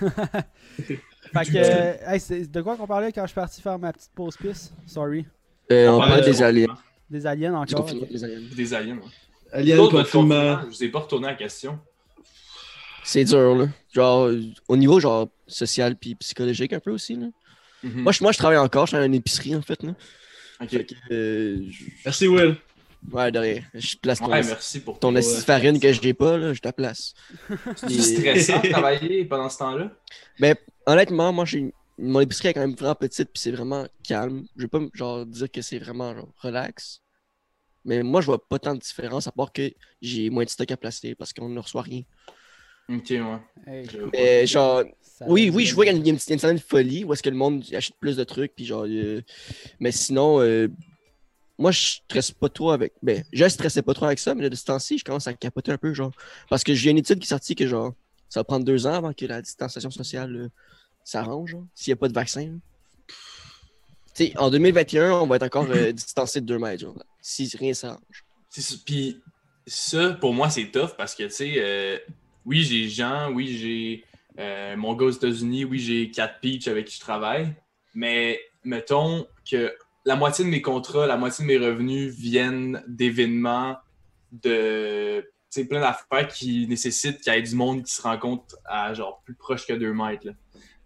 [1.32, 3.92] Fait que, euh, hey, c'est de quoi qu'on parlait quand je suis parti faire ma
[3.92, 4.72] petite pause piste?
[4.86, 5.24] Sorry.
[5.72, 6.76] Euh, on parlait des de aliens.
[7.10, 7.84] Des aliens encore.
[7.86, 8.40] des aliens.
[8.54, 8.96] Des aliens.
[8.96, 9.02] ouais.
[9.52, 10.34] Alien L'autre, votre confinement.
[10.34, 11.78] confinement, Je vous ai pas retourné la question.
[13.04, 13.68] C'est dur, là.
[13.92, 17.26] Genre, euh, au niveau, genre, social puis psychologique un peu aussi, là.
[17.82, 18.00] Mhm.
[18.02, 19.94] Moi, je, moi, je travaille encore, je travaille dans une épicerie, en fait, là.
[20.60, 20.70] Ok.
[20.70, 22.56] Fait que, euh, je- Merci, Will.
[23.12, 23.62] ouais, de rien.
[23.74, 26.70] Je place ton, Ouais, merci pour ton de farine que j'ai pas, là, je te
[26.70, 27.12] place.
[27.76, 29.90] C'est stressant de travailler pendant ce temps-là.
[30.86, 34.46] Honnêtement, moi, j'ai mon épicerie est quand même vraiment petite puis c'est vraiment calme.
[34.56, 37.00] Je vais pas genre dire que c'est vraiment genre, relax.
[37.84, 39.70] Mais moi, je vois pas tant de différence à part que
[40.02, 42.02] j'ai moins de stock à placer parce qu'on ne reçoit rien.
[42.88, 43.38] Ok, ouais.
[43.66, 47.12] Hey, Mais genre, ça oui, oui, je vois qu'il y a une, certaine folie où
[47.12, 48.84] est-ce que le monde achète plus de trucs puis genre.
[48.86, 49.22] euh,
[49.80, 50.68] Mais sinon, euh,
[51.58, 52.92] moi, je stresse pas trop avec.
[53.02, 55.72] Ben, je stressais pas trop avec ça, mais de ce temps-ci, je commence à capoter
[55.72, 56.10] un peu, genre.
[56.50, 57.94] Parce que j'ai une étude qui est sortie que genre,
[58.28, 60.48] ça va prendre deux ans avant que la distanciation sociale euh,
[61.04, 62.46] s'arrange, genre, s'il n'y a pas de vaccin.
[62.46, 62.58] là.
[64.14, 67.50] Tu sais, en 2021, on va être encore euh, distancé de 2 mètres, genre, si
[67.56, 68.24] rien s'arrange.
[68.84, 69.20] Puis
[69.66, 71.98] ça, pour moi, c'est tough parce que, tu sais, euh,
[72.44, 74.04] oui, j'ai Jean, oui, j'ai
[74.38, 77.54] euh, mon gars aux États-Unis, oui, j'ai Cat Peach avec qui je travaille.
[77.94, 79.72] Mais mettons que
[80.04, 83.76] la moitié de mes contrats, la moitié de mes revenus viennent d'événements,
[84.32, 85.24] de
[85.68, 89.34] plein d'affaires qui nécessitent qu'il y ait du monde qui se rencontre à genre plus
[89.34, 90.26] proche que 2 mètres.
[90.26, 90.32] Là.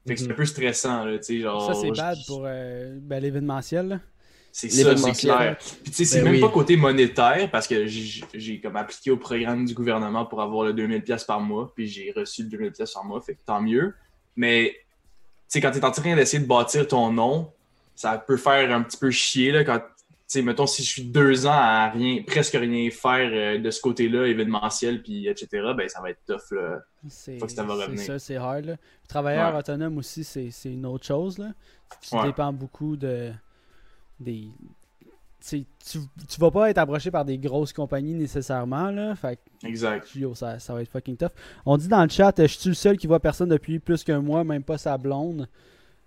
[0.07, 1.75] Fait que c'est un peu stressant, là, genre.
[1.75, 4.01] Ça, c'est bad pour euh, ben, l'événementiel.
[4.61, 5.57] C'est ça, c'est clair.
[5.83, 6.41] Puis tu sais, c'est Ben même oui.
[6.41, 10.73] pas côté monétaire parce que j'ai comme appliqué au programme du gouvernement pour avoir le
[10.73, 13.61] 2000 pièces par mois, puis j'ai reçu le 2000 pièces par mois, fait que tant
[13.63, 13.95] mieux.
[14.35, 14.81] Mais tu
[15.49, 17.53] sais, quand t'es en train d'essayer de bâtir ton nom,
[17.95, 19.85] ça peut faire un petit peu chier là, quand tu
[20.27, 23.81] sais, mettons, si je suis deux ans à rien, presque rien faire euh, de ce
[23.81, 26.81] côté-là, événementiel, puis etc., ben ça va être tough, là.
[27.09, 28.05] C'est Faut que ça va c'est revenir.
[28.05, 28.65] ça, c'est hard.
[28.67, 28.77] Là.
[29.09, 29.59] Travailleur Ouais.
[29.61, 31.39] autonome aussi, c'est c'est une autre chose.
[31.39, 31.53] Là.
[32.03, 32.25] Tu Ouais.
[32.27, 33.33] dépends beaucoup de.
[34.21, 34.49] Des,
[35.47, 35.99] tu, tu,
[36.29, 38.91] tu vas pas être approché par des grosses compagnies nécessairement.
[38.91, 39.15] Là.
[39.15, 40.09] Fait que, Exact.
[40.15, 41.31] yo, ça, ça va être fucking tough.
[41.65, 44.05] On dit dans le chat, euh, je suis le seul qui voit personne depuis plus
[44.05, 45.49] qu'un mois, même pas sa blonde.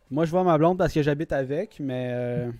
[0.09, 2.51] Moi, je vois ma blonde parce que j'habite avec, mais euh,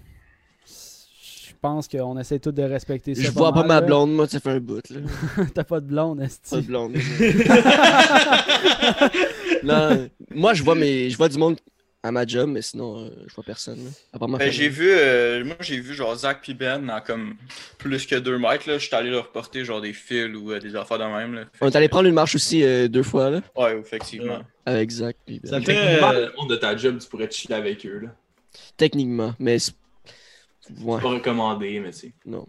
[0.66, 3.22] je pense qu'on essaie tous de respecter ça.
[3.22, 3.86] Je vois pas ma là.
[3.86, 5.02] blonde, moi, ça fait un bout, là.
[5.54, 6.94] T'as pas de blonde, Pas de blonde.
[9.64, 11.10] non, moi, je vois, mes...
[11.10, 11.58] je vois du monde
[12.04, 13.92] à ma job, mais sinon, euh, je vois personne.
[14.20, 17.36] Ben, j'ai vu, euh, moi j'ai vu genre Zach puis Ben en comme
[17.78, 18.78] plus que deux mètres là.
[18.80, 21.46] J'étais allé leur porter genre des fils ou euh, des affaires de même là.
[21.62, 24.38] On est allé prendre une marche aussi euh, deux fois, là, Ouais, effectivement.
[24.38, 24.44] Ouais.
[24.66, 25.16] avec Zach.
[25.26, 25.50] puis Ben.
[25.50, 25.66] Ça fait.
[25.76, 28.10] Techniquement, euh, le monde de ta job, tu pourrais chiller avec eux, là.
[28.78, 29.60] Techniquement, mais...
[29.60, 29.74] c'est-
[30.82, 32.14] Ouais, Pas recommandé, mais sais.
[32.26, 32.48] non.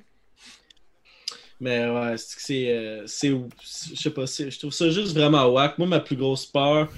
[1.60, 2.76] Mais ouais, c'est que c'est.
[2.76, 5.78] euh, c'est- Je sais pas, c'est- je trouve ça juste vraiment whack.
[5.78, 6.88] Moi, ma plus grosse peur,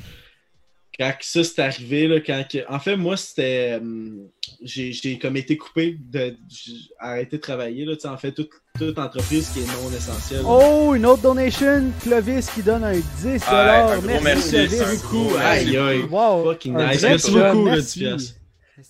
[0.98, 3.78] quand ça c'est arrivé, là, quand que- En fait, moi, c'était.
[3.80, 4.28] hum,
[4.62, 6.36] J'ai j'ai comme été coupé de.
[6.48, 9.90] J'ai arrêté de travailler, là, tu sais, en fait, toute, toute entreprise qui est non
[9.96, 10.42] essentielle.
[10.46, 11.84] Oh, une autre donation.
[12.02, 13.42] Clovis qui donne un 10$.
[13.46, 14.70] Ah, un gros merci, merci, Clovis.
[14.70, 15.36] c'est un beaucoup.
[15.38, 15.76] Aïe, merci.
[15.78, 16.02] aïe.
[16.10, 16.44] Wow.
[16.44, 17.02] Fucking nice.
[17.02, 18.34] Merci beaucoup, là, merci.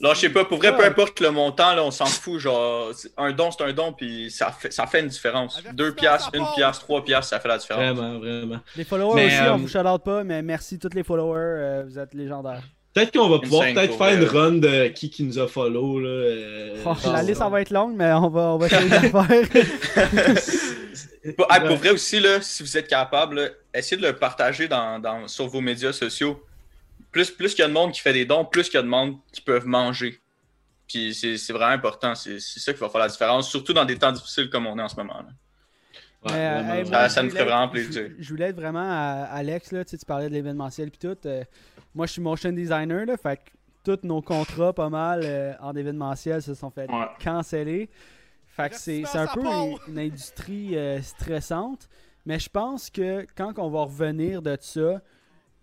[0.01, 2.38] Là, je sais pas, pour vrai, peu importe le montant, là, on s'en fout.
[2.40, 5.62] Genre, un don, c'est un don, puis ça fait, ça fait une différence.
[5.72, 7.97] Deux piastres, une piastre, trois piastres, ça fait la différence.
[7.97, 8.61] Vraiment, vraiment.
[8.76, 11.38] Les followers Mais, aussi, euh, on vous shout out pas, mais merci tous les followers.
[11.38, 12.62] euh, vous êtes légendaires.
[12.92, 15.99] Peut-être qu'on va pouvoir peut-être faire une run de qui qui nous a follow.
[15.99, 18.88] Là, euh, Oh, la liste, ça va être longue, mais on va, on va essayer
[18.88, 19.64] de la faire.
[21.36, 24.68] Pour, ah, pour vrai aussi, là, si vous êtes capable, là, essayez de le partager
[24.68, 26.38] dans, dans- sur vos médias sociaux.
[27.14, 28.82] Plus, plus qu'il y a de monde qui fait des dons, plus qu'il y a
[28.82, 30.20] de monde qui peuvent manger.
[30.88, 32.14] Puis c'est c'est vraiment important.
[32.14, 34.76] C'est c'est ça qui va faire la différence, surtout dans des temps difficiles comme on
[34.78, 35.14] est en ce moment.
[35.14, 35.28] là.
[36.24, 38.10] Ouais, Mais, euh, hey, moi, Ça- nous ferait vraiment plaisir.
[38.18, 40.98] Je, je voulais être vraiment à Alex, là, tu sais, tu parlais de l'événementiel puis
[40.98, 41.16] tout.
[41.26, 41.44] euh,
[41.94, 43.50] moi, je suis motion designer, là, fait que
[43.84, 47.06] tous nos contrats, pas mal, euh, en événementiel, se sont fait Ouais.
[47.22, 47.90] canceller.
[48.46, 51.88] Fait que c'est c'est un peu une, une industrie euh, stressante.
[52.26, 55.02] Mais je pense que quand on va revenir de ça,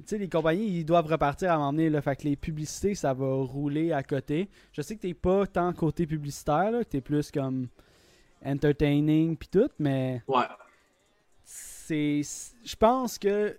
[0.09, 1.89] sais, les compagnies, ils doivent repartir à m'emmener.
[1.89, 4.49] Là, fait que les publicités, ça va rouler à côté.
[4.73, 7.67] Je sais que t'es pas tant côté publicitaire, là, que t'es plus comme
[8.45, 10.45] entertaining puis tout, mais Ouais.
[11.43, 12.21] c'est
[12.63, 13.57] je pense que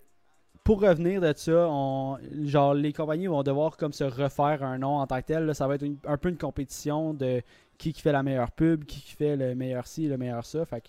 [0.65, 4.97] pour revenir de ça on genre les compagnies vont devoir comme se refaire un nom
[4.99, 5.55] en tant que tel là.
[5.55, 7.43] ça va être une- un peu une compétition de
[7.79, 10.65] qui qui fait la meilleure pub qui qui fait le meilleur ci le meilleur ça
[10.65, 10.89] fait que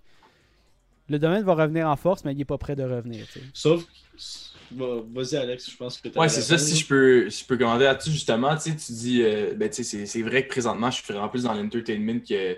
[1.09, 3.25] le domaine va revenir en force mais il est pas prêt de revenir.
[3.53, 3.83] Sauf.
[4.71, 6.57] Va- Vas-y, Alex, je pense que t'as Ouais, c'est ça.
[6.57, 9.69] Si je peux, si je peux commander là-dessus, justement, tu sais, tu dis, euh, ben,
[9.69, 12.57] tu sais, c'est- c'est vrai que présentement, je suis vraiment plus dans l'entertainment que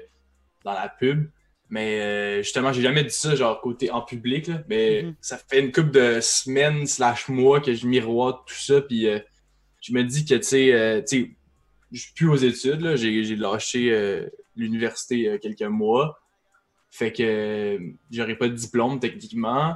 [0.64, 1.30] dans la pub.
[1.70, 4.64] Mais euh, justement, j'ai jamais dit ça, genre, côté en public, là.
[4.70, 5.16] Mais Mhm.
[5.20, 8.82] ça fait une couple de semaines slash mois que je miroite tout ça.
[8.82, 9.20] Puis euh,
[9.82, 11.32] je me dis que, tu sais, euh, tu sais,
[11.92, 12.96] je suis plus aux études, là.
[12.96, 16.20] J'ai j'ai lâché euh, l'université il y a quelques mois.
[16.92, 17.80] Fait que
[18.12, 19.76] j'aurais pas de diplôme techniquement.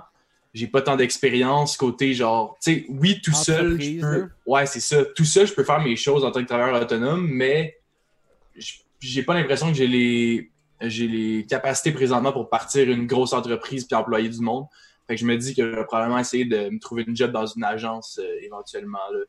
[0.54, 4.30] J'ai pas tant d'expérience côté genre, tu sais, oui, tout seul, je peux.
[4.48, 5.06] Ouais, c'est ça.
[5.06, 7.78] Tout seul, je peux faire mes choses en tant que travailleur autonome, mais
[9.00, 13.86] j'ai pas l'impression que j'ai les j'ai les capacités présentement pour partir une grosse entreprise
[13.86, 14.66] puis employer du monde.
[15.08, 17.32] Fait que je me dis que je vais probablement essayer de me trouver une job
[17.32, 19.20] dans une agence euh, éventuellement là.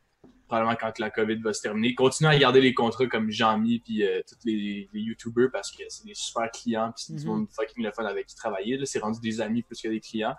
[0.47, 1.93] Probablement quand la COVID va se terminer.
[1.95, 5.83] Continuer à garder les contrats comme Jean-Mi puis euh, tous les, les YouTubers parce que
[5.89, 7.27] c'est des super clients puis c'est du Mhm.
[7.27, 8.79] monde fucking le fun avec qui travailler.
[8.85, 10.35] C'est rendu des amis plus que des clients.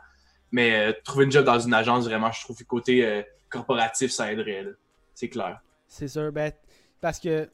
[0.53, 4.11] Mais euh, trouver une job dans une agence, vraiment, je trouve que côté euh, corporatif,
[4.13, 4.67] ça aiderait.
[5.15, 5.61] C'est clair.
[5.89, 6.53] c'est sûr ben
[7.01, 7.49] parce que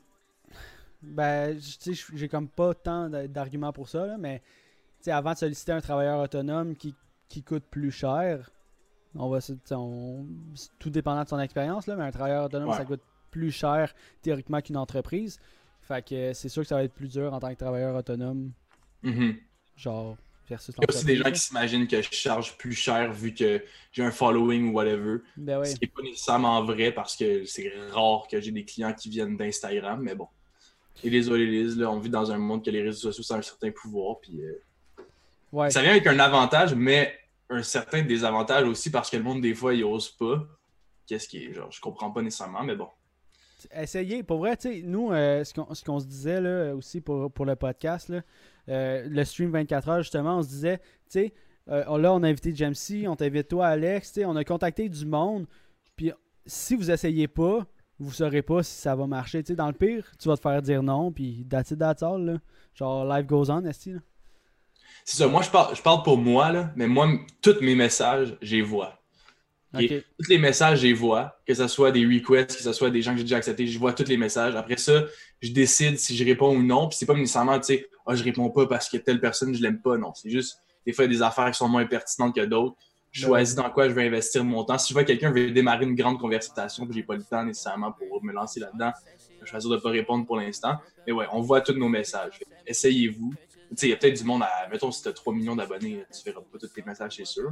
[1.03, 5.33] ben tu sais j'ai comme pas tant d'arguments pour ça là, mais tu sais avant
[5.33, 6.95] de solliciter un travailleur autonome qui,
[7.29, 8.51] qui coûte plus cher
[9.15, 9.39] on va
[9.73, 10.27] on-
[10.79, 12.77] tout dépendant de son expérience là mais un travailleur autonome Ouais.
[12.77, 15.39] ça coûte plus cher théoriquement qu'une entreprise
[15.83, 18.53] fait que c'est sûr que ça va être plus dur en tant que travailleur autonome
[19.03, 19.37] Mhm.
[19.77, 20.17] genre
[20.49, 23.35] versus Il y a aussi des gens qui s'imaginent que je charge plus cher vu
[23.35, 23.63] que
[23.93, 25.19] j'ai un following ou whatever.
[25.37, 28.65] ben ouais Ce qui n'est pas nécessairement vrai parce que c'est rare que j'ai des
[28.65, 30.29] clients qui viennent d'Instagram, mais bon.
[31.05, 33.43] Et les Liz, là, on vit dans un monde que les réseaux sociaux, a un
[33.43, 34.19] certain pouvoir.
[34.21, 34.61] Puis, euh,
[35.53, 37.17] ouais Ça vient avec un avantage, mais
[37.51, 40.45] un certain désavantage aussi parce que le monde, des fois, il ose pas.
[41.07, 42.89] Qu'est-ce qui est, genre, je comprends pas nécessairement, mais bon.
[43.73, 44.23] essayez.
[44.23, 47.55] Pour vrai, tu sais, nous, euh, ce qu'on se disait là, aussi pour, pour le
[47.55, 48.23] podcast, là,
[48.69, 51.35] euh, le stream 24 heures, justement, on se disait, tu sais,
[51.71, 54.89] euh, là, on a invité Jamesy, on t'invite toi, Alex, tu sais, on a contacté
[54.89, 55.47] du monde.
[55.97, 56.13] Puis
[56.47, 57.67] si vous essayez pas,
[57.99, 59.43] vous saurez pas si ça va marcher.
[59.43, 62.25] Tu sais, dans le pire, tu vas te faire dire non, puis that's it, all,
[62.25, 62.39] là.
[62.75, 63.73] Genre, life goes on, est.
[65.05, 67.09] C'est ça, moi, je parle, je parle pour moi, là, mais moi,
[67.43, 68.98] tous mes messages, j'ai vois.
[69.73, 73.03] Tous les messages, je les vois, que ce soit des requests, que ce soit des
[73.03, 74.55] gens que j'ai déjà acceptés, je vois tous les messages.
[74.57, 75.05] Après ça,
[75.43, 76.89] je décide si je réponds ou non.
[76.89, 79.63] Puis c'est pas nécessairement, tu sais, oh, je réponds pas parce que telle personne, je
[79.63, 79.97] l'aime pas.
[79.99, 82.77] Non, c'est juste des fois des affaires qui sont moins pertinentes que d'autres.
[83.11, 84.79] Je choisis dans quoi je vais investir mon temps.
[84.79, 87.45] Si je vois que quelqu'un veut démarrer une grande conversation, puis j'ai pas le temps
[87.45, 88.93] nécessairement pour me lancer là-dedans,
[89.39, 90.77] je vais choisir de pas répondre pour l'instant.
[91.07, 92.41] Mais ouais, on voit tous nos messages.
[92.67, 93.35] Essayez-vous.
[93.71, 94.69] Tu sais, il y a peut-être du monde à.
[94.71, 97.51] Mettons, si tu as 3 millions d'abonnés, tu verras pas tous tes messages, c'est sûr.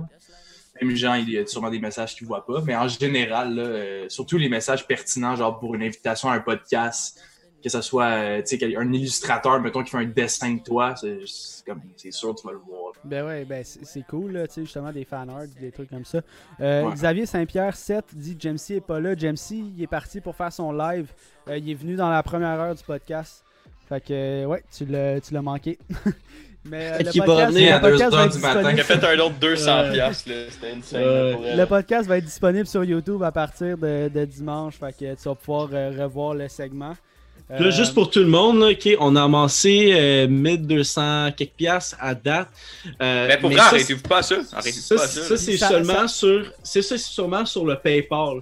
[0.81, 2.61] Même gens, il y a sûrement des messages qu'ils ne voient pas.
[2.63, 6.41] Mais en général, là, euh, surtout les messages pertinents, genre pour une invitation à un
[6.41, 7.21] podcast,
[7.63, 8.43] que ce soit euh,
[8.77, 12.59] un illustrateur, mettons, qui fait un dessin de toi, c'est sûr que tu vas le
[12.59, 12.93] voir.
[13.05, 16.21] Ben ouais, ben c'est cool, là, justement, des fan art, des trucs comme ça.
[16.61, 19.17] Euh, Xavier Saint-Pierre 7 dit Jamesy est pas là.
[19.17, 21.13] Jamesy, il est parti pour faire son live.
[21.49, 23.45] il est venu dans la première heure du podcast.
[23.89, 25.79] Fait que, ouais, tu l'as manqué.
[26.69, 28.71] Mais euh, le, podcast, le podcast va être disponible.
[28.75, 31.57] Il a fait un autre 200 piastres, C'était insane.
[31.57, 34.75] le podcast va être disponible sur YouTube à partir de, de dimanche.
[34.79, 36.95] Fait que tu vas pouvoir euh, revoir le segment.
[37.49, 42.13] Là, juste pour tout le monde, ok, on a amassé 1200 euh, quelques piastres à
[42.13, 42.49] date.
[43.01, 44.39] mais pour vrai, arrêtez-vous pas ça.
[44.53, 45.23] Arrêtez-vous pas ça.
[45.23, 48.39] Ça, c'est seulement sur, c'est ça, sûrement sur le PayPal.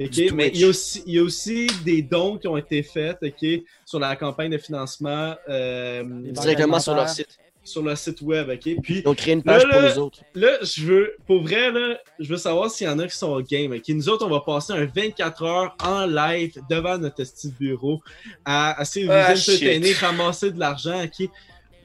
[0.00, 0.32] ok?
[0.34, 3.18] Mais il y, a aussi, il y, a aussi, des dons qui ont été faits
[3.22, 5.36] ok, sur la campagne de financement.
[5.46, 7.38] Directement sur leur site
[7.68, 8.82] sur le site web, ok?
[8.82, 10.20] Puis, Donc, créer une page pour les autres.
[10.34, 13.30] Là, je veux, pour vrai, là, je veux savoir s'il y en a qui sont
[13.30, 13.88] au game, ok?
[13.88, 18.00] Nous autres, on va passer un 24 heures en live devant notre petit bureau
[18.44, 21.28] à essayer de vous ramasser de l'argent, ok?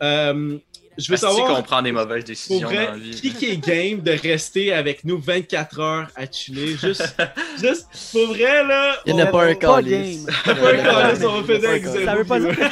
[0.01, 0.57] Euh,
[0.97, 1.55] je veux savoir.
[1.55, 3.11] qu'on prend des mauvaises décisions dans la vie.
[3.11, 6.75] Qui, qui est game de rester avec nous 24 heures à chiller?
[6.77, 7.15] Juste,
[7.59, 8.95] juste pour vrai, là.
[9.05, 10.25] Il n'y en a pas un calice.
[10.45, 12.63] Pas un on va faire Ça veut pas dire que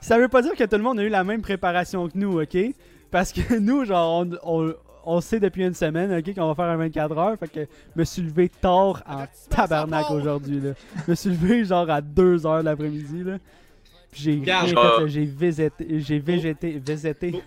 [0.00, 2.40] ça veut pas dire que tout le monde a eu la même préparation que nous,
[2.40, 2.56] ok?
[3.10, 6.76] Parce que nous, genre, on, on, sait depuis une semaine, ok, qu'on va faire un
[6.76, 7.36] 24 heures.
[7.38, 10.70] Fait que je me suis levé tard en tabarnak aujourd'hui, là.
[11.06, 13.38] Je me suis levé genre à 2 heures l'après-midi, là.
[14.12, 14.42] J'ai
[15.06, 17.34] j'ai végété, j'ai végété, végété.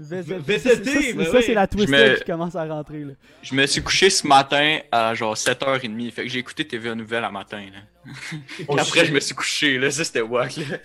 [0.00, 3.00] VZT, ça, c'est la twisted qui commence à rentrer.
[3.00, 3.12] Là.
[3.42, 6.10] Je me suis couché ce matin à genre 7h30.
[6.10, 7.62] Fait que j'ai écouté TVA Nouvelle à matin.
[7.72, 8.12] Là.
[8.68, 9.78] Oh, après, je me suis couché.
[9.78, 9.90] Là.
[9.90, 10.56] Ça, c'était wack.
[10.56, 10.78] Là.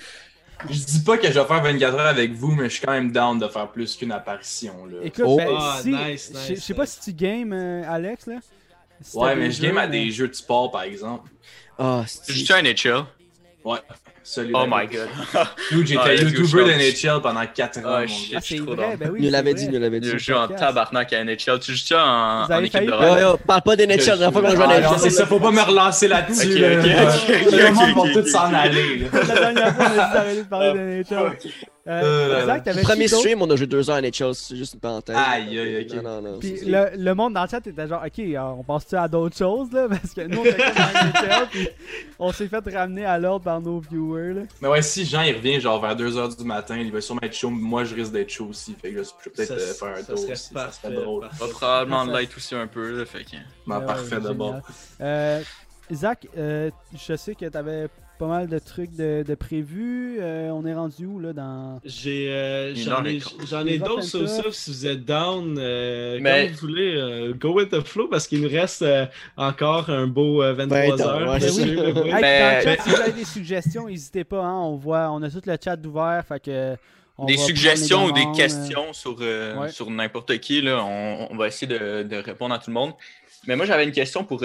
[0.70, 2.94] Je dis pas que je vais faire 24 heures avec vous, mais je suis quand
[2.94, 4.86] même down de faire plus qu'une apparition.
[4.86, 4.98] Là.
[5.04, 5.38] Écoute, oh.
[5.38, 8.26] ben, ah, si, nice, nice, je sais pas si tu games, euh, Alex.
[8.28, 8.36] Là.
[9.14, 11.30] ouais, mais je game à des jeux de sport, par exemple.
[11.78, 12.34] Ah, c'est.
[12.34, 13.06] juste un NHL.
[13.64, 13.80] Ouais.
[14.54, 15.10] Oh my god.
[15.86, 17.82] j'étais ah, YouTuber de NHL pendant 4 ans.
[17.86, 19.30] Oh, ah, ben oui.
[19.30, 20.10] L'avait dit, nous l'avait dit.
[20.10, 21.60] Je joue en tabarnak à NHL.
[21.60, 23.38] Tu joues ça en, en équipe de rôle?
[23.46, 25.00] parle pas la fois qu'on joue à NHL.
[25.00, 26.56] C'est ça, faut pas me relancer là-dessus.
[26.56, 27.52] Ok, ok, ok.
[27.52, 29.08] Le monde va tout s'en aller.
[29.14, 31.38] La dernière fois, on a dit de parler de NHL.
[31.88, 34.80] Euh, Zach, le premier stream, on a joué deux heures à NHL, c'est juste une
[34.80, 35.16] parenthèse.
[35.16, 36.04] Aïe, aïe, ok.
[36.04, 38.24] Non, non, non, puis le, le, monde dans le chat était genre, ok,
[38.58, 39.88] on passe-tu à d'autres choses, là?
[39.90, 41.70] Parce que nous, on était comme NHL, puis
[42.18, 44.42] on s'est fait ramener à l'ordre par nos viewers, là.
[44.62, 47.36] Mais ouais, si Jean, il revient genre vers 2h du matin, il va sûrement être
[47.36, 48.76] chaud, moi, je risque d'être chaud aussi.
[48.82, 50.54] Fait que je peux peut-être euh, faire un tour aussi.
[50.54, 51.30] Ça serait drôle.
[51.38, 53.38] Va probablement light aussi un peu, là, fait que...
[53.68, 54.56] Ben, parfait d'abord.
[55.02, 55.40] Euh,
[55.94, 60.18] Zach, euh, je sais que t'avais pas mal de trucs de, de prévus.
[60.20, 61.80] Euh, on est rendu où là dans.
[61.84, 65.58] J'ai euh, j'en ai, j'en ai d'autres sur ça si vous êtes down.
[65.58, 66.48] Euh, Mais...
[66.48, 68.86] Comme vous voulez, go with the flow parce qu'il nous reste
[69.38, 71.34] encore un beau 23 heures.
[71.34, 74.44] Ouais, si vous avez des suggestions, n'hésitez pas.
[74.44, 76.24] Hein, on voit, on a tout le chat ouvert.
[76.28, 76.76] Fait que.
[77.26, 79.18] des suggestions ou des questions sur,
[79.70, 82.94] sur n'importe qui, là, on, on, va essayer de, de, répondre à tout le monde.
[83.48, 84.44] Mais moi, j'avais une question pour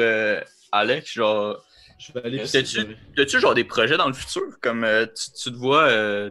[0.73, 1.13] Alex.
[1.13, 1.57] Genre,
[2.01, 2.41] je vais aller.
[2.41, 4.43] As-tu genre des projets dans le futur?
[4.61, 5.85] Comme euh, tu, te vois.
[5.85, 6.31] Euh,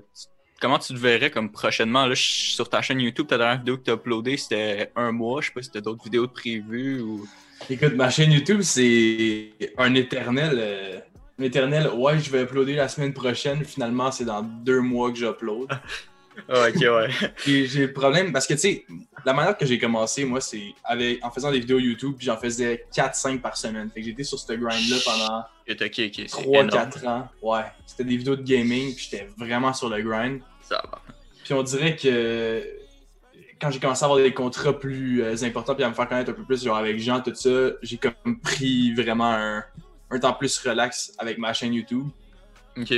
[0.59, 2.05] comment tu te verrais comme prochainement?
[2.07, 5.41] Là, sur ta chaîne YouTube, ta dernière vidéo que tu as uploadée, c'était un mois.
[5.41, 7.27] Je sais pas si tu d'autres vidéos de prévues ou.
[7.69, 10.57] Écoute, ma chaîne YouTube, c'est un éternel.
[10.57, 10.99] Euh,
[11.39, 13.63] un éternel, ouais, je vais uploader la semaine prochaine.
[13.63, 15.69] Finalement, c'est dans deux mois que j'upload.
[16.47, 17.09] Ah, ok, ouais.
[17.45, 18.85] j'ai le problème parce que, tu sais,
[19.25, 20.73] la manière que j'ai commencé, moi, c'est
[21.21, 23.89] en faisant des vidéos YouTube, puis j'en faisais 4-5 par semaine.
[23.93, 25.43] Fait que j'étais sur ce grind-là pendant
[26.27, 27.27] 3-4 ans.
[27.41, 27.65] Ouais.
[27.85, 30.41] C'était des vidéos de gaming, puis j'étais vraiment sur le grind.
[30.61, 31.01] Ça va.
[31.43, 32.63] Puis on dirait que
[33.59, 36.31] quand j'ai commencé à avoir des contrats plus euh, importants, puis à me faire connaître
[36.31, 39.63] un peu plus, genre avec Jean, tout ça, j'ai comme pris vraiment un
[40.11, 42.07] un temps plus relax avec ma chaîne YouTube.
[42.77, 42.93] Ok.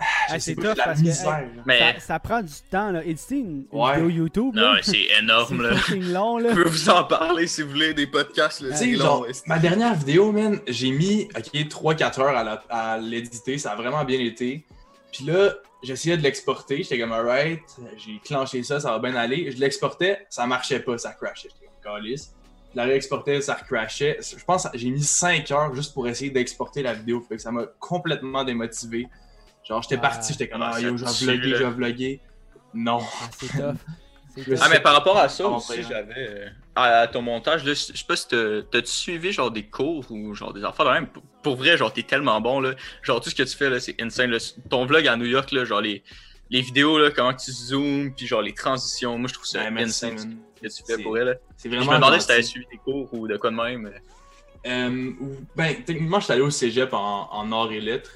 [0.00, 1.38] Ah, je Ah, c'est pas, tough parce que, misère.
[1.38, 3.04] hey, Mais Ça, ça prend du temps, là.
[3.04, 3.94] Éditer une, une Ouais.
[3.94, 5.70] vidéo YouTube, non, c'est énorme là.
[5.74, 6.50] c'est fucking long, là.
[6.50, 8.60] Je peux vous en parler si vous voulez des podcasts.
[8.62, 12.98] Là, long, genre, ma dernière vidéo, man, j'ai mis, ok, 3-4 heures à la- à
[12.98, 14.64] l'éditer, ça a vraiment bien été.
[15.12, 17.60] Puis là, j'essayais de l'exporter, j'étais comme, alright,
[17.98, 19.50] j'ai clenché ça, ça va bien aller.
[19.50, 21.48] Je l'exportais, ça marchait pas, ça crashait.
[21.52, 22.32] J'étais comme, calice.
[22.72, 24.18] Je la réexportais, ça recrashait.
[24.22, 27.42] Je pense que j'ai mis 5 heures juste pour essayer d'exporter la vidéo, fait que
[27.42, 29.08] ça m'a complètement démotivé.
[29.70, 29.98] Genre, j'étais Ah.
[29.98, 31.58] parti, j'étais comme, Ah, ah, yo, je vais vlogger, là.
[31.58, 32.20] je vais vlogger.
[32.74, 32.98] Non.
[33.00, 33.74] Ah, c'est tough.
[34.36, 34.54] Je.
[34.60, 36.14] Ah, mais par rapport à ça Ah, aussi, j'avais.
[36.16, 40.04] euh, à, ton montage, là, je sais pas si t'as- t'as-tu suivi genre des cours
[40.10, 41.08] ou genre des affaires de même?
[41.42, 42.74] Pour, vrai, genre, t'es tellement bon, là.
[43.02, 44.30] Genre, tout ce que tu fais, là, c'est insane.
[44.30, 44.38] là.
[44.70, 46.04] Ton vlog à New York, là, genre, les,
[46.48, 49.18] les vidéos, là, comment tu zoomes, puis genre, les transitions.
[49.18, 50.24] Moi, je trouve ça Ouais, insane ce
[50.62, 51.26] que tu fais pour elle.
[51.26, 51.34] là.
[51.64, 53.92] Je me demandais si t'avais suivi des cours ou de quoi de même.
[54.66, 58.10] Euh, ou- ben, techniquement, j'étais allé au cégep en, en arts et lettres.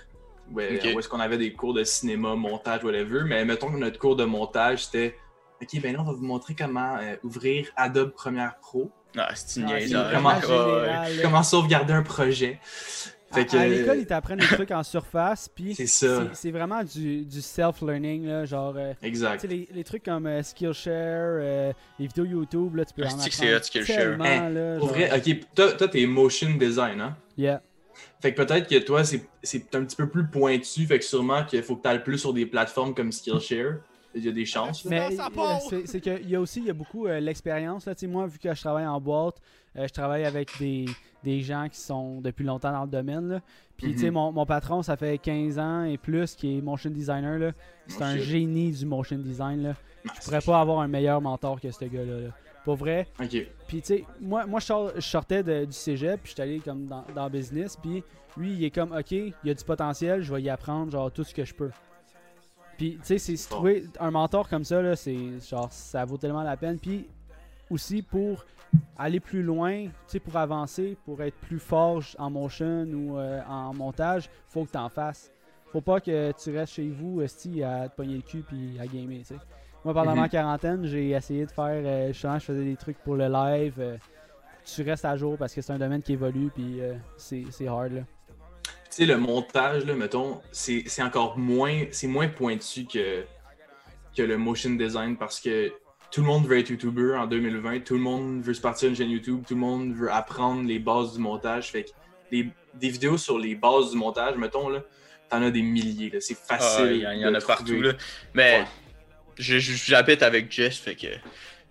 [0.55, 3.23] Où est-ce qu'on avait des cours de cinéma, montage, whatever.
[3.27, 5.17] Mais mettons que notre cours de montage, c'était
[5.63, 9.61] OK, ben là, on va vous montrer comment euh, ouvrir Adobe Premiere Pro, Ah, c'est
[9.61, 10.13] une Ah, c'est général,
[11.17, 11.23] là.
[11.23, 12.59] comment sauvegarder un projet.
[13.31, 16.23] À, Fait que, à l'école, ils t'apprennent des trucs en surface, puis C'est ça.
[16.29, 18.75] c'est- c'est vraiment du, du self-learning, genre...
[18.77, 19.41] euh, tu Exact.
[19.41, 23.13] sais, les, les trucs comme euh, Skillshare, euh, les vidéos YouTube, là, tu peux Ah,
[23.15, 23.97] en c'est apprendre hot, Skillshare?
[23.97, 27.17] tellement, Hein, là, genre- vrai, OK, toi, toi, t'es motion design, hein?
[27.37, 27.61] Yeah.
[28.25, 31.45] Fait que peut-être que toi, c'est c'est un petit peu plus pointu, fait que sûrement
[31.45, 33.81] qu'il faut que tu ailles plus sur des plateformes comme Skillshare.
[34.15, 34.83] Il y a des chances.
[34.87, 37.87] Mais euh, c'est c'est qu'il y a aussi il y a beaucoup euh, l'expérience.
[38.09, 39.37] Moi, vu que je travaille en boîte,
[39.77, 40.87] euh, je travaille avec des,
[41.23, 43.29] des gens qui sont depuis longtemps dans le domaine.
[43.29, 43.41] là.
[43.77, 44.15] Puis, tu sais, Mhm.
[44.15, 47.39] mon, mon patron, ça fait 15 ans et plus, qui est motion designer.
[47.39, 47.51] là.
[47.89, 48.23] C'est Oh, un shit.
[48.25, 49.63] génie du motion design.
[49.65, 49.75] Là.
[50.05, 52.21] Je pourrais pas avoir un meilleur mentor que ce gars-là.
[52.21, 52.29] là.
[52.65, 53.07] Pour vrai.
[53.20, 53.36] Ok.
[53.69, 56.86] Puis, tu sais, moi, moi je, sortais de- du cégep, puis je suis allé comme
[56.86, 57.77] dans, dans le business.
[57.77, 58.03] Puis,
[58.36, 61.11] lui, il est comme, OK, il y a du potentiel, je vais y apprendre, genre,
[61.12, 61.70] tout ce que je peux.
[62.77, 65.16] Puis, tu sais, c'est se trouver un mentor comme ça, là, c'est
[65.49, 66.78] genre, ça vaut tellement la peine.
[66.78, 67.07] Puis,
[67.70, 68.45] aussi pour
[68.99, 73.41] aller plus loin, tu sais, pour avancer, pour être plus fort en motion ou euh,
[73.49, 75.31] en montage, faut que tu en fasses.
[75.70, 78.86] Faut pas que tu restes chez vous, esti, à te pogner le cul puis à
[78.86, 79.35] gamer, tu sais.
[79.85, 80.20] Moi, pendant Mhm.
[80.20, 83.74] ma quarantaine, j'ai essayé de faire, euh, justement, je faisais des trucs pour le live.
[83.78, 83.97] euh,
[84.65, 87.69] tu restes à jour parce que c'est un domaine qui évolue, puis euh, c'est c'est
[87.69, 88.01] hard, là.
[88.65, 93.24] Tu sais, le montage, là, mettons, c'est c'est encore moins, c'est moins pointu que,
[94.16, 95.70] que le motion design parce que
[96.11, 98.97] tout le monde veut être YouTuber en 2020, tout le monde veut se partir une
[98.97, 101.70] chaîne YouTube, tout le monde veut apprendre les bases du montage.
[101.70, 101.90] Fait que
[102.31, 104.81] les- des vidéos sur les bases du montage, mettons, là,
[105.28, 106.20] t'en as des milliers, là.
[106.23, 106.93] C'est Ah, facile.
[106.93, 107.82] Il y, en- il y en a partout.
[107.82, 107.93] Là.
[108.32, 108.65] Mais Ouais.
[109.39, 111.06] J'habite avec Jess, fait que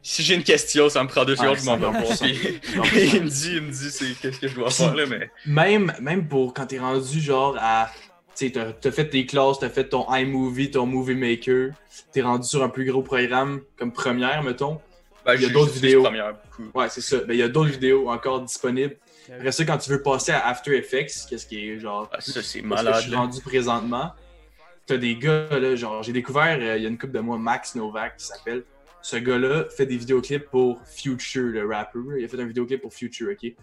[0.02, 2.04] si j'ai une question, ça me prend deux secondes, je m'en vais voir.
[2.04, 2.60] 100%.
[2.60, 5.32] Puis il me dit, il me dit c'est qu'est-ce que je dois faire là, mais.
[5.46, 7.90] Même, même pour quand t'es rendu genre à.
[8.36, 11.70] Tu t'as fait tes classes, t'as fait ton iMovie, ton Movie Maker,
[12.12, 14.82] t'es rendu sur un plus gros programme comme première, mettons.
[15.24, 16.04] Ben, Il y a d'autres vidéos.
[16.04, 16.34] Première.
[16.74, 17.18] Ouais, c'est ça.
[17.20, 18.98] Ben, il y a d'autres vidéos encore disponibles.
[19.32, 22.10] Après ça, quand tu veux passer à After Effects, qu'est-ce qui est genre.
[22.12, 22.96] Ah, ça, c'est qu'est-ce que malade.
[22.98, 24.12] je suis rendu présentement.
[24.86, 27.38] T'as des gars, là, genre, j'ai découvert euh, il y a une couple de mois
[27.38, 28.64] Max Novak qui s'appelle.
[29.02, 32.00] Ce gars-là fait des vidéoclips pour Future, le rapper.
[32.18, 33.54] Il a fait un vidéoclip pour Future, ok?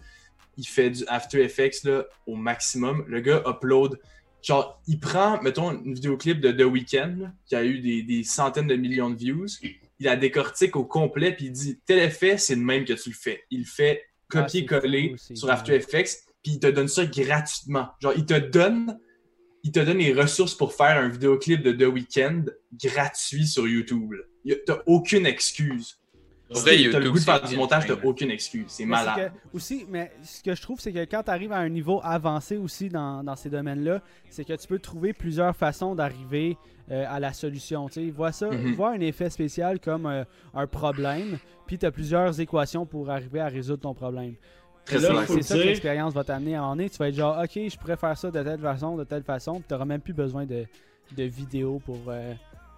[0.57, 3.05] Il fait du After Effects là, au maximum.
[3.07, 3.99] Le gars upload.
[4.41, 8.67] Genre, il prend, mettons, une vidéoclip de The Weeknd qui a eu des, des centaines
[8.67, 9.47] de millions de views.
[9.61, 13.09] Il la décortique au complet, puis il dit tel effet, c'est le même que tu
[13.09, 13.43] le fais.
[13.51, 14.03] Il le fait
[14.33, 15.49] Ah, copier-coller sur.
[15.49, 17.89] After Effects, puis il te donne ça gratuitement.
[17.99, 18.99] Genre, il te donne,
[19.63, 22.45] il te donne les ressources pour faire un vidéoclip de The Weeknd
[22.83, 24.13] gratuit sur YouTube.
[24.65, 25.97] T'as aucune excuse.
[26.53, 28.65] Si vrai, t'as le YouTube, goût de faire du montage, t'as aucune excuse.
[28.67, 29.31] C'est malade.
[29.51, 32.01] que- aussi, mais ce que je trouve, c'est que quand tu arrives à un niveau
[32.03, 36.57] avancé aussi dans, dans ces domaines-là, c'est que tu peux trouver plusieurs façons d'arriver
[36.91, 37.87] euh, à la solution.
[37.87, 38.73] Tu vois ça, Mhm.
[38.73, 43.39] vois un effet spécial comme euh, un problème, puis tu as plusieurs équations pour arriver
[43.39, 44.33] à résoudre ton problème.
[44.85, 46.89] Très c'est ça que l'expérience va t'amener à moment donné.
[46.89, 49.53] Tu vas être genre, ok, je pourrais faire ça de telle façon, de telle façon,
[49.55, 50.65] puis tu n'auras même plus besoin de,
[51.15, 52.33] de vidéos pour euh,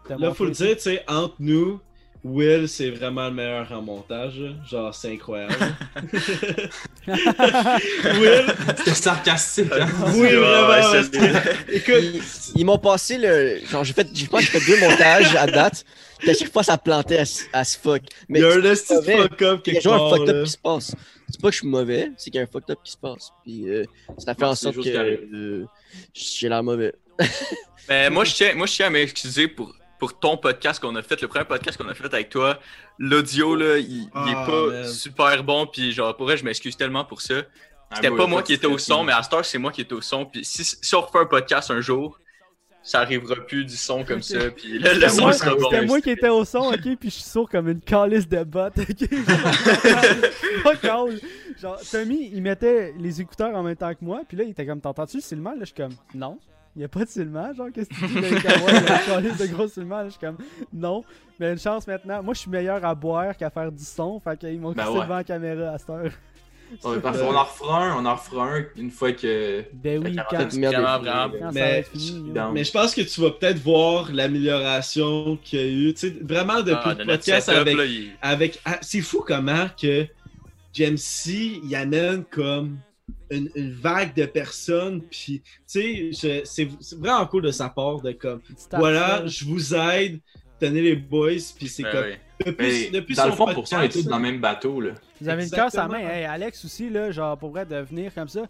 [0.07, 0.67] te Là, faut le montrer.
[0.67, 1.79] dire, tu sais, entre nous,
[2.25, 4.39] Will, c'est vraiment le meilleur en montage.
[4.69, 5.55] Genre, c'est incroyable.
[7.07, 8.45] Will,
[8.77, 9.87] C'était sarcastique, hein?
[10.15, 10.69] oui, vraiment.
[10.69, 12.21] ouais, c'est- Écoute, Ils,
[12.61, 13.59] ils m'ont passé le.
[13.69, 15.83] Genre, j'ai fait, je pense que j'ai fait deux montages à date.
[16.19, 18.01] Puis à chaque fois, ça plantait à, à ce fuck.
[18.29, 19.17] Mais il y a un c'est esti mauvais.
[19.17, 20.17] fuck-up il y a quelque genre un part.
[20.19, 20.95] fucked up qui se passe.
[21.33, 22.97] C'est pas que je suis mauvais, c'est qu'il y a un fucked up qui se
[22.97, 23.31] passe.
[23.43, 23.85] Puis euh,
[24.19, 25.65] ça fait Ouais, en sorte que euh,
[26.13, 26.93] j'ai l'air mauvais.
[27.89, 31.01] Mais moi, je tiens, moi, je tiens à m'excuser pour, pour ton podcast qu'on a
[31.01, 32.59] fait, le premier podcast qu'on a fait avec toi.
[32.99, 34.87] L'audio, là, il, il est Ah, pas man.
[34.87, 35.65] super bon.
[35.65, 37.41] Puis, genre, pour vrai, je m'excuse tellement pour ça.
[37.95, 39.03] C'était Ah, pas moi pas qui étais au son, non.
[39.05, 40.25] mais à cette heure, c'est moi qui étais au son.
[40.27, 42.19] Puis si, si on refait un podcast un jour,
[42.83, 44.51] ça arrivera plus du son comme ça.
[44.55, 45.69] Puis là, le C'était son moi, sera bon.
[45.71, 48.43] c'était moi qui étais au son, ok, puis je suis sourd comme une calice de
[48.43, 49.09] bottes, ok.
[50.63, 51.19] Pas cool.
[51.61, 54.65] Genre, Tommy, il mettait les écouteurs en même temps que moi, puis là, il était
[54.65, 55.51] comme, t'entends-tu le Silman?
[55.53, 56.37] Là, je suis comme, non.
[56.75, 58.71] Il n'y a pas de Silman, genre, qu'est-ce que tu dis la voix?
[58.71, 60.37] Il y a une calice de gros Silman, là, je suis comme,
[60.73, 61.03] non.
[61.39, 64.37] Mais une chance maintenant, moi, je suis meilleur à boire qu'à faire du son, fait
[64.37, 65.01] qu'ils m'ont Ben ouais.
[65.01, 66.11] devant la caméra à cette heure.
[67.01, 67.21] Parfait.
[67.23, 69.63] on en refera un, on en refera un une fois que.
[69.73, 70.37] Ben oui, quand,
[71.53, 71.85] Mais-
[72.53, 75.93] Mais je pense que tu vas peut-être voir l'amélioration qu'il y a eu.
[75.93, 77.77] Tu sais, vraiment depuis Ah, le podcast setup, avec.
[77.77, 80.05] là, il- avec ah, c'est fou comment que
[80.73, 82.77] JMC il amène comme
[83.29, 85.01] une, une vague de personnes.
[85.01, 85.41] Puis,
[85.71, 86.67] tu sais, c'est
[86.97, 88.41] vraiment cool de sa part de comme.
[88.79, 90.19] Voilà, je vous aide.
[90.59, 91.31] Tenez les boys.
[91.57, 92.55] Puis c'est Ben comme.
[92.59, 92.89] oui.
[92.91, 94.91] Depuis, dans le fond, pour ça, on est tous dans le même bateau, là.
[95.21, 95.99] Vous avez une casse à main.
[95.99, 98.41] Hey, Alex aussi, là, genre, pour vrai, de venir comme ça.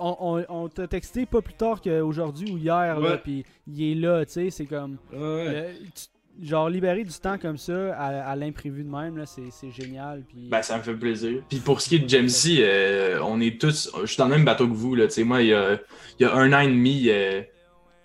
[0.00, 3.94] On, on, on t'a texté pas plus tard qu'aujourd'hui ou hier, là, puis il est
[3.94, 4.92] là, tu sais, c'est comme...
[5.12, 5.18] Ouais.
[5.18, 9.50] euh, tu- genre, libérer du temps comme ça, à, à l'imprévu de même, là, c'est
[9.50, 10.48] c'est génial, puis...
[10.50, 11.42] Ben, ça me fait plaisir.
[11.50, 13.90] Puis pour ce qui est de Jamesy, euh, on est tous.
[14.00, 15.06] Je suis dans le même bateau que vous, là.
[15.08, 15.74] Tu sais, moi, il y a,
[16.18, 17.42] il y a un an et demi, euh,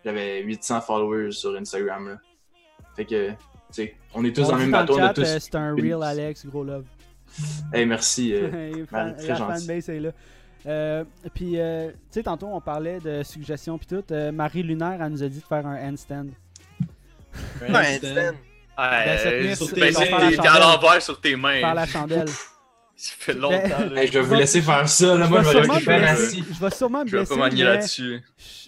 [0.04, 2.18] j'avais 800 followers sur Instagram, là.
[2.98, 3.36] Fait que, tu
[3.72, 5.22] sais, on est tous On dans le même bateau, on a chat, tous.
[5.22, 6.84] euh, c'est un real Alex, gros love.
[7.74, 8.34] Hey, merci.
[8.34, 9.60] euh, Hey, fan- très la gentil.
[9.68, 10.10] fanbase est là.
[10.66, 11.04] Euh,
[11.34, 14.04] puis, euh, tu sais, tantôt, on parlait de suggestions, puis tout.
[14.12, 16.26] Euh, Marie Lunaire, elle nous a dit de faire un handstand.
[17.62, 18.16] Ouais, handstand?
[18.16, 18.36] Ouais,
[18.78, 21.60] Ben, euh, sur c'est- tes t'es à l'envers sur tes mains.
[21.62, 22.28] Faire la chandelle.
[23.00, 23.56] Ça fait longtemps.
[23.92, 24.02] là.
[24.02, 25.28] hey, je vais vous laisser faire ça, là.
[25.28, 26.44] Moi, je vais sûrement récupérer scie.
[26.52, 28.22] je vais sûrement me Je vais pas mais là-dessus.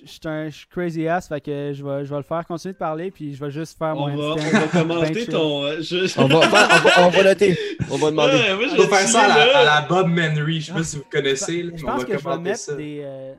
[0.05, 2.45] je suis un crazy ass, fait que je vais, je vais le faire.
[2.47, 5.13] Continuer de parler, puis je vais juste faire On mon va, on va Ben commenter
[5.21, 5.29] chill.
[5.29, 5.63] ton.
[5.65, 7.57] euh, je- On va, on, va, on va noter.
[7.89, 8.33] On va demander.
[8.33, 9.59] Ouais, moi, je On vais va faire ça à la, là.
[9.61, 10.61] à la Bob Manry.
[10.61, 12.23] Je sais pas si vous connaissez, là, Je mais on pense va que je vais
[12.23, 12.75] commenter mettre ça.
[12.75, 13.33] des, euh,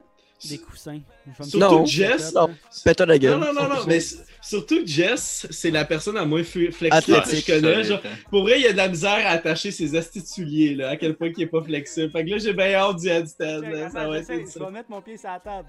[0.49, 1.01] des coussins.
[1.27, 2.51] Je vais me Surtout un Jess, non.
[2.85, 3.39] Pète-toi la Non, gueule.
[3.39, 7.37] non, non, non, mais s- surtout Jess, c'est la personne la moins fle- flexible que
[7.37, 7.75] je connais.
[7.75, 8.01] ça, Genre,
[8.31, 9.89] pour vrai, il y a de la misère à attacher ses
[10.23, 12.11] souliers, là, à quel point il est pas flexible.
[12.11, 13.61] Fait que là, j'ai bien hâte du handstand.
[13.63, 15.69] Là, ça va être Je vais mettre mon pied sur la table.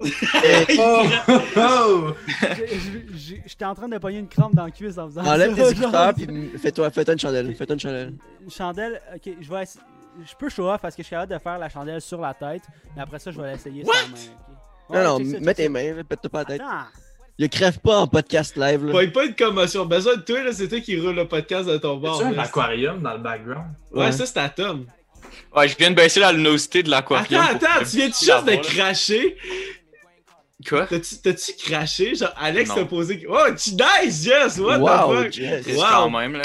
[0.78, 1.02] Oh!
[1.56, 2.10] Oh!
[3.46, 5.62] J'étais en train de pogner une crampe dans le cuisse en faisant Enlève ça.
[5.64, 7.54] tes écouteurs puis fais-toi une chandelle.
[7.54, 8.14] Fais-toi une chandelle.
[8.42, 9.64] Une chandelle, ok, je vais
[10.28, 12.34] Je peux show off parce que je suis capable de faire la chandelle sur la
[12.34, 12.62] tête,
[12.96, 14.14] mais après ça, je vais l'essayer sur la main.
[14.14, 14.56] ok?
[14.88, 16.60] Ouais, Non, non, ça, mets tes mains, pète-toi pas la tête.
[16.60, 16.86] Attends,
[17.38, 18.84] Il crève pas en podcast live.
[18.86, 18.92] Là.
[18.92, 19.86] Pas, pas une commotion.
[19.86, 22.20] Besoin de toi, là, c'est toi qui roule le podcast de ton bord.
[22.22, 23.66] Y'a-tu un aquarium dans le background?
[23.90, 24.12] Ouais, Ouais.
[24.12, 24.86] ça, c'est à Tom.
[25.56, 27.40] Ouais, je viens de baisser la luminosité de l'aquarium.
[27.42, 29.36] Attends, attends, tu viens juste de cracher?
[30.68, 30.86] Quoi?
[30.86, 32.14] T'as-tu t'as-tu craché?
[32.14, 33.26] Genre, Alex t'a posé.
[33.28, 34.58] Oh, tu nice, yes!
[34.58, 35.32] What Wow, the fuck?
[35.32, 35.66] Jess.
[35.76, 35.84] Wow.
[35.90, 36.42] Quand même, là.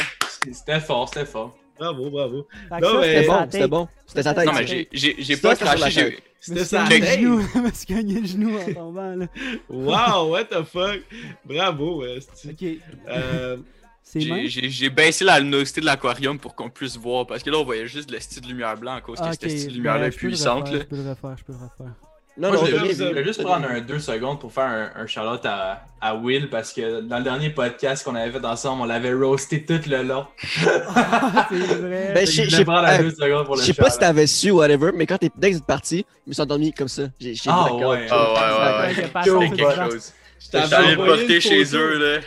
[0.51, 1.55] C'était fort, c'était fort.
[1.77, 2.47] Bravo, bravo.
[2.81, 3.87] Non, mais- c'était bon, c'était bon.
[4.07, 4.45] C'était sa tête.
[4.47, 4.59] Non, ça.
[4.61, 6.17] mais j'ai- j'ai j'ai C'était pas craché.
[6.39, 6.85] C'était ça.
[7.15, 7.41] genou,
[7.73, 9.25] suis cogné le genou en tombant là.
[9.69, 11.01] Wow, what the fuck?
[11.45, 12.49] Bravo, esti.
[12.49, 13.57] Ok, Euh,
[14.03, 17.25] c'est J'ai- baissé la luminosité de l'aquarium pour qu'on puisse voir.
[17.27, 19.37] Parce que là, on voyait juste le style de lumière blanc à cause que ok,
[19.41, 20.71] cette style de lumière-là ben, peux le puissante.
[20.71, 20.79] Là.
[20.79, 21.95] Je peux le refaire, je peux le refaire.
[22.37, 24.65] Non, Moi, non, je voulais, juste prendre un deux secondes pour faire
[24.95, 28.45] un, un shout-out à, à Will parce que dans le dernier podcast qu'on avait fait
[28.45, 30.27] ensemble, on l'avait roasté tout le long.
[30.43, 32.11] C'est vrai.
[32.13, 33.03] Ben, Je sais prendre la pas.
[33.03, 35.31] deux secondes pour Je le sais pas si t'avais su ou whatever, mais quand t'es
[35.35, 37.03] dès que t'es parti, je me suis endormi comme ça.
[37.19, 38.07] J'ai j'ai Ah, ouais.
[38.11, 40.13] Ah, ouais, ouais, Ouais, C'était quelque chose.
[40.39, 42.19] je t'avais chez eux, là.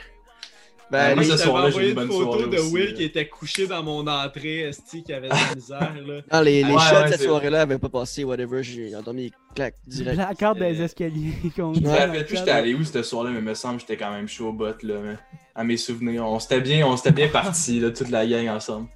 [0.90, 2.92] Ben, Moi, je ce soir-là, j'ai envoyé une bonne photo soirée de aussi, Will là.
[2.92, 6.20] qui était couché dans mon entrée, esti, qui avait de la misère, là.
[6.32, 8.62] non, les, les Ouais, shots ouais, de cette soirée-là avaient pas passé, whatever.
[8.62, 10.16] J'ai endormi, clac, direct.
[10.16, 11.90] La carte des escaliers qu'on Je me dit.
[11.90, 14.26] rappelle plus j'étais allé où ce soir-là, mais il me semble que j'étais quand même
[14.28, 14.94] chaud au bot, là.
[15.02, 15.16] mais
[15.54, 16.24] À mes souvenirs.
[16.26, 18.88] On s'était bien, on s'était bien partis, là, toute la gang ensemble.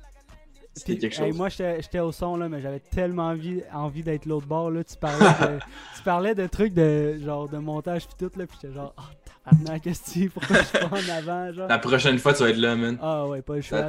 [0.85, 1.37] Quelque hey, chose.
[1.37, 4.71] moi, j'étais au son, là, mais j'avais tellement envie, envie d'être l'autre bord.
[4.71, 4.83] Là.
[4.83, 5.59] Tu, parlais de,
[5.97, 9.03] tu parlais de trucs de, genre, de montage puis tout, là, puis j'étais genre, oh,
[9.45, 11.69] tabarnak, qu'est-ce que tu pourquoi je suis pas en avant, genre?
[11.69, 12.99] La prochaine fois, tu vas être là, man.
[13.01, 13.89] Ah ouais, pas le choix, là.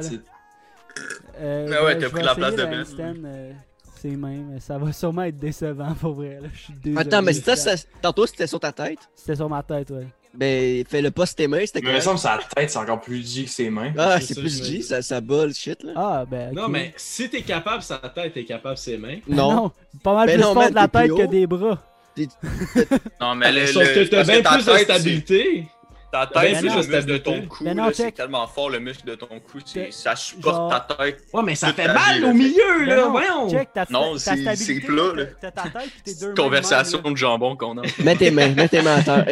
[1.38, 2.84] Euh, Ah ouais, t'as pris la place de Ben.
[3.26, 3.52] euh,
[3.96, 6.48] C'est même, mais ça va sûrement être décevant, pour vrai, là.
[6.52, 7.00] Je suis désolé.
[7.00, 9.00] Attends, mais ça, ça, tantôt c'était sur ta tête?
[9.14, 10.06] C'était sur ma tête, ouais.
[10.38, 12.18] Ben, fais-le pas sur tes mains, c'était Mais il me correct.
[12.18, 13.92] semble que sa tête, c'est encore plus G que ses mains.
[13.96, 15.92] Ah, C'est ça, plus G, ça, ça bol shit, là.
[15.96, 16.52] Ah, ben.
[16.52, 19.18] Non, mais si t'es capable sa tête, t'es capable ses mains.
[19.28, 19.70] Non.
[20.02, 21.78] pas mal Ben plus fort de la tête que des bras.
[23.20, 25.44] Non, mais le, Sauf le- que t'as bien ta plus de tête, stabilité.
[25.64, 25.66] c'est-
[26.12, 27.64] Ta tête, c'est le muscle de ton cou.
[27.64, 29.58] Ben C'est tellement fort le muscle de ton cou.
[29.90, 31.24] Ça supporte genre- ta tête.
[31.34, 32.96] Ouais, mais ça fait mal au milieu, Ben là.
[32.96, 33.50] non, Voyons.
[33.50, 35.24] Check, ta, Non, c'est- plat, là.
[35.40, 36.34] T'as ta tête tes deux mains.
[36.36, 37.82] Conversation de jambon qu'on a.
[38.02, 39.24] Mets tes mains, mets tes mains à terre.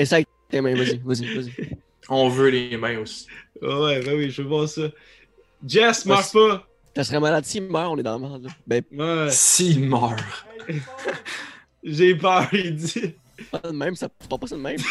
[0.55, 1.77] Essaye avec tes mains, vas-y, vas-y, vas-y.
[2.09, 3.27] On veut les mains aussi.
[3.63, 4.83] Ouais, ben oui, je veux voir ça.
[5.67, 6.67] Jess, marche pas.
[6.97, 8.49] Ça serait malade s'il meurt, on est dans le monde.
[8.67, 10.23] Ben, Ouais, S'il meurt.
[11.83, 13.15] j'ai peur, il dit.
[13.51, 14.77] pas de même, ça pas ça de même.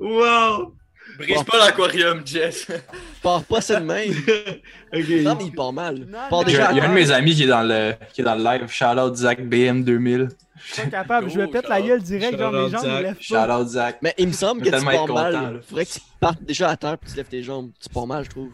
[0.00, 0.18] Wow!
[0.20, 0.72] wow!
[1.18, 2.66] Brise pas l'aquarium, Jess.
[3.22, 4.10] Pars pas ça de même.
[4.94, 5.08] ok.
[5.22, 5.96] Non, mais il part mal.
[6.08, 7.42] Non, Part mais- Il y déjà a, il y a un de mes amis qui
[7.42, 8.68] est dans le, qui est dans le live.
[8.68, 10.28] Shout out Zach BM2000.
[10.60, 12.84] Je suis pas capable, je vais pète la gueule direct, genre mes jambes Zach.
[12.84, 13.60] me lèvent Shout pas.
[13.60, 13.98] out Zach.
[14.02, 15.32] Mais il me semble que tu pars mal.
[15.34, 15.60] content, là.
[15.68, 17.70] Faudrait que tu partes déjà à terre puis tu lèves tes jambes.
[17.80, 18.50] Tu pars mal, je trouve.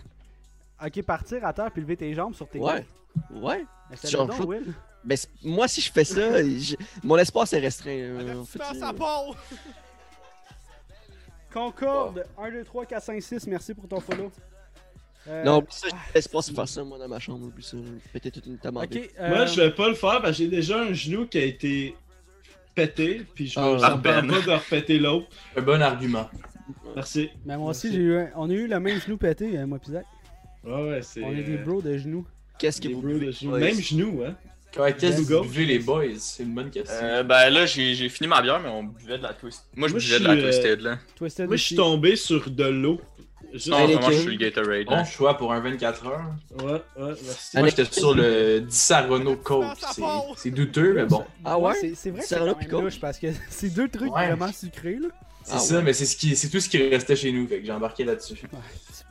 [0.85, 2.85] Ok, partir à terre puis lever tes jambes sur tes Ouais.
[3.31, 3.41] dos.
[3.47, 3.65] Ouais.
[3.93, 4.73] Essaie Genre, donc, faut- Will.
[5.03, 6.20] Ben, c'est- moi, si je fais ça,
[7.03, 7.91] mon espace est restreint.
[7.91, 9.32] euh, en fait, euh,
[11.55, 14.31] Concorde, 1, 2, 3, 4, 5, 6, merci pour ton follow.
[15.28, 17.47] Euh, Non, oublie ça, j'ai l'espace pour faire ça, moi, dans ma chambre.
[17.47, 17.76] Oublie ça.
[18.12, 18.98] Péter toute une table en deux.
[18.98, 21.39] Ok, euh, Moi, je vais pas le faire parce que j'ai déjà un genou qui
[21.39, 21.94] a été
[22.74, 25.28] pété, puis je Ah, me sens pas de repéter l'autre.
[25.56, 26.28] Un bon argument.
[26.97, 27.31] Merci.
[27.47, 29.78] mais moi aussi, j'ai eu, un- on a eu le même genou pété, euh, moi
[29.78, 30.06] pis Zach.
[30.64, 31.22] Ouais, ouais, c'est.
[31.22, 32.26] On est des euh, bros de genoux.
[32.59, 33.56] Qu'est-ce que des vous bros de genoux.
[33.59, 34.35] Même genou, hein.
[34.77, 36.03] Ouais, Qu'est-ce que vous buvez, les boys?
[36.19, 36.97] C'est une bonne question.
[37.03, 39.65] Euh, ben là, j'ai fini ma bière, mais on buvait de la Twisted.
[39.77, 40.99] Moi, je buvais de la euh, Twisted, là.
[41.17, 43.01] Twisted Moi, je suis tombé sur de l'eau.
[43.53, 44.85] Juste- Non, vraiment, je suis le Gatorade.
[44.87, 45.05] Bon là.
[45.05, 46.25] choix pour un 24 heures.
[46.61, 46.83] Ouais, ouais,
[47.25, 47.57] merci.
[47.57, 49.65] Moi, j'étais sur le Disaronno Coke.
[50.37, 51.25] C'est- douteux, mais bon.
[51.45, 51.73] Ah ouais?
[51.81, 54.27] C'est c'est vrai que c'est louche parce que c'est deux trucs Ouais.
[54.27, 55.09] vraiment sucrés là.
[55.45, 55.83] C'est Ah ça, ouais.
[55.83, 57.47] mais c'est ce qui- c'est tout ce qui restait chez nous.
[57.47, 58.43] Fait que j'ai embarqué là-dessus.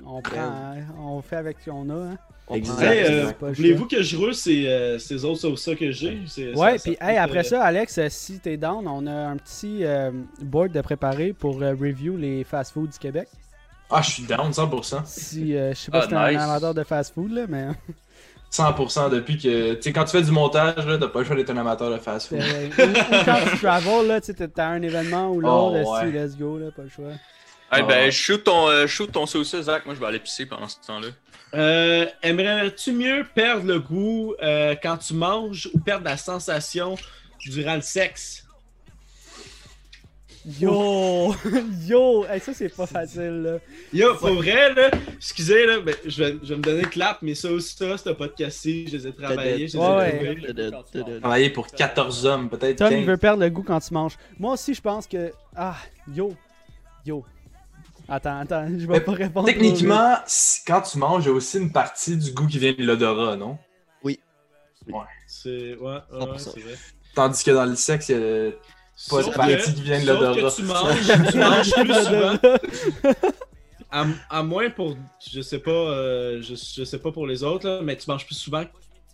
[0.05, 1.93] On prend, on fait avec ce qu'on a.
[2.11, 2.17] Hein.
[2.51, 2.61] Hey,
[3.05, 6.19] euh, le voulez-vous que je roule ces, euh, ces autres sauces que j'ai?
[6.55, 9.85] Ouais, puis hey, après euh, ça, Alex, euh, si t'es down, on a un petit
[9.85, 10.11] euh,
[10.41, 13.29] board de préparer pour euh, review les fast-food du Québec.
[13.89, 15.01] Ah, je suis down 100%.
[15.05, 17.67] Si, euh, je sais pas Ah, si t'es un amateur de fast-food là, mais
[18.51, 19.73] 100% depuis que.
[19.75, 21.89] Tu sais, quand tu fais du montage, là, t'as pas le choix d'être un amateur
[21.91, 22.39] de fast-food.
[22.41, 25.93] euh, ou, ou quand tu travel là, tu sais, t'as- un événement ou l'autre, Oh,
[25.95, 26.11] ouais.
[26.11, 27.09] let's go là, pas le choix.
[27.71, 27.83] Hey, Ah.
[27.83, 29.85] ben, shoot ton, euh, shoot ton sauce, Zach.
[29.85, 31.07] Moi, je vais aller pisser pendant ce temps-là.
[31.53, 36.95] Euh, Aimerais-tu mieux perdre le goût euh, quand tu manges ou perdre la sensation
[37.45, 38.39] durant le sexe?
[40.59, 41.33] Yo,
[41.87, 43.57] yo, hey, ça c'est pas facile là.
[43.93, 47.33] Yo, pour vrai, là, excusez, là, ben, je, vais, je vais me donner clap, mais
[47.33, 50.35] ça aussi, ça, ce podcast-ci, je les ai travaillés, je les ai Ouais,
[50.91, 51.19] trouvés.
[51.21, 53.05] Travailler pour 14 hommes, peut-être Tom, il 15.
[53.05, 54.17] veut perdre le goût quand tu manges.
[54.37, 55.31] Moi aussi, je pense que.
[55.55, 55.77] Ah,
[56.13, 56.35] yo.
[57.05, 57.23] Yo.
[58.09, 59.47] Attends, attends, je vais Mais pas répondre.
[59.47, 62.73] Techniquement, si- quand tu manges, il y a aussi une partie du goût qui vient
[62.73, 63.57] de l'odorat, non?
[65.27, 66.37] C'est, ouais, ouais, ouais, 100%.
[66.53, 66.73] c'est vrai.
[67.15, 68.57] Tandis que dans le sexe, il y a pas
[68.95, 70.51] Sauf de partie que- qui vient de l'odorat.
[70.51, 72.37] tu manges, tu manges plus souvent,
[73.91, 74.97] à, à moins pour,
[75.31, 78.25] je sais pas, euh, je, je sais pas pour les autres, là, mais tu manges
[78.25, 78.63] plus souvent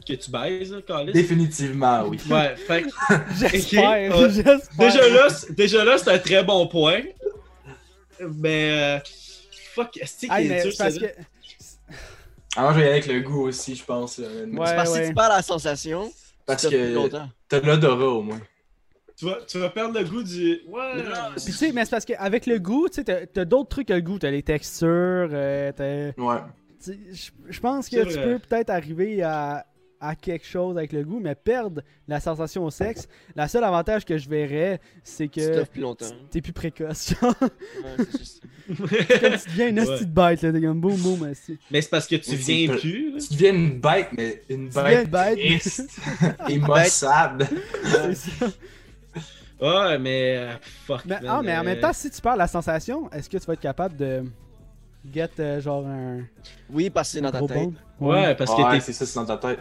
[0.08, 1.12] que tu baises, là, Carlis.
[1.14, 2.20] Définitivement, oui.
[2.30, 2.88] Ouais, fait que
[4.78, 7.02] déjà là, c'est- déjà là, c'est un très bon point.
[8.36, 9.00] Mais, euh,
[9.74, 11.06] fuck, est-ce Ah, dur, c'est parce que.
[12.56, 14.20] Alors, je vais y aller avec le goût aussi, je pense.
[14.20, 14.68] euh, Ouais.
[14.68, 16.12] C'est parce que si tu perds la sensation,
[16.46, 17.08] Parce que
[17.48, 18.42] t'as l'odorat au moins.
[19.16, 20.62] Tu vas, tu vas perdre le goût du.
[20.68, 21.04] Ouais.
[21.36, 23.90] Puis tu sais, mais c'est parce qu'avec le goût, tu sais, t'as t'as d'autres trucs
[23.90, 24.18] que le goût.
[24.18, 24.88] T'as les textures,
[25.32, 26.22] euh, t'as.
[26.22, 26.40] Ouais.
[26.82, 29.66] tu sais, Je je pense que C'est tu peux peut-être arriver à,
[30.02, 34.06] à quelque chose avec le goût, mais perdre la sensation au sexe, la seule avantage
[34.06, 36.06] que je verrais, c'est que t'offres plus longtemps.
[36.32, 37.14] t'es plus précoce.
[37.22, 37.36] genre.
[37.42, 37.50] Ouais,
[38.12, 38.44] c'est juste-
[38.78, 40.00] comme tu deviens une Ouais.
[40.00, 40.52] de bête, là.
[40.54, 41.32] T'es comme boum boum.
[41.72, 43.12] Mais c'est parce que tu Mais viens plus.
[43.14, 43.20] là.
[43.20, 45.40] Tu deviens une bête, mais une deviens une bête bête.
[45.40, 46.00] triste
[46.50, 47.48] et maussade.
[47.84, 48.46] C'est ça.
[49.62, 50.38] Ouais, mais.
[50.38, 50.54] euh,
[50.86, 51.02] fuck.
[51.06, 53.38] Mais, man, ah, mais en euh, même temps, si tu perds la sensation, est-ce que
[53.38, 54.24] tu vas être capable de
[55.14, 56.22] get euh, genre un,
[56.70, 57.70] Oui, parce que c'est dans ta tête.
[58.00, 59.60] Ouais, parce que ouais, t'es c'est ça, c'est dans ta tête.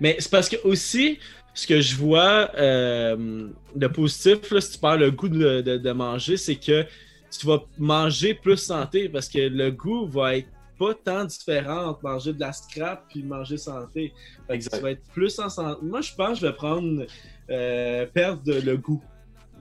[0.00, 1.18] Mais c'est parce que aussi,
[1.54, 5.76] ce que je vois euh, de positif, là, si tu perds le goût de, de-
[5.78, 6.84] de manger, c'est que
[7.30, 10.48] tu vas manger plus santé parce que le goût va être
[10.78, 14.12] pas tant différent entre manger de la scrap puis manger santé.
[14.46, 14.76] Fait que Exact.
[14.76, 15.80] tu vas être plus en santé.
[15.82, 17.04] Moi, je pense que je vais prendre
[17.50, 19.02] euh, perdre le goût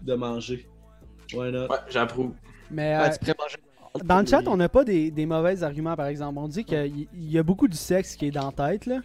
[0.04, 0.68] de manger.
[1.34, 1.68] Why not?
[1.68, 2.34] Ouais, j'approuve.
[2.70, 3.58] Mais euh, Ouais, tu pourrais manger.
[4.06, 6.38] dans le chat, on n'a pas des, des mauvais arguments, par exemple.
[6.38, 9.00] On dit qu'il y, y a beaucoup du sexe qui est dans la tête, là.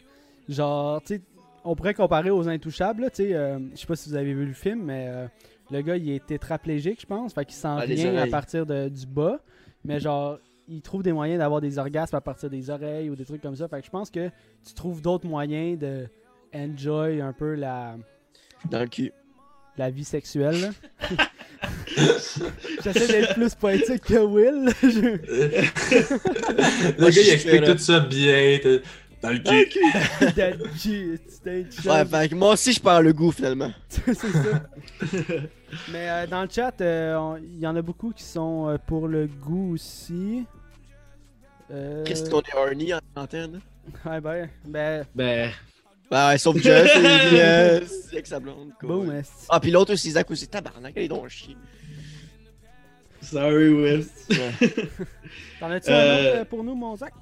[0.48, 1.22] Genre, tu sais,
[1.64, 3.34] on pourrait comparer aux Intouchables, tu sais.
[3.34, 5.26] euh, je sais pas si vous avez vu le film, mais euh,
[5.70, 7.32] le gars, il est tétraplégique, je pense.
[7.32, 9.40] Fait qu'il sent Ah, rien à partir de, du bas.
[9.84, 10.38] Mais genre,
[10.68, 13.56] il trouve des moyens d'avoir des orgasmes à partir des oreilles ou des trucs comme
[13.56, 13.68] ça.
[13.68, 14.28] Fait que je pense que
[14.66, 16.06] tu trouves d'autres moyens de
[16.54, 17.96] enjoy un peu la,
[18.70, 19.12] Dans le cul.
[19.76, 20.72] la vie sexuelle.
[22.84, 24.70] J'essaie d'être plus poétique que Will.
[26.98, 28.58] le gars, il explique tout ça bien.
[29.22, 30.32] Dans le cul.
[30.34, 33.72] That G, c'était Ouais, fait que moi aussi, je perds le goût finalement.
[33.88, 34.62] c'est ça.
[35.90, 39.08] Mais euh, dans le chat, euh, il y en a beaucoup qui sont euh, pour
[39.08, 40.44] le goût aussi.
[41.70, 42.04] Euh...
[42.04, 43.60] Qu'est-ce qu'on est horny en antenne?
[44.04, 44.48] Ouais, ben.
[44.64, 45.04] Ben.
[45.12, 45.50] Ben.
[46.08, 46.88] Bah ouais, sauf Jess,
[48.12, 48.70] avec sa blonde.
[48.78, 49.04] quoi.
[49.48, 50.46] Ah, puis l'autre aussi, Zach aussi.
[50.46, 51.56] Tabarnak, elle est donc chier.
[53.20, 54.06] Sorry, Will.
[55.58, 57.12] T'en as-tu un autre pour nous, mon Zach?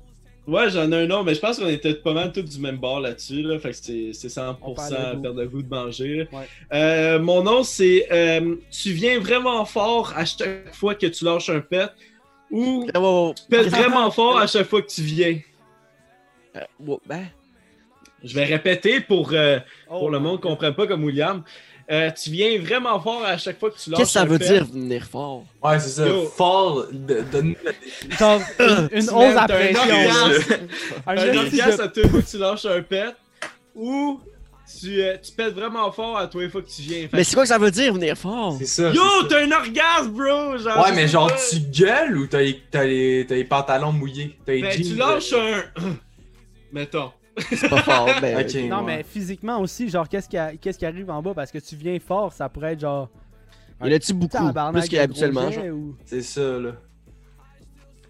[0.50, 2.76] Ouais, j'en ai un nom, mais je pense qu'on était pas mal tous du même
[2.78, 3.42] bord là-dessus.
[3.42, 5.22] Là, fait que c'est c'est 100% On perd le goût.
[5.22, 6.28] perdre le goût de manger.
[6.32, 6.48] Ouais.
[6.72, 11.50] Euh, mon nom, c'est euh, Tu viens vraiment fort à chaque fois que tu lâches
[11.50, 11.88] un pet
[12.50, 15.38] ou Ah, ouais, ouais, Tu pètes vraiment fort à chaque fois que tu viens?
[16.56, 17.26] Euh, ben,
[18.24, 21.44] Je vais répéter pour, Oh, pour le monde qui ne comprenne pas comme William.
[21.90, 24.38] Euh, tu viens vraiment fort à chaque fois que tu lâches qu'est-ce que ça veut
[24.38, 25.44] dire venir fort?
[25.60, 26.06] Ouais, c'est ça.
[26.06, 26.26] Yo.
[26.36, 27.72] Fort, de- donne-nous la
[28.92, 29.80] une, mets- à pression.
[29.80, 30.54] orgasme.
[31.06, 33.14] Un orgasme à tous les fois que tu lâches un pet
[33.74, 34.20] ou
[34.80, 37.00] tu, euh, tu pètes vraiment fort à tous les fois que tu viens.
[37.08, 38.54] Fait Mais c'est quoi que ça veut dire venir fort?
[38.60, 38.90] C'est ça.
[38.92, 40.58] Yo, t'as un orgasme, bro!
[40.58, 44.38] Genre, Ouais, mais genre, tu gueules ou t'as les, t'as les, pantalons mouillés?
[44.46, 45.82] T'as les Ben, jeans, tu lâches euh, un.
[46.72, 47.10] Mettons.
[47.38, 48.38] C'est pas fort, ben.
[48.44, 48.54] Ok.
[48.68, 48.96] Non, ouais.
[48.98, 51.32] mais physiquement aussi, genre, qu'est-ce qui, a- qui arrive en bas?
[51.34, 53.08] Parce que tu viens fort, ça pourrait être genre.
[53.82, 54.36] Il y en a-tu beaucoup?
[54.36, 55.64] Plus de qu'habituellement, genre?
[55.74, 56.72] ou- C'est ça, là.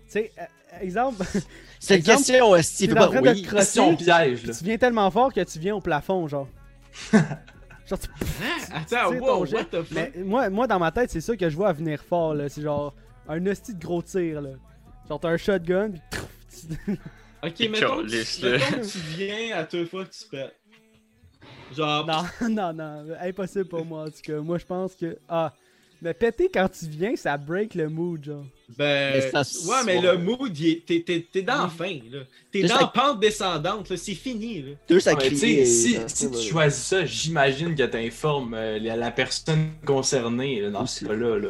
[0.06, 0.42] Tu sais, euh,
[0.80, 1.24] exemple,
[1.78, 3.42] Cette Exemple, question, est-ce en pas oui?
[3.42, 4.52] Question piège, là.
[4.55, 6.48] tu viens tellement fort que tu viens au plafond, genre.
[7.12, 8.09] genre, tu
[8.42, 8.74] Hein?
[8.74, 9.86] Attends, Tu sais, wow, what the fuck?
[9.92, 12.48] Mais moi, moi, dans ma tête, c'est ça que je vois à venir fort, là.
[12.48, 12.94] C'est genre
[13.28, 14.51] un hostie de gros tir, là.
[15.09, 15.90] Genre, t'as un shotgun,
[16.51, 16.68] pis
[17.42, 18.58] Ok, mettons, tu, là.
[18.58, 20.56] mettons tu viens à deux fois que tu pètes.
[21.76, 23.06] Genre, Non, non, non.
[23.20, 24.38] Impossible pour moi, en tout cas.
[24.40, 25.16] Moi, je pense que.
[25.28, 25.52] Ah.
[26.02, 28.46] Mais péter quand tu viens, ça break le mood, genre.
[28.76, 29.12] ben.
[29.14, 30.50] Mais ça- ouais, mais le mood,
[30.86, 32.20] t'es, t'es, t'es dans la fin, là.
[32.50, 33.96] T'es dans la pente descendante, là.
[33.98, 34.70] C'est fini, là.
[34.88, 35.36] Deux, ça Ouais, tu crie.
[35.36, 40.70] sais, si, si tu choisis ça, j'imagine que t'informes euh, la, la personne concernée là,
[40.70, 41.00] dans Aussi.
[41.00, 41.38] ce cas-là.
[41.38, 41.48] Là.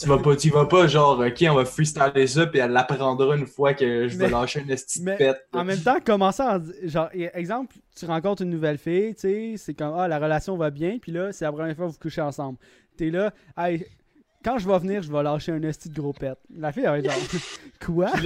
[0.00, 3.36] Tu vas pas, tu vas pas genre, ok, on va freestyler ça, puis elle l'apprendra
[3.36, 5.46] une fois que je vais Mais- lâcher une esti de mais pète.
[5.52, 6.58] En même temps, commencer en.
[6.84, 10.70] Genre, exemple, tu rencontres une nouvelle fille, tu sais, c'est comme, ah, la relation va
[10.70, 12.58] bien, puis là, c'est la première fois que vous couchez ensemble.
[12.96, 13.84] T'es là, hey,
[14.44, 16.34] quand je vais venir, je vais lâcher un esti de gros pet.
[16.56, 17.40] La fille, elle va être genre,
[17.84, 18.10] quoi?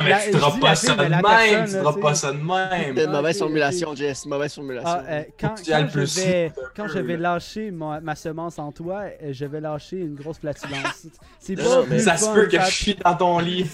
[0.00, 2.98] Mais La- tu dis pas ça de même, personne, tu tu pas ça de même.
[2.98, 4.26] Une mauvaise formulation, Jess.
[4.26, 4.88] Mauvaise formulation.
[4.90, 9.44] Ah, euh, quand, je vais, quand je lâcher ma, ma semence en toi, euh, je
[9.44, 11.06] vais lâcher une grosse flatulence.
[11.38, 13.66] C'est pas mais Ça se peut que je suis dans ton lit.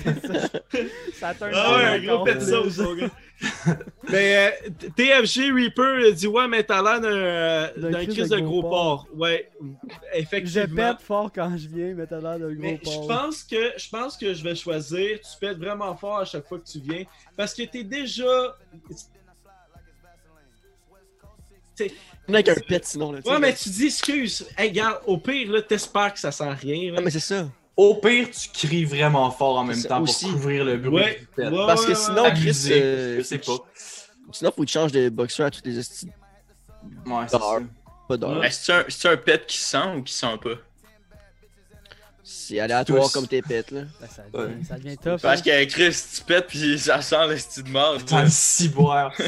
[1.19, 3.11] ça Ah ouais, un gros pet sauce, mon gars.
[4.11, 8.37] Mais euh, TFG Reaper a dit Ouais, mais t'as l'air d'un, euh, D'un crise de
[8.37, 9.07] de gros gros porc.
[9.07, 9.19] porc.
[9.19, 10.77] Ouais, Je effectivement.
[10.93, 13.07] pète fort quand je viens, mais t'as l'air d'un gros Mais je porc.
[13.09, 15.19] pense que je pense que je vais choisir.
[15.21, 17.05] Tu pètes vraiment fort à chaque fois que tu viens,
[17.37, 18.57] parce que t'es déjà.
[22.29, 23.13] Avec un pet sinon.
[23.13, 23.57] Là, Ouais, mais là.
[23.57, 24.47] tu dis excuse.
[24.57, 26.93] Hey, regarde, au pire là, t'espères que ça sent rien.
[26.93, 26.99] là.
[26.99, 27.49] Ah, mais c'est ça.
[27.83, 30.25] Au pire, tu cries vraiment fort en même temps aussi.
[30.27, 32.33] pour couvrir le bruit Ouais, Parce que ouais, sinon, ouais.
[32.35, 33.57] Chris, euh, je sais pas.
[34.33, 36.11] Sinon, faut que tu changes de boxeur à toutes les estis.
[37.07, 37.39] Ouais, c'est.
[38.09, 38.39] Pas d'heure.
[38.39, 38.47] Ouais.
[38.49, 40.57] Est-ce que c'est un, un pet qui sent ou qui sent pas?
[42.23, 43.13] C'est aléatoire Tous.
[43.13, 43.83] comme tes pets, là.
[44.01, 44.65] Ben, ça, devient, Ouais.
[44.69, 45.21] ça devient tough.
[45.23, 45.43] Parce hein.
[45.45, 47.97] qu'avec Chris, tu pètes pis ça sent le style de mort.
[48.05, 49.13] T'as le ciboire.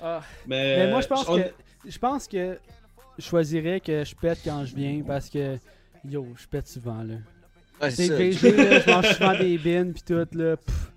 [0.00, 0.20] Ah.
[0.46, 1.42] Mais, Mais moi, je pense on- que
[1.84, 2.58] je pense que
[3.18, 5.58] je choisirais que je pète quand je viens parce que
[6.04, 7.14] yo, je pète souvent là.
[7.80, 8.08] Ouais, c'est.
[8.08, 10.56] VG, là, je mange souvent des bins pis tout là.
[10.56, 10.92] pff.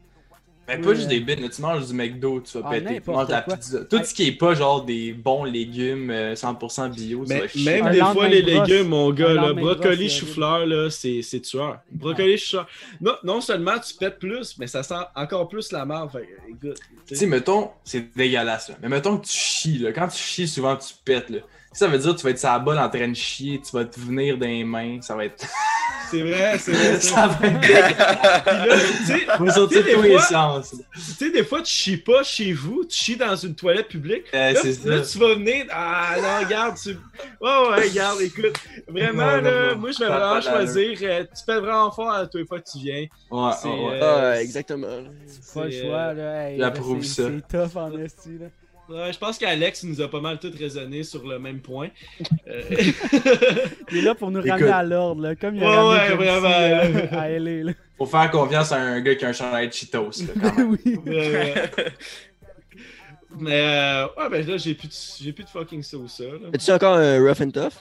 [0.67, 3.01] Mais pas juste des bits, là, tu manges du McDo, tu vas Ah, péter.
[3.03, 3.55] Tu manges de la quoi.
[3.57, 3.83] pizza.
[3.83, 7.47] Tout ce qui est pas genre des bons légumes euh, 100% bio, ça Mais va
[7.49, 7.81] chier.
[7.81, 8.69] même des fois, les brosse.
[8.69, 11.79] légumes, mon gars, là, brocoli, chou-fleur, là, c'est c'est tueur.
[11.91, 12.67] Brocoli, chou-fleur.
[13.01, 16.09] Non, non seulement tu pètes plus, mais ça sent encore plus la merde.
[16.11, 18.75] Fait que, écoute, Tu sais, mettons, c'est dégueulasse, là.
[18.81, 19.91] Mais mettons que tu chies, là.
[19.91, 21.39] Quand tu chies, souvent, tu pètes, là.
[21.73, 23.71] Ça veut dire que tu vas être sur la balle en train de chier, tu
[23.75, 25.45] vas te venir dans les mains, ça va être...
[26.11, 26.99] c'est vrai, c'est vrai.
[26.99, 27.27] ça.
[27.27, 28.43] va être dégueulasse.
[28.43, 30.75] Puis là, tu sais, On va sortir Tu sais, tous des les fois- sens.
[30.93, 34.25] tu sais, des fois, tu chies pas chez vous, tu chies dans une toilette publique.
[34.33, 35.65] Euh, Là, c'est là, tu vas venir.
[35.71, 36.97] Ah non, regarde, tu.
[37.39, 38.57] Oh, ouais, regarde, écoute.
[38.89, 39.79] Vraiment, là, non.
[39.79, 40.97] moi, je vais vraiment choisir.
[41.03, 43.05] euh, tu pètes vraiment fort à tous les fois que tu viens.
[43.31, 43.99] Ouais, C'est, ouais, ouais.
[44.03, 44.87] euh, Ah, exactement.
[44.87, 45.09] là.
[45.53, 46.49] Pas le c'est, choix euh, là.
[46.49, 47.23] Hey, j'approuve ça.
[47.23, 48.47] c'est- C'est tough en esti là.
[48.91, 51.89] Ouais, je pense qu'Alex nous a pas mal tout raisonné sur le même point.
[52.47, 52.61] Euh,
[53.91, 54.51] Il est là pour nous Écoute.
[54.51, 57.71] ramener à l'ordre là, comme il a Ouais, ramené ouais, euh, à LA là.
[57.97, 60.71] Faut faire confiance à un gars qui a un chandail de Cheetos, là, quand même.
[60.85, 60.97] oui.
[63.39, 64.93] Mais euh, ouais, ben là, j'ai plus, de,
[65.23, 66.17] j'ai plus de fucking sauce.
[66.17, 66.49] ça, Là.
[66.53, 67.73] As-tu encore un rough and tough?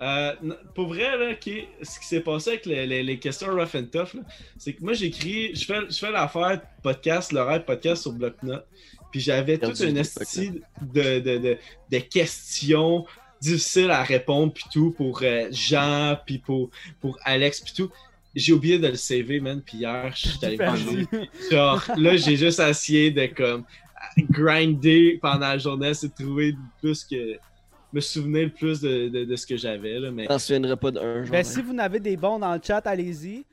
[0.00, 0.32] Euh,
[0.74, 4.14] pour vrai, là, ce qui s'est passé avec les, les- les questions rough and tough,
[4.58, 8.66] c'est que moi j'écris, je fais, je fais l'affaire podcast, l'horaire podcast sur Bloc-Notes.
[9.10, 11.58] Puis j'avais toute une esti de, de, de,
[11.90, 13.04] de questions
[13.40, 16.70] difficiles à répondre, puis tout, pour euh, Jean, puis pour,
[17.00, 17.90] pour Alex, puis tout.
[18.34, 19.62] j'ai oublié de le saver, man.
[19.64, 20.58] Puis hier, je suis allé.
[21.50, 23.64] Genre, là, j'ai juste essayé de comme
[24.30, 27.36] grinder pendant la journée, c'est de trouver plus que.
[27.92, 30.10] me souvenir le plus de, de, de ce que j'avais, là.
[30.10, 31.24] Mais On se souviendrait pas d'un.
[31.24, 33.44] Ben, si vous n'avez des bons dans le chat, allez-y.